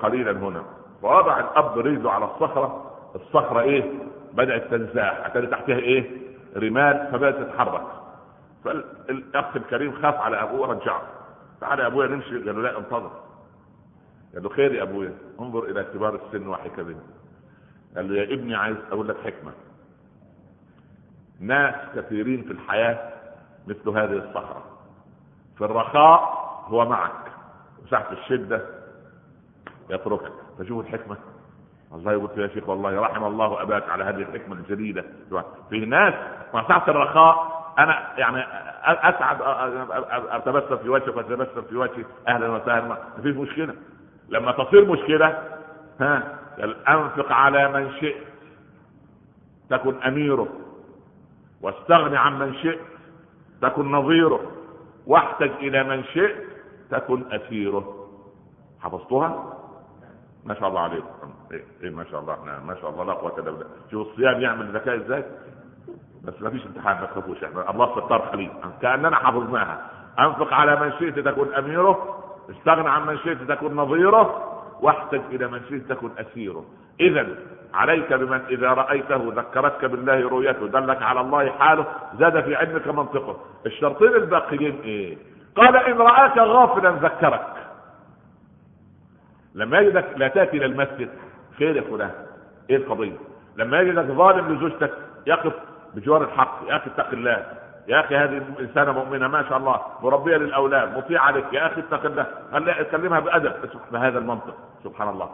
قليلا 0.01 0.33
هنا. 0.33 0.63
فوضع 1.03 1.41
الأب 1.41 1.79
رجله 1.79 2.11
على 2.11 2.25
الصخرة 2.25 2.91
الصخرة 3.15 3.61
إيه؟ 3.61 3.93
بدأت 4.35 4.71
تنزاح 4.71 5.25
حتى 5.25 5.47
تحتها 5.47 5.77
إيه؟ 5.77 6.11
رمال 6.57 7.09
فبدأت 7.13 7.37
تتحرك. 7.37 7.87
فالأخ 8.65 9.57
الكريم 9.57 9.93
خاف 10.03 10.15
على 10.15 10.43
أبوه 10.43 10.67
رجعه 10.67 11.03
تعالى 11.61 11.83
يا 11.83 11.87
أبويا 11.87 12.09
نمشي 12.09 12.39
قال 12.39 12.57
له 12.57 12.63
لا 12.63 12.79
انتظر. 12.79 13.11
قال 14.35 14.43
له 14.43 14.49
خير 14.49 14.75
يا 14.75 14.83
أبويا 14.83 15.13
انظر 15.41 15.65
إلى 15.65 15.85
كبار 15.95 16.15
السن 16.27 16.49
وحكمهم. 16.49 17.01
قال 17.97 18.09
له 18.09 18.17
يا 18.21 18.35
ابني 18.35 18.55
عايز 18.55 18.77
أقول 18.93 19.09
لك 19.09 19.17
حكمة. 19.25 19.53
ناس 21.41 21.75
كثيرين 21.97 22.43
في 22.43 22.51
الحياة 22.53 23.13
مثل 23.67 23.89
هذه 23.89 24.13
الصخره 24.29 24.65
في 25.59 25.65
الرخاء 25.65 26.45
هو 26.67 26.89
معك 26.89 27.33
وساعة 27.85 28.13
الشدة 28.13 28.63
يتركك. 29.91 30.33
فشوف 30.59 30.87
الحكمة؟ 30.87 31.17
الله 31.95 32.13
يقول 32.13 32.31
يا 32.41 32.49
شيخ 32.49 32.69
والله 32.69 33.01
رحم 33.01 33.25
الله 33.25 33.63
أباك 33.63 33.89
على 33.89 34.05
هذه 34.05 34.17
الحكمة 34.23 34.57
الجديدة 34.57 35.05
في 35.71 35.81
ناس 35.87 36.15
مع 36.55 36.69
ساعة 36.69 36.85
الرخاء 36.91 37.65
أنا 37.79 38.19
يعني 38.19 38.45
أسعد 38.85 39.39
أتبسم 40.31 40.77
في 40.77 40.89
وجهك 40.89 41.17
وأتبسم 41.17 41.63
في 41.63 41.77
وجهي 41.77 42.05
أهلا 42.29 42.49
وسهلا. 42.49 42.89
ما 42.89 42.97
فيش 43.23 43.37
مشكلة. 43.37 43.75
لما 44.29 44.53
تصير 44.53 44.85
مشكلة 44.85 45.39
ها 46.01 46.39
أنفق 46.89 47.33
على 47.33 47.69
من 47.69 47.93
شئت 47.93 48.23
تكن 49.71 50.03
أميره 50.03 50.49
واستغن 51.63 52.15
عن 52.15 52.39
من 52.39 52.55
شئت 52.55 52.81
تكن 53.63 53.93
نظيره 53.93 54.41
واحتج 55.07 55.51
إلى 55.51 55.85
من 55.85 56.05
شئت 56.05 56.37
تكن 56.91 57.33
أسيره. 57.33 58.09
حفظتها 58.81 59.59
ما 60.45 60.55
شاء 60.55 60.69
الله 60.69 60.81
عليكم. 60.81 61.07
إيه, 61.53 61.65
إيه 61.83 61.91
ما 61.91 62.05
شاء 62.05 62.21
الله 62.21 62.35
إحنا 62.35 62.61
ما 62.61 62.75
شاء 62.75 62.91
الله 62.91 63.05
لا 63.05 63.13
قوة 63.13 63.33
إلا 63.35 63.51
بالله. 63.51 63.67
شوف 63.91 64.09
الصيام 64.09 64.41
يعمل 64.41 64.77
ذكاء 64.77 64.97
إزاي؟ 64.97 65.25
بس 66.25 66.43
ما 66.43 66.51
فيش 66.51 66.67
امتحان 66.67 67.01
ما 67.01 67.07
تخافوش 67.07 67.45
إحنا 67.45 67.71
الله 67.71 68.01
ستار 68.01 68.29
خليل 68.33 68.51
كأننا 68.83 69.17
حفظناها. 69.17 69.91
أنفق 70.19 70.53
على 70.53 70.81
من 70.81 70.93
شئت 70.93 71.19
تكن 71.19 71.55
أميره 71.55 72.24
استغنى 72.51 72.89
عن 72.89 73.07
من 73.07 73.19
شئت 73.19 73.43
تكن 73.43 73.77
نظيره 73.77 74.51
واحتج 74.81 75.21
إلى 75.31 75.49
من 75.49 75.61
شئت 75.69 75.93
تكن 75.93 76.11
أسيره. 76.19 76.65
اذا 77.01 77.27
عليك 77.75 78.13
بمن 78.13 78.41
إذا 78.51 78.69
رأيته 78.69 79.33
ذكرتك 79.37 79.85
بالله 79.85 80.29
رؤيته 80.29 80.67
دلك 80.67 81.03
على 81.03 81.21
الله 81.21 81.51
حاله 81.51 81.87
زاد 82.19 82.45
في 82.45 82.57
علمك 82.57 82.89
منطقه. 82.89 83.37
الشرطين 83.67 84.15
الباقيين 84.15 84.81
إيه؟ 84.85 85.17
قال 85.57 85.77
إن 85.77 85.99
رآك 85.99 86.39
غافلا 86.39 86.91
ذكرك. 86.91 87.47
لما 89.55 89.79
يجدك 89.79 90.07
لا 90.17 90.29
تأتي 90.29 90.57
إلى 90.57 90.67
المسجد 90.67 91.11
خير 91.59 91.77
يا 91.77 91.83
فلان 91.83 92.11
إيه 92.71 92.77
القضية؟ 92.77 93.17
لما 93.57 93.81
يجدك 93.81 94.05
ظالم 94.05 94.55
لزوجتك 94.55 94.93
يقف 95.27 95.53
بجوار 95.95 96.23
الحق 96.23 96.61
يا 96.69 96.77
أخي 96.77 96.91
اتق 96.91 97.11
الله. 97.13 97.64
يا 97.89 98.01
أخي 98.01 98.17
هذه 98.17 98.43
إنسانة 98.61 98.93
مؤمنة 98.93 99.29
ما 99.29 99.49
شاء 99.49 99.59
الله 99.59 99.81
مربية 100.03 100.37
للأولاد 100.37 100.97
مطيعة 100.97 101.31
لك 101.31 101.53
يا 101.53 101.67
أخي 101.67 101.81
اتق 101.81 102.05
الله 102.05 102.27
خليها 102.53 102.83
تكلمها 102.83 103.21
بأدب؟ 103.21 103.53
بهذا 103.93 104.19
المنطق 104.19 104.55
سبحان 104.85 105.09
الله. 105.09 105.31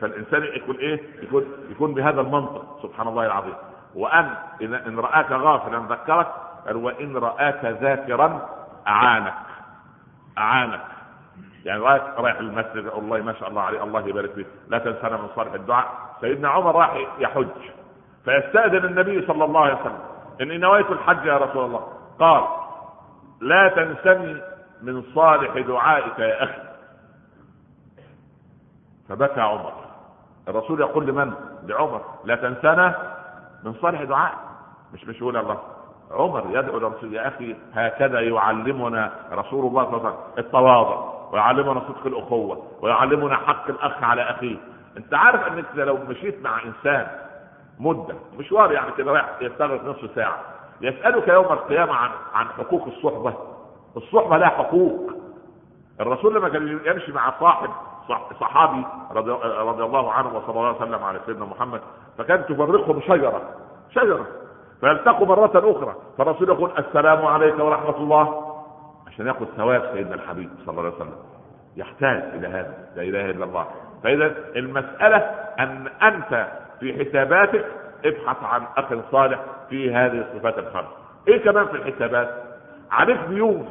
فالإنسان 0.00 0.42
يكون 0.42 0.76
إيه؟ 0.76 1.00
يكون 1.22 1.44
يكون 1.70 1.94
بهذا 1.94 2.20
المنطق 2.20 2.78
سبحان 2.82 3.08
الله 3.08 3.26
العظيم. 3.26 3.54
وأن 3.94 4.34
إن 4.62 4.98
رآك 4.98 5.32
غافلا 5.32 5.78
ذكرك 5.78 6.26
قال 6.66 6.76
وإن 6.76 7.16
رآك 7.16 7.64
ذاكرا 7.64 8.48
أعانك 8.88 9.34
أعانك. 10.38 10.80
يعني 11.64 11.80
رايك 11.80 12.02
رايح 12.18 12.38
المسجد 12.38 12.90
الله 12.98 13.22
ما 13.22 13.32
شاء 13.32 13.48
الله 13.48 13.62
عليه 13.62 13.84
الله 13.84 14.08
يبارك 14.08 14.30
فيك. 14.30 14.46
لا 14.68 14.78
تنسانا 14.78 15.16
من 15.16 15.28
صالح 15.36 15.52
الدعاء. 15.52 15.88
سيدنا 16.20 16.48
عمر 16.48 16.76
راح 16.76 16.96
يحج 17.18 17.46
فيستأذن 18.24 18.84
النبي 18.84 19.26
صلى 19.26 19.44
الله 19.44 19.60
عليه 19.60 19.74
وسلم. 19.74 20.09
إني 20.40 20.58
نويت 20.58 20.90
الحج 20.90 21.24
يا 21.24 21.36
رسول 21.36 21.64
الله. 21.64 21.88
قال 22.18 22.44
لا 23.40 23.68
تنسني 23.68 24.42
من 24.82 25.02
صالح 25.14 25.58
دعائك 25.58 26.18
يا 26.18 26.44
أخي. 26.44 26.62
فبكى 29.08 29.40
عمر. 29.40 29.72
الرسول 30.48 30.80
يقول 30.80 31.06
لمن؟ 31.06 31.32
لعمر. 31.66 32.00
لا 32.24 32.34
تنسنا 32.34 32.94
من 33.64 33.74
صالح 33.74 34.02
دعائك. 34.02 34.38
مش 34.94 35.04
مش 35.04 35.16
يقول 35.16 35.36
الله. 35.36 35.58
عمر 36.10 36.44
يدعو 36.50 36.78
للرسول 36.78 37.14
يا 37.14 37.28
أخي 37.28 37.56
هكذا 37.74 38.20
يعلمنا 38.20 39.12
رسول 39.32 39.66
الله 39.66 39.84
صلى 39.84 39.96
الله 39.96 40.08
عليه 40.08 40.18
وسلم 40.18 40.24
التواضع 40.38 41.20
ويعلمنا 41.32 41.80
صدق 41.80 42.06
الأخوة 42.06 42.66
ويعلمنا 42.80 43.36
حق 43.36 43.68
الأخ 43.68 44.02
على 44.02 44.22
أخيه. 44.22 44.56
أنت 44.96 45.14
عارف 45.14 45.46
أنك 45.46 45.64
لو 45.74 45.96
مشيت 45.96 46.44
مع 46.44 46.62
إنسان 46.62 47.06
مدة 47.80 48.14
مشوار 48.38 48.72
يعني 48.72 48.92
كده 48.98 49.12
رايح 49.12 49.28
يستغرق 49.40 49.84
نصف 49.84 50.14
ساعة. 50.14 50.38
يسألك 50.80 51.28
يوم 51.28 51.52
القيامة 51.52 51.92
عن 51.94 52.10
عن 52.34 52.46
حقوق 52.46 52.86
الصحبة. 52.86 53.34
الصحبة 53.96 54.36
لها 54.36 54.48
حقوق. 54.48 55.10
الرسول 56.00 56.34
لما 56.34 56.48
كان 56.48 56.80
يمشي 56.84 57.12
مع 57.12 57.32
صاحب 57.40 57.70
صحابي 58.40 58.84
رضي, 59.12 59.30
رضي 59.42 59.84
الله 59.84 60.12
عنه 60.12 60.36
وصلى 60.36 60.50
الله 60.50 60.66
عليه 60.66 60.76
وسلم 60.76 61.04
على 61.04 61.20
سيدنا 61.26 61.44
محمد 61.44 61.80
فكانت 62.18 62.52
تفرقهم 62.52 63.00
شجرة 63.00 63.42
شجرة. 63.90 64.26
فيلتقوا 64.80 65.26
مرة 65.26 65.50
أخرى. 65.54 65.94
فالرسول 66.18 66.48
يقول 66.48 66.70
السلام 66.78 67.26
عليك 67.26 67.58
ورحمة 67.58 67.96
الله. 67.96 68.56
عشان 69.06 69.26
يأخذ 69.26 69.44
ثواب 69.56 69.90
سيدنا 69.92 70.14
الحبيب 70.14 70.50
صلى 70.66 70.70
الله 70.70 70.82
عليه 70.82 70.94
وسلم. 70.94 71.16
يحتاج 71.76 72.22
إلى 72.34 72.48
هذا 72.48 72.74
لا 72.96 73.02
إله 73.02 73.30
إلا 73.30 73.44
الله. 73.44 73.66
فإذا 74.02 74.26
المسألة 74.56 75.16
أن 75.58 75.88
أنت 76.02 76.48
في 76.80 77.04
حساباتك 77.04 77.66
ابحث 78.04 78.44
عن 78.44 78.62
أخ 78.76 78.94
صالح 79.12 79.40
في 79.70 79.94
هذه 79.94 80.20
الصفات 80.20 80.58
الخمس. 80.58 80.88
إيه 81.28 81.44
كمان 81.44 81.66
في 81.66 81.72
الحسابات؟ 81.76 82.44
عليك 82.90 83.18
ديون. 83.28 83.68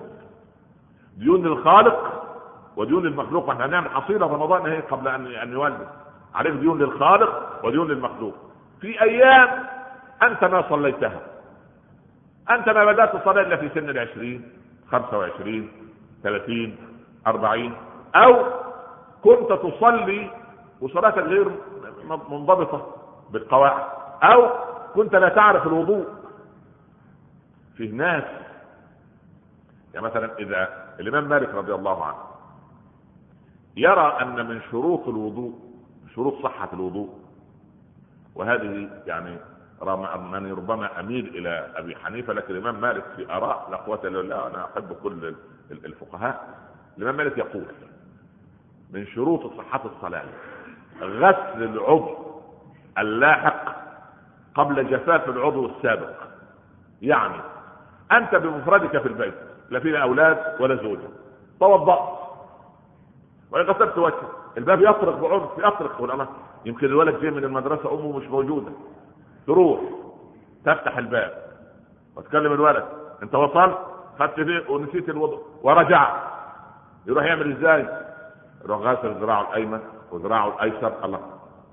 ديون 1.17 1.47
للخالق 1.47 2.23
وديون 2.77 3.03
للمخلوق 3.03 3.47
وإحنا 3.49 3.65
هنعمل 3.65 3.89
حصيلة 3.89 4.27
رمضان 4.27 4.65
اهي 4.65 4.79
قبل 4.81 5.07
ان 5.07 5.25
أن 5.27 5.53
يولد 5.53 5.87
عليك 6.35 6.53
ديون 6.53 6.79
للخالق 6.79 7.59
وديون 7.65 7.87
للمخلوق 7.87 8.35
في 8.81 9.01
أيام 9.01 9.65
أنت 10.23 10.43
ما 10.43 10.69
صليتها. 10.69 11.19
أنت 12.51 12.69
ما 12.69 12.85
بدأت 12.85 13.15
الصلاة 13.15 13.41
إلا 13.41 13.55
في 13.55 13.69
سن 13.69 13.89
العشرين 13.89 14.51
خمسة 14.91 15.17
وعشرين 15.17 15.71
ثلاثين 16.23 16.77
أربعين. 17.27 17.73
أو 18.15 18.45
كنت 19.23 19.53
تصلي 19.53 20.31
وصلاتك 20.81 21.17
غير 21.23 21.51
منضبطة. 22.29 22.98
بالقواعد. 23.31 23.83
أو 24.23 24.49
كنت 24.95 25.15
لا 25.15 25.29
تعرف 25.29 25.67
الوضوء. 25.67 26.05
فيه 27.77 27.91
ناس 27.91 28.23
يعني 29.93 30.05
مثلا 30.05 30.37
إذا 30.39 30.69
الإمام 30.99 31.29
مالك 31.29 31.49
رضي 31.49 31.73
الله 31.73 32.05
عنه 32.05 32.17
يرى 33.77 34.17
أن 34.21 34.47
من 34.47 34.61
شروط 34.71 35.07
الوضوء 35.07 35.53
شروط 36.15 36.43
صحة 36.43 36.69
الوضوء 36.73 37.09
وهذه 38.35 38.89
يعني 39.05 39.37
من 40.31 40.51
ربما 40.51 40.99
أميل 40.99 41.27
إلى 41.27 41.71
أبي 41.75 41.95
حنيفة 41.95 42.33
لكن 42.33 42.53
الإمام 42.55 42.81
مالك 42.81 43.03
في 43.15 43.31
آراء 43.31 43.67
لا 43.71 43.77
قوة 43.77 43.99
الا 44.03 44.21
بالله 44.21 44.47
أنا 44.47 44.65
أحب 44.65 44.93
كل 45.03 45.35
الفقهاء. 45.71 46.47
الإمام 46.97 47.15
مالك 47.17 47.37
يقول 47.37 47.65
من 48.91 49.05
شروط 49.07 49.57
صحة 49.57 49.81
الصلاة 49.85 50.23
غسل 51.01 51.63
العضو 51.63 52.28
اللاحق 52.97 53.75
قبل 54.55 54.89
جفاف 54.89 55.29
العضو 55.29 55.65
السابق. 55.65 56.15
يعني 57.01 57.41
أنت 58.11 58.35
بمفردك 58.35 59.01
في 59.01 59.07
البيت 59.07 59.33
لا 59.69 59.79
فينا 59.79 60.03
أولاد 60.03 60.61
ولا 60.61 60.75
زوجة. 60.75 61.09
توضأت 61.59 62.19
وغسلت 63.51 63.97
وجهك. 63.97 64.29
الباب 64.57 64.81
يطرق 64.81 65.15
بعنف 65.19 65.49
يطرق. 65.57 65.95
تقول 65.95 66.11
الله 66.11 66.27
يمكن 66.65 66.85
الولد 66.87 67.19
جاي 67.21 67.31
من 67.31 67.43
المدرسة 67.43 67.93
أمه 67.93 68.17
مش 68.17 68.27
موجودة. 68.27 68.71
تروح 69.47 69.79
تفتح 70.65 70.97
الباب 70.97 71.33
وتكلم 72.15 72.53
الولد. 72.53 72.85
أنت 73.23 73.35
وصلت؟ 73.35 73.77
خدت 74.19 74.39
فيه 74.39 74.69
ونسيت 74.69 75.09
الوضوء 75.09 75.43
ورجعت 75.63 76.13
يروح 77.05 77.23
يعمل 77.23 77.57
إزاي؟ 77.57 77.87
يروح 78.65 78.79
غاسل 78.81 79.11
ذراعه 79.11 79.41
الأيمن 79.41 79.79
وذراعه 80.11 80.47
الأيسر. 80.47 80.93
الله. 81.05 81.19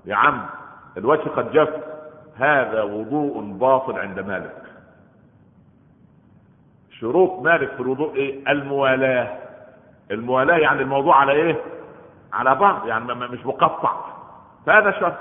يا 0.05 0.15
عم. 0.15 0.45
الوجه 0.97 1.29
قد 1.29 1.51
جف 1.51 1.69
هذا 2.37 2.83
وضوء 2.83 3.41
باطل 3.41 3.99
عند 3.99 4.19
مالك. 4.19 4.61
شروط 6.99 7.41
مالك 7.43 7.71
في 7.73 7.79
الوضوء 7.79 8.15
إيه؟ 8.15 8.51
الموالاه. 8.51 9.37
الموالاه 10.11 10.57
يعني 10.57 10.81
الموضوع 10.81 11.15
على 11.15 11.31
إيه؟ 11.31 11.61
على 12.33 12.55
بعض 12.55 12.87
يعني 12.87 13.13
مش 13.13 13.45
مقطع. 13.45 13.93
فهذا 14.65 14.91
شرط. 14.91 15.13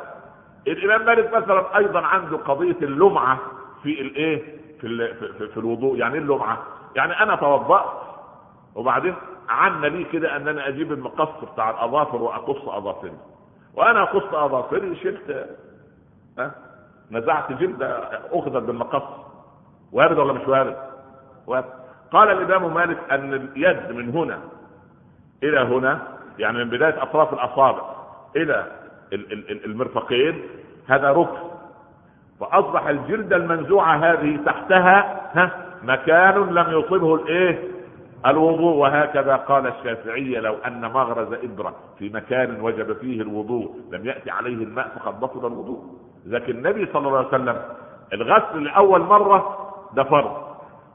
الإمام 0.66 1.06
مالك 1.06 1.34
مثلا 1.34 1.76
أيضا 1.76 2.00
عنده 2.00 2.36
قضية 2.36 2.76
اللمعة 2.82 3.38
في 3.82 4.00
الايه 4.00 4.42
في, 4.80 5.14
في, 5.14 5.48
في 5.48 5.56
الوضوء. 5.56 5.96
يعني 5.98 6.14
إيه 6.14 6.20
اللمعة؟ 6.20 6.58
يعني 6.96 7.22
أنا 7.22 7.36
توضات 7.36 7.84
وبعدين 8.74 9.14
عنا 9.48 9.86
لي 9.86 10.04
كده 10.04 10.36
ان 10.36 10.48
أنا 10.48 10.68
أجيب 10.68 10.92
المقص 10.92 11.44
بتاع 11.52 11.70
الأظافر 11.70 12.22
وأقص 12.22 12.68
أظافري. 12.68 13.12
وأنا 13.74 14.02
أقص 14.02 14.34
أظافري 14.34 14.96
شلت 14.96 15.56
ها؟ 16.38 16.54
نزعت 17.10 17.52
جلده 17.52 17.88
أخذت 18.32 18.62
بالمقص. 18.62 19.02
وارد 19.92 20.18
ولا 20.18 20.32
مش 20.32 20.48
وارد؟ 20.48 20.76
وارد. 21.46 21.64
قال 22.12 22.30
الإمام 22.30 22.74
مالك 22.74 22.98
أن 23.10 23.34
اليد 23.34 23.92
من 23.92 24.08
هنا 24.10 24.38
إلى 25.42 25.60
هنا 25.60 26.02
يعني 26.38 26.58
من 26.64 26.70
بداية 26.70 27.02
أطراف 27.02 27.32
الأصابع 27.32 27.82
إلى 28.36 28.66
المرفقين 29.64 30.42
هذا 30.86 31.10
ركن. 31.10 31.38
فأصبح 32.40 32.86
الجلده 32.86 33.36
المنزوعه 33.36 33.96
هذه 33.96 34.38
تحتها 34.46 35.30
ها 35.34 35.66
مكان 35.82 36.34
لم 36.34 36.78
يصبه 36.78 37.14
الإيه؟ 37.14 37.68
الوضوء. 38.26 38.76
وهكذا 38.76 39.36
قال 39.36 39.66
الشافعية 39.66 40.40
لو 40.40 40.54
أن 40.54 40.80
مغرز 40.80 41.32
إبرة 41.32 41.74
في 41.98 42.08
مكان 42.08 42.60
وجب 42.60 42.92
فيه 42.92 43.22
الوضوء 43.22 43.76
لم 43.90 44.06
يأتي 44.06 44.30
عليه 44.30 44.64
الماء 44.64 44.88
فقد 44.88 45.20
بطل 45.20 45.46
الوضوء. 45.46 45.84
لكن 46.26 46.52
النبي 46.56 46.86
صلى 46.92 47.06
الله 47.08 47.18
عليه 47.18 47.28
وسلم 47.28 47.56
الغسل 48.12 48.64
لأول 48.64 49.00
مرة 49.00 49.56
ده 49.94 50.02
فرض 50.04 50.46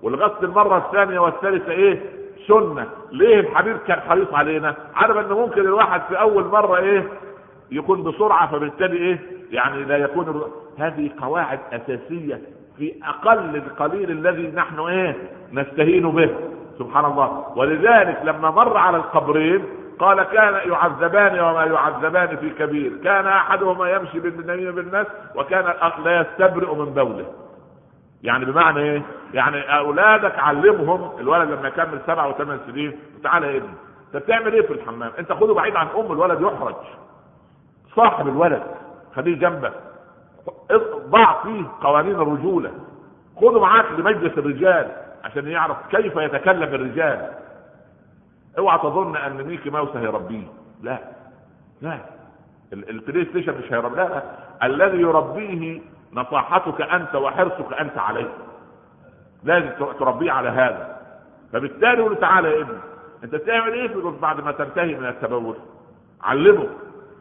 والغسل 0.02 0.46
المرة 0.46 0.78
الثانية 0.78 1.20
والثالثة 1.20 1.72
إيه؟ 1.72 2.02
سنة. 2.48 2.88
ليه 3.12 3.40
الحبيب 3.40 3.78
كان 3.88 4.00
حريص 4.00 4.34
علينا؟ 4.34 4.76
عارف 4.96 5.18
إن 5.18 5.34
ممكن 5.38 5.62
الواحد 5.62 6.02
في 6.10 6.20
أول 6.20 6.46
مرة 6.46 6.78
إيه؟ 6.78 7.08
يكون 7.72 8.04
بسرعة 8.04 8.52
فبالتالي 8.52 8.98
إيه؟ 8.98 9.20
يعني 9.52 9.84
لا 9.84 9.98
يكون 9.98 10.44
هذه 10.78 11.10
قواعد 11.22 11.60
أساسية 11.74 12.42
في 12.78 12.94
أقل 13.04 13.56
القليل 13.56 14.12
الذي 14.12 14.52
نحن 14.56 14.80
إيه؟ 14.80 15.16
نستهين 15.54 16.12
به. 16.12 16.30
سبحان 16.80 17.06
الله. 17.06 17.46
ولذلك 17.56 18.20
لما 18.24 18.52
مر 18.52 18.78
على 18.78 18.98
القبرين 18.98 19.66
قال 20.02 20.24
كان 20.24 20.70
يعذبان 20.72 21.40
وما 21.40 21.66
يعذبان 21.66 22.38
في 22.38 22.50
كبير 22.50 22.92
كان 23.04 23.28
أحدهما 23.28 23.90
يمشي 23.92 24.20
بالنميمه 24.20 24.72
بالناس 24.72 25.08
وكان 25.36 25.74
لا 26.04 26.22
يستبرئ 26.22 26.76
من 26.76 26.86
بوله. 26.86 27.26
يعني 28.24 28.46
بمعنى 28.46 28.80
إيه؟ 28.80 29.02
يعني 29.34 29.78
أولادك 29.78 30.40
علمهم 30.40 31.20
الولد 31.20 31.50
لما 31.52 31.68
يكمل 31.68 32.00
سبع 32.08 32.26
وثمان 32.26 32.60
سنين 32.68 33.00
تعالى 33.24 33.48
يا 33.48 33.58
ابني 33.58 33.74
أنت 34.08 34.24
بتعمل 34.24 34.54
إيه 34.54 34.62
في 34.62 34.74
الحمام؟ 34.74 35.12
أنت 35.20 35.34
خده 35.34 35.54
بعيد 35.54 35.76
عن 35.76 35.88
أم 35.98 36.12
الولد 36.12 36.42
يحرج. 36.42 36.76
صاحب 37.96 38.28
الولد 38.28 38.64
خليه 39.16 39.40
جنبك. 39.40 39.74
ضع 41.10 41.44
فيه 41.44 41.64
قوانين 41.82 42.16
الرجوله 42.16 42.72
خده 43.42 43.60
معاك 43.60 43.86
لمجلس 43.98 44.38
الرجال 44.38 44.92
عشان 45.24 45.48
يعرف 45.48 45.78
كيف 45.92 46.16
يتكلم 46.16 46.76
الرجال. 46.76 47.30
اوعى 48.58 48.78
تظن 48.78 49.16
ان 49.16 49.44
ميكي 49.44 49.70
ماوس 49.70 49.96
هيربيه. 49.96 50.48
لا. 50.82 51.00
لا. 51.82 51.98
البلاي 52.74 53.26
ستيشن 53.26 53.58
مش 53.58 53.74
هيربيه 53.74 53.96
لا, 54.04 54.10
لا. 54.10 54.24
الذي 54.64 54.98
يربيه 55.02 55.82
نصاحتك 56.14 56.82
انت 56.82 57.16
وحرصك 57.16 57.74
انت 57.80 57.98
عليه. 57.98 58.34
لازم 59.44 59.70
تربيه 60.00 60.32
على 60.32 60.50
هذا. 60.50 60.98
فبالتالي 61.54 62.02
قول 62.02 62.16
تعالى 62.20 62.50
يا 62.52 62.62
ابني 62.62 62.78
انت 63.24 63.36
بتعمل 63.36 63.74
إيه 63.74 63.88
في 63.88 64.14
بعد 64.22 64.42
ما 64.42 64.52
تنتهي 64.52 64.96
من 64.96 65.06
التبول؟ 65.08 65.56
علمه 66.24 66.68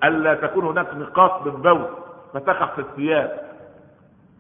الا 0.05 0.35
تكون 0.35 0.65
هناك 0.65 0.95
نقاط 0.95 1.47
من 1.47 1.63
بول 1.63 1.87
فتقع 2.35 2.67
في 2.67 2.79
الثياب. 2.81 3.51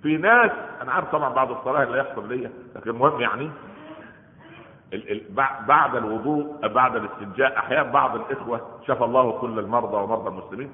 في 0.02 0.16
ناس 0.16 0.50
أنا 0.82 0.92
عارف 0.92 1.12
طبعا 1.12 1.34
بعد 1.34 1.50
الصلاة 1.50 1.82
اللي 1.82 1.98
يحصل 1.98 2.28
ليا 2.28 2.50
لكن 2.76 2.90
المهم 2.90 3.20
يعني 3.20 3.50
بعد 5.66 5.96
الوضوء 5.96 6.68
بعد 6.68 6.96
الاستنجاء 6.96 7.58
أحيانا 7.58 7.90
بعض 7.90 8.14
الإخوة 8.16 8.60
شفى 8.86 9.04
الله 9.04 9.32
كل 9.32 9.58
المرضى 9.58 9.96
ومرضى 9.96 10.28
المسلمين 10.28 10.70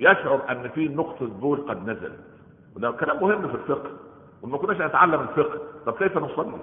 يشعر 0.00 0.40
أن 0.50 0.68
في 0.68 0.88
نقطة 0.88 1.26
بول 1.26 1.64
قد 1.68 1.88
نزلت. 1.90 2.20
وده 2.76 2.90
كلام 2.90 3.22
مهم 3.22 3.48
في 3.48 3.54
الفقه. 3.54 3.90
وما 4.42 4.58
كناش 4.58 4.80
نتعلم 4.80 5.20
الفقه. 5.20 5.58
طب 5.86 5.92
كيف 5.92 6.18
نصلي؟ 6.18 6.56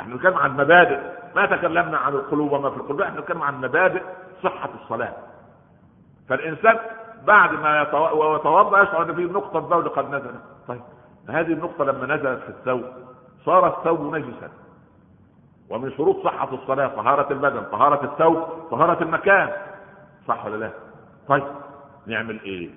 إحنا 0.00 0.14
بنتكلم 0.14 0.34
عن 0.34 0.56
مبادئ. 0.56 1.00
ما 1.36 1.46
تكلمنا 1.46 1.98
عن 1.98 2.12
القلوب 2.12 2.52
وما 2.52 2.70
في 2.70 2.76
القلوب. 2.76 3.00
إحنا 3.00 3.20
بنتكلم 3.20 3.42
عن 3.42 3.60
مبادئ 3.60 4.02
صحة 4.42 4.70
الصلاة. 4.82 5.16
فالإنسان 6.28 6.78
بعد 7.26 7.52
ما 7.52 7.82
يتوضا 7.82 8.82
يشعر 8.82 9.02
أن 9.02 9.14
في 9.14 9.24
نقطة 9.24 9.58
بول 9.58 9.88
قد 9.88 10.08
نزلت. 10.08 10.42
طيب 10.68 10.82
هذه 11.28 11.52
النقطة 11.52 11.84
لما 11.84 12.16
نزلت 12.16 12.42
في 12.42 12.48
الثوب 12.48 12.84
صار 13.44 13.66
الثوب 13.78 14.14
نجسا. 14.14 14.50
ومن 15.72 15.92
شروط 15.96 16.24
صحة 16.24 16.54
الصلاة 16.54 16.86
طهارة 16.88 17.32
البدن 17.32 17.62
طهارة 17.72 18.04
الثوب 18.04 18.42
طهارة 18.70 19.02
المكان. 19.02 19.52
صح 20.28 20.44
ولا 20.46 20.56
لا؟ 20.56 20.70
طيب 21.28 21.44
نعمل 22.06 22.40
إيه؟ 22.40 22.70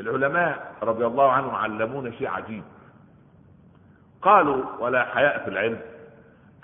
العلماء 0.00 0.74
رضي 0.82 1.06
الله 1.06 1.32
عنهم 1.32 1.54
علمونا 1.54 2.10
شيء 2.10 2.28
عجيب. 2.28 2.62
قالوا 4.22 4.64
ولا 4.80 5.04
حياء 5.04 5.44
في 5.44 5.50
العلم. 5.50 5.80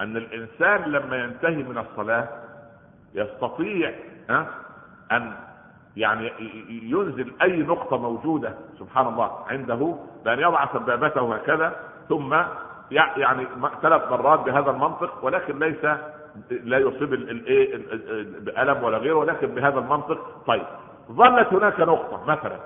أن 0.01 0.17
الإنسان 0.17 0.83
لما 0.93 1.17
ينتهي 1.17 1.57
من 1.63 1.79
الصلاة 1.79 2.29
يستطيع 3.15 3.95
أن 5.13 5.33
يعني 5.97 6.33
ينزل 6.69 7.33
أي 7.43 7.63
نقطة 7.63 7.99
موجودة 7.99 8.55
سبحان 8.79 9.07
الله 9.07 9.45
عنده 9.49 9.97
بأن 10.25 10.39
يضع 10.39 10.73
سبابته 10.73 11.35
هكذا 11.35 11.77
ثم 12.09 12.37
يعني 12.91 13.47
ثلاث 13.83 14.11
مرات 14.11 14.41
بهذا 14.41 14.71
المنطق 14.71 15.25
ولكن 15.25 15.59
ليس 15.59 15.85
لا 16.51 16.79
يصيب 16.79 17.15
الايه 17.15 17.77
بألم 18.41 18.85
ولا 18.85 18.99
غيره 18.99 19.15
ولكن 19.15 19.47
بهذا 19.47 19.79
المنطق 19.79 20.19
طيب. 20.47 20.67
ظلت 21.13 21.53
هناك 21.53 21.81
نقطة 21.81 22.25
مثلا 22.27 22.57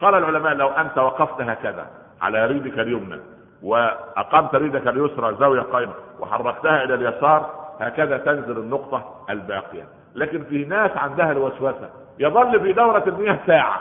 قال 0.00 0.14
العلماء 0.14 0.54
لو 0.54 0.68
أنت 0.68 0.98
وقفت 0.98 1.40
هكذا 1.40 1.86
على 2.20 2.46
ريدك 2.46 2.78
اليمنى 2.78 3.20
وأقمت 3.62 4.54
ريدك 4.54 4.88
اليسرى 4.88 5.36
زاوية 5.36 5.60
قائمة 5.60 5.92
وحركتها 6.20 6.84
إلى 6.84 6.94
اليسار 6.94 7.50
هكذا 7.80 8.18
تنزل 8.18 8.58
النقطة 8.58 9.24
الباقية. 9.30 9.88
لكن 10.14 10.44
في 10.44 10.64
ناس 10.64 10.90
عندها 10.96 11.32
الوسوسة 11.32 11.90
يظل 12.18 12.60
في 12.60 12.72
دورة 12.72 13.04
المياه 13.06 13.38
ساعة. 13.46 13.80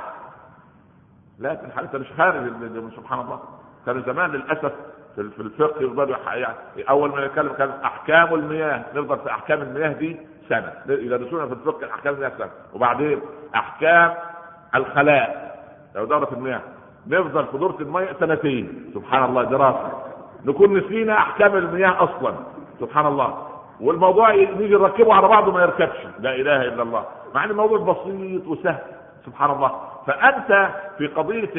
لكن 1.40 1.72
حتى 1.72 1.98
مش 1.98 2.08
خارج 2.18 2.52
سبحان 2.96 3.20
الله. 3.20 3.40
كان 3.86 4.04
زمان 4.04 4.32
للأسف 4.32 4.72
في 5.24 5.40
الفقه 5.40 5.84
يفضلوا 5.84 6.16
يعني 6.34 6.56
أول 6.90 7.10
ما 7.10 7.26
نتكلم 7.26 7.54
كان 7.54 7.72
أحكام 7.84 8.34
المياه 8.34 8.84
نفضل 8.96 9.18
في 9.20 9.32
أحكام 9.32 9.62
المياه 9.62 9.94
دي 9.94 10.18
سنة. 10.50 10.74
يدرسونا 10.88 11.46
في 11.46 11.54
الفقه 11.54 11.92
أحكام 11.94 12.14
المياه 12.14 12.32
سنة. 12.38 12.50
وبعدين 12.74 13.22
أحكام 13.56 14.14
الخلاء. 14.76 15.60
لو 15.96 16.06
دورة 16.06 16.30
المياه. 16.32 16.62
نفضل 17.08 17.46
في 17.46 17.58
دورة 17.58 17.78
المياه 17.82 18.14
سنتين. 18.20 18.92
سبحان 18.94 19.24
الله 19.24 19.44
دراسة. 19.44 19.92
نكون 20.46 20.78
نسينا 20.78 21.18
أحكام 21.18 21.56
المياه 21.56 22.04
أصلا. 22.04 22.34
سبحان 22.80 23.06
الله. 23.06 23.48
والموضوع 23.82 24.32
نيجي 24.36 24.76
نركبه 24.76 25.14
على 25.14 25.28
بعضه 25.28 25.52
ما 25.52 25.62
يركبش. 25.62 25.98
لا 26.20 26.36
إله 26.36 26.62
إلا 26.62 26.84
الله. 26.84 27.06
مع 27.36 27.44
إن 27.44 27.50
الموضوع 27.50 27.78
بسيط 27.78 28.48
وسهل. 28.48 28.80
سبحان 29.26 29.52
الله. 29.52 29.82
فأنت 30.10 30.70
في 30.98 31.08
قضية 31.08 31.50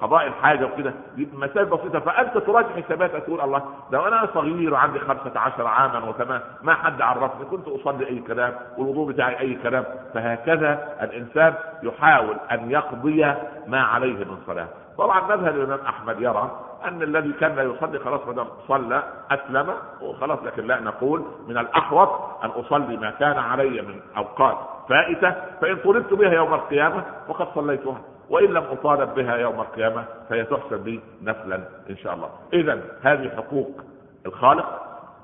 قضاء 0.00 0.26
الحاجة 0.26 0.64
وكده 0.66 0.94
مسائل 1.16 1.66
بسيطة. 1.66 1.98
فأنت 2.00 2.38
تراجع 2.38 2.68
حساباتك 2.82 3.24
تقول 3.24 3.40
الله 3.40 3.62
لو 3.90 4.06
أنا 4.08 4.28
صغير 4.34 4.72
وعندي 4.72 4.98
15 4.98 5.66
عاما 5.66 6.08
وتمام 6.08 6.40
ما 6.62 6.74
حد 6.74 7.02
عرفني 7.02 7.44
كنت 7.44 7.68
أصلي 7.68 8.08
أي 8.08 8.18
كلام 8.18 8.54
والوضوء 8.78 9.12
بتاعي 9.12 9.40
أي 9.40 9.54
كلام 9.54 9.84
فهكذا 10.14 10.88
الإنسان 11.02 11.54
يحاول 11.82 12.36
أن 12.52 12.70
يقضي 12.70 13.24
ما 13.66 13.82
عليه 13.82 14.24
من 14.24 14.36
صلاة. 14.46 14.68
طبعا 14.98 15.20
مذهب 15.36 15.56
الإمام 15.56 15.80
أحمد 15.86 16.20
يرى 16.20 16.60
أن 16.84 17.02
الذي 17.02 17.32
كان 17.32 17.56
لا 17.56 17.62
يصلي 17.62 17.98
خلاص 17.98 18.26
ما 18.26 18.32
دام 18.32 18.46
صلى 18.68 19.02
أسلم 19.30 19.74
وخلاص 20.00 20.38
لكن 20.44 20.66
لا 20.66 20.80
نقول 20.80 21.24
من 21.48 21.58
الأحوط 21.58 22.08
أن 22.44 22.50
أصلي 22.50 22.96
ما 22.96 23.10
كان 23.10 23.38
علي 23.38 23.82
من 23.82 24.00
أوقات 24.16 24.58
فائتة 24.92 25.34
فإن 25.60 25.76
طلبت 25.76 26.14
بها 26.14 26.32
يوم 26.32 26.54
القيامة 26.54 27.04
فقد 27.28 27.46
صليتها 27.54 28.00
وإن 28.30 28.46
لم 28.46 28.62
أطالب 28.62 29.14
بها 29.14 29.36
يوم 29.36 29.60
القيامة 29.60 30.04
فهي 30.30 30.44
تحسب 30.44 30.88
لي 30.88 31.00
نفلا 31.22 31.60
إن 31.90 31.96
شاء 31.96 32.14
الله. 32.14 32.28
اذا 32.52 32.80
هذه 33.02 33.30
حقوق 33.36 33.80
الخالق 34.26 34.82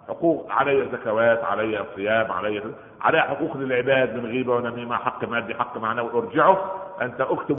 حقوق 0.09 0.47
علي 0.51 0.89
زكوات 0.93 1.45
علي 1.45 1.85
صيام 1.97 2.33
علي 2.33 2.63
علي 3.01 3.21
حقوق 3.21 3.57
للعباد 3.57 4.17
من 4.17 4.27
غيبة 4.27 4.55
ونميمة 4.55 4.97
حق 4.97 5.25
مادي 5.25 5.55
حق 5.55 5.79
معنوي. 5.79 6.11
أرجعه 6.11 6.59
أنت 7.03 7.21
أكتب 7.21 7.57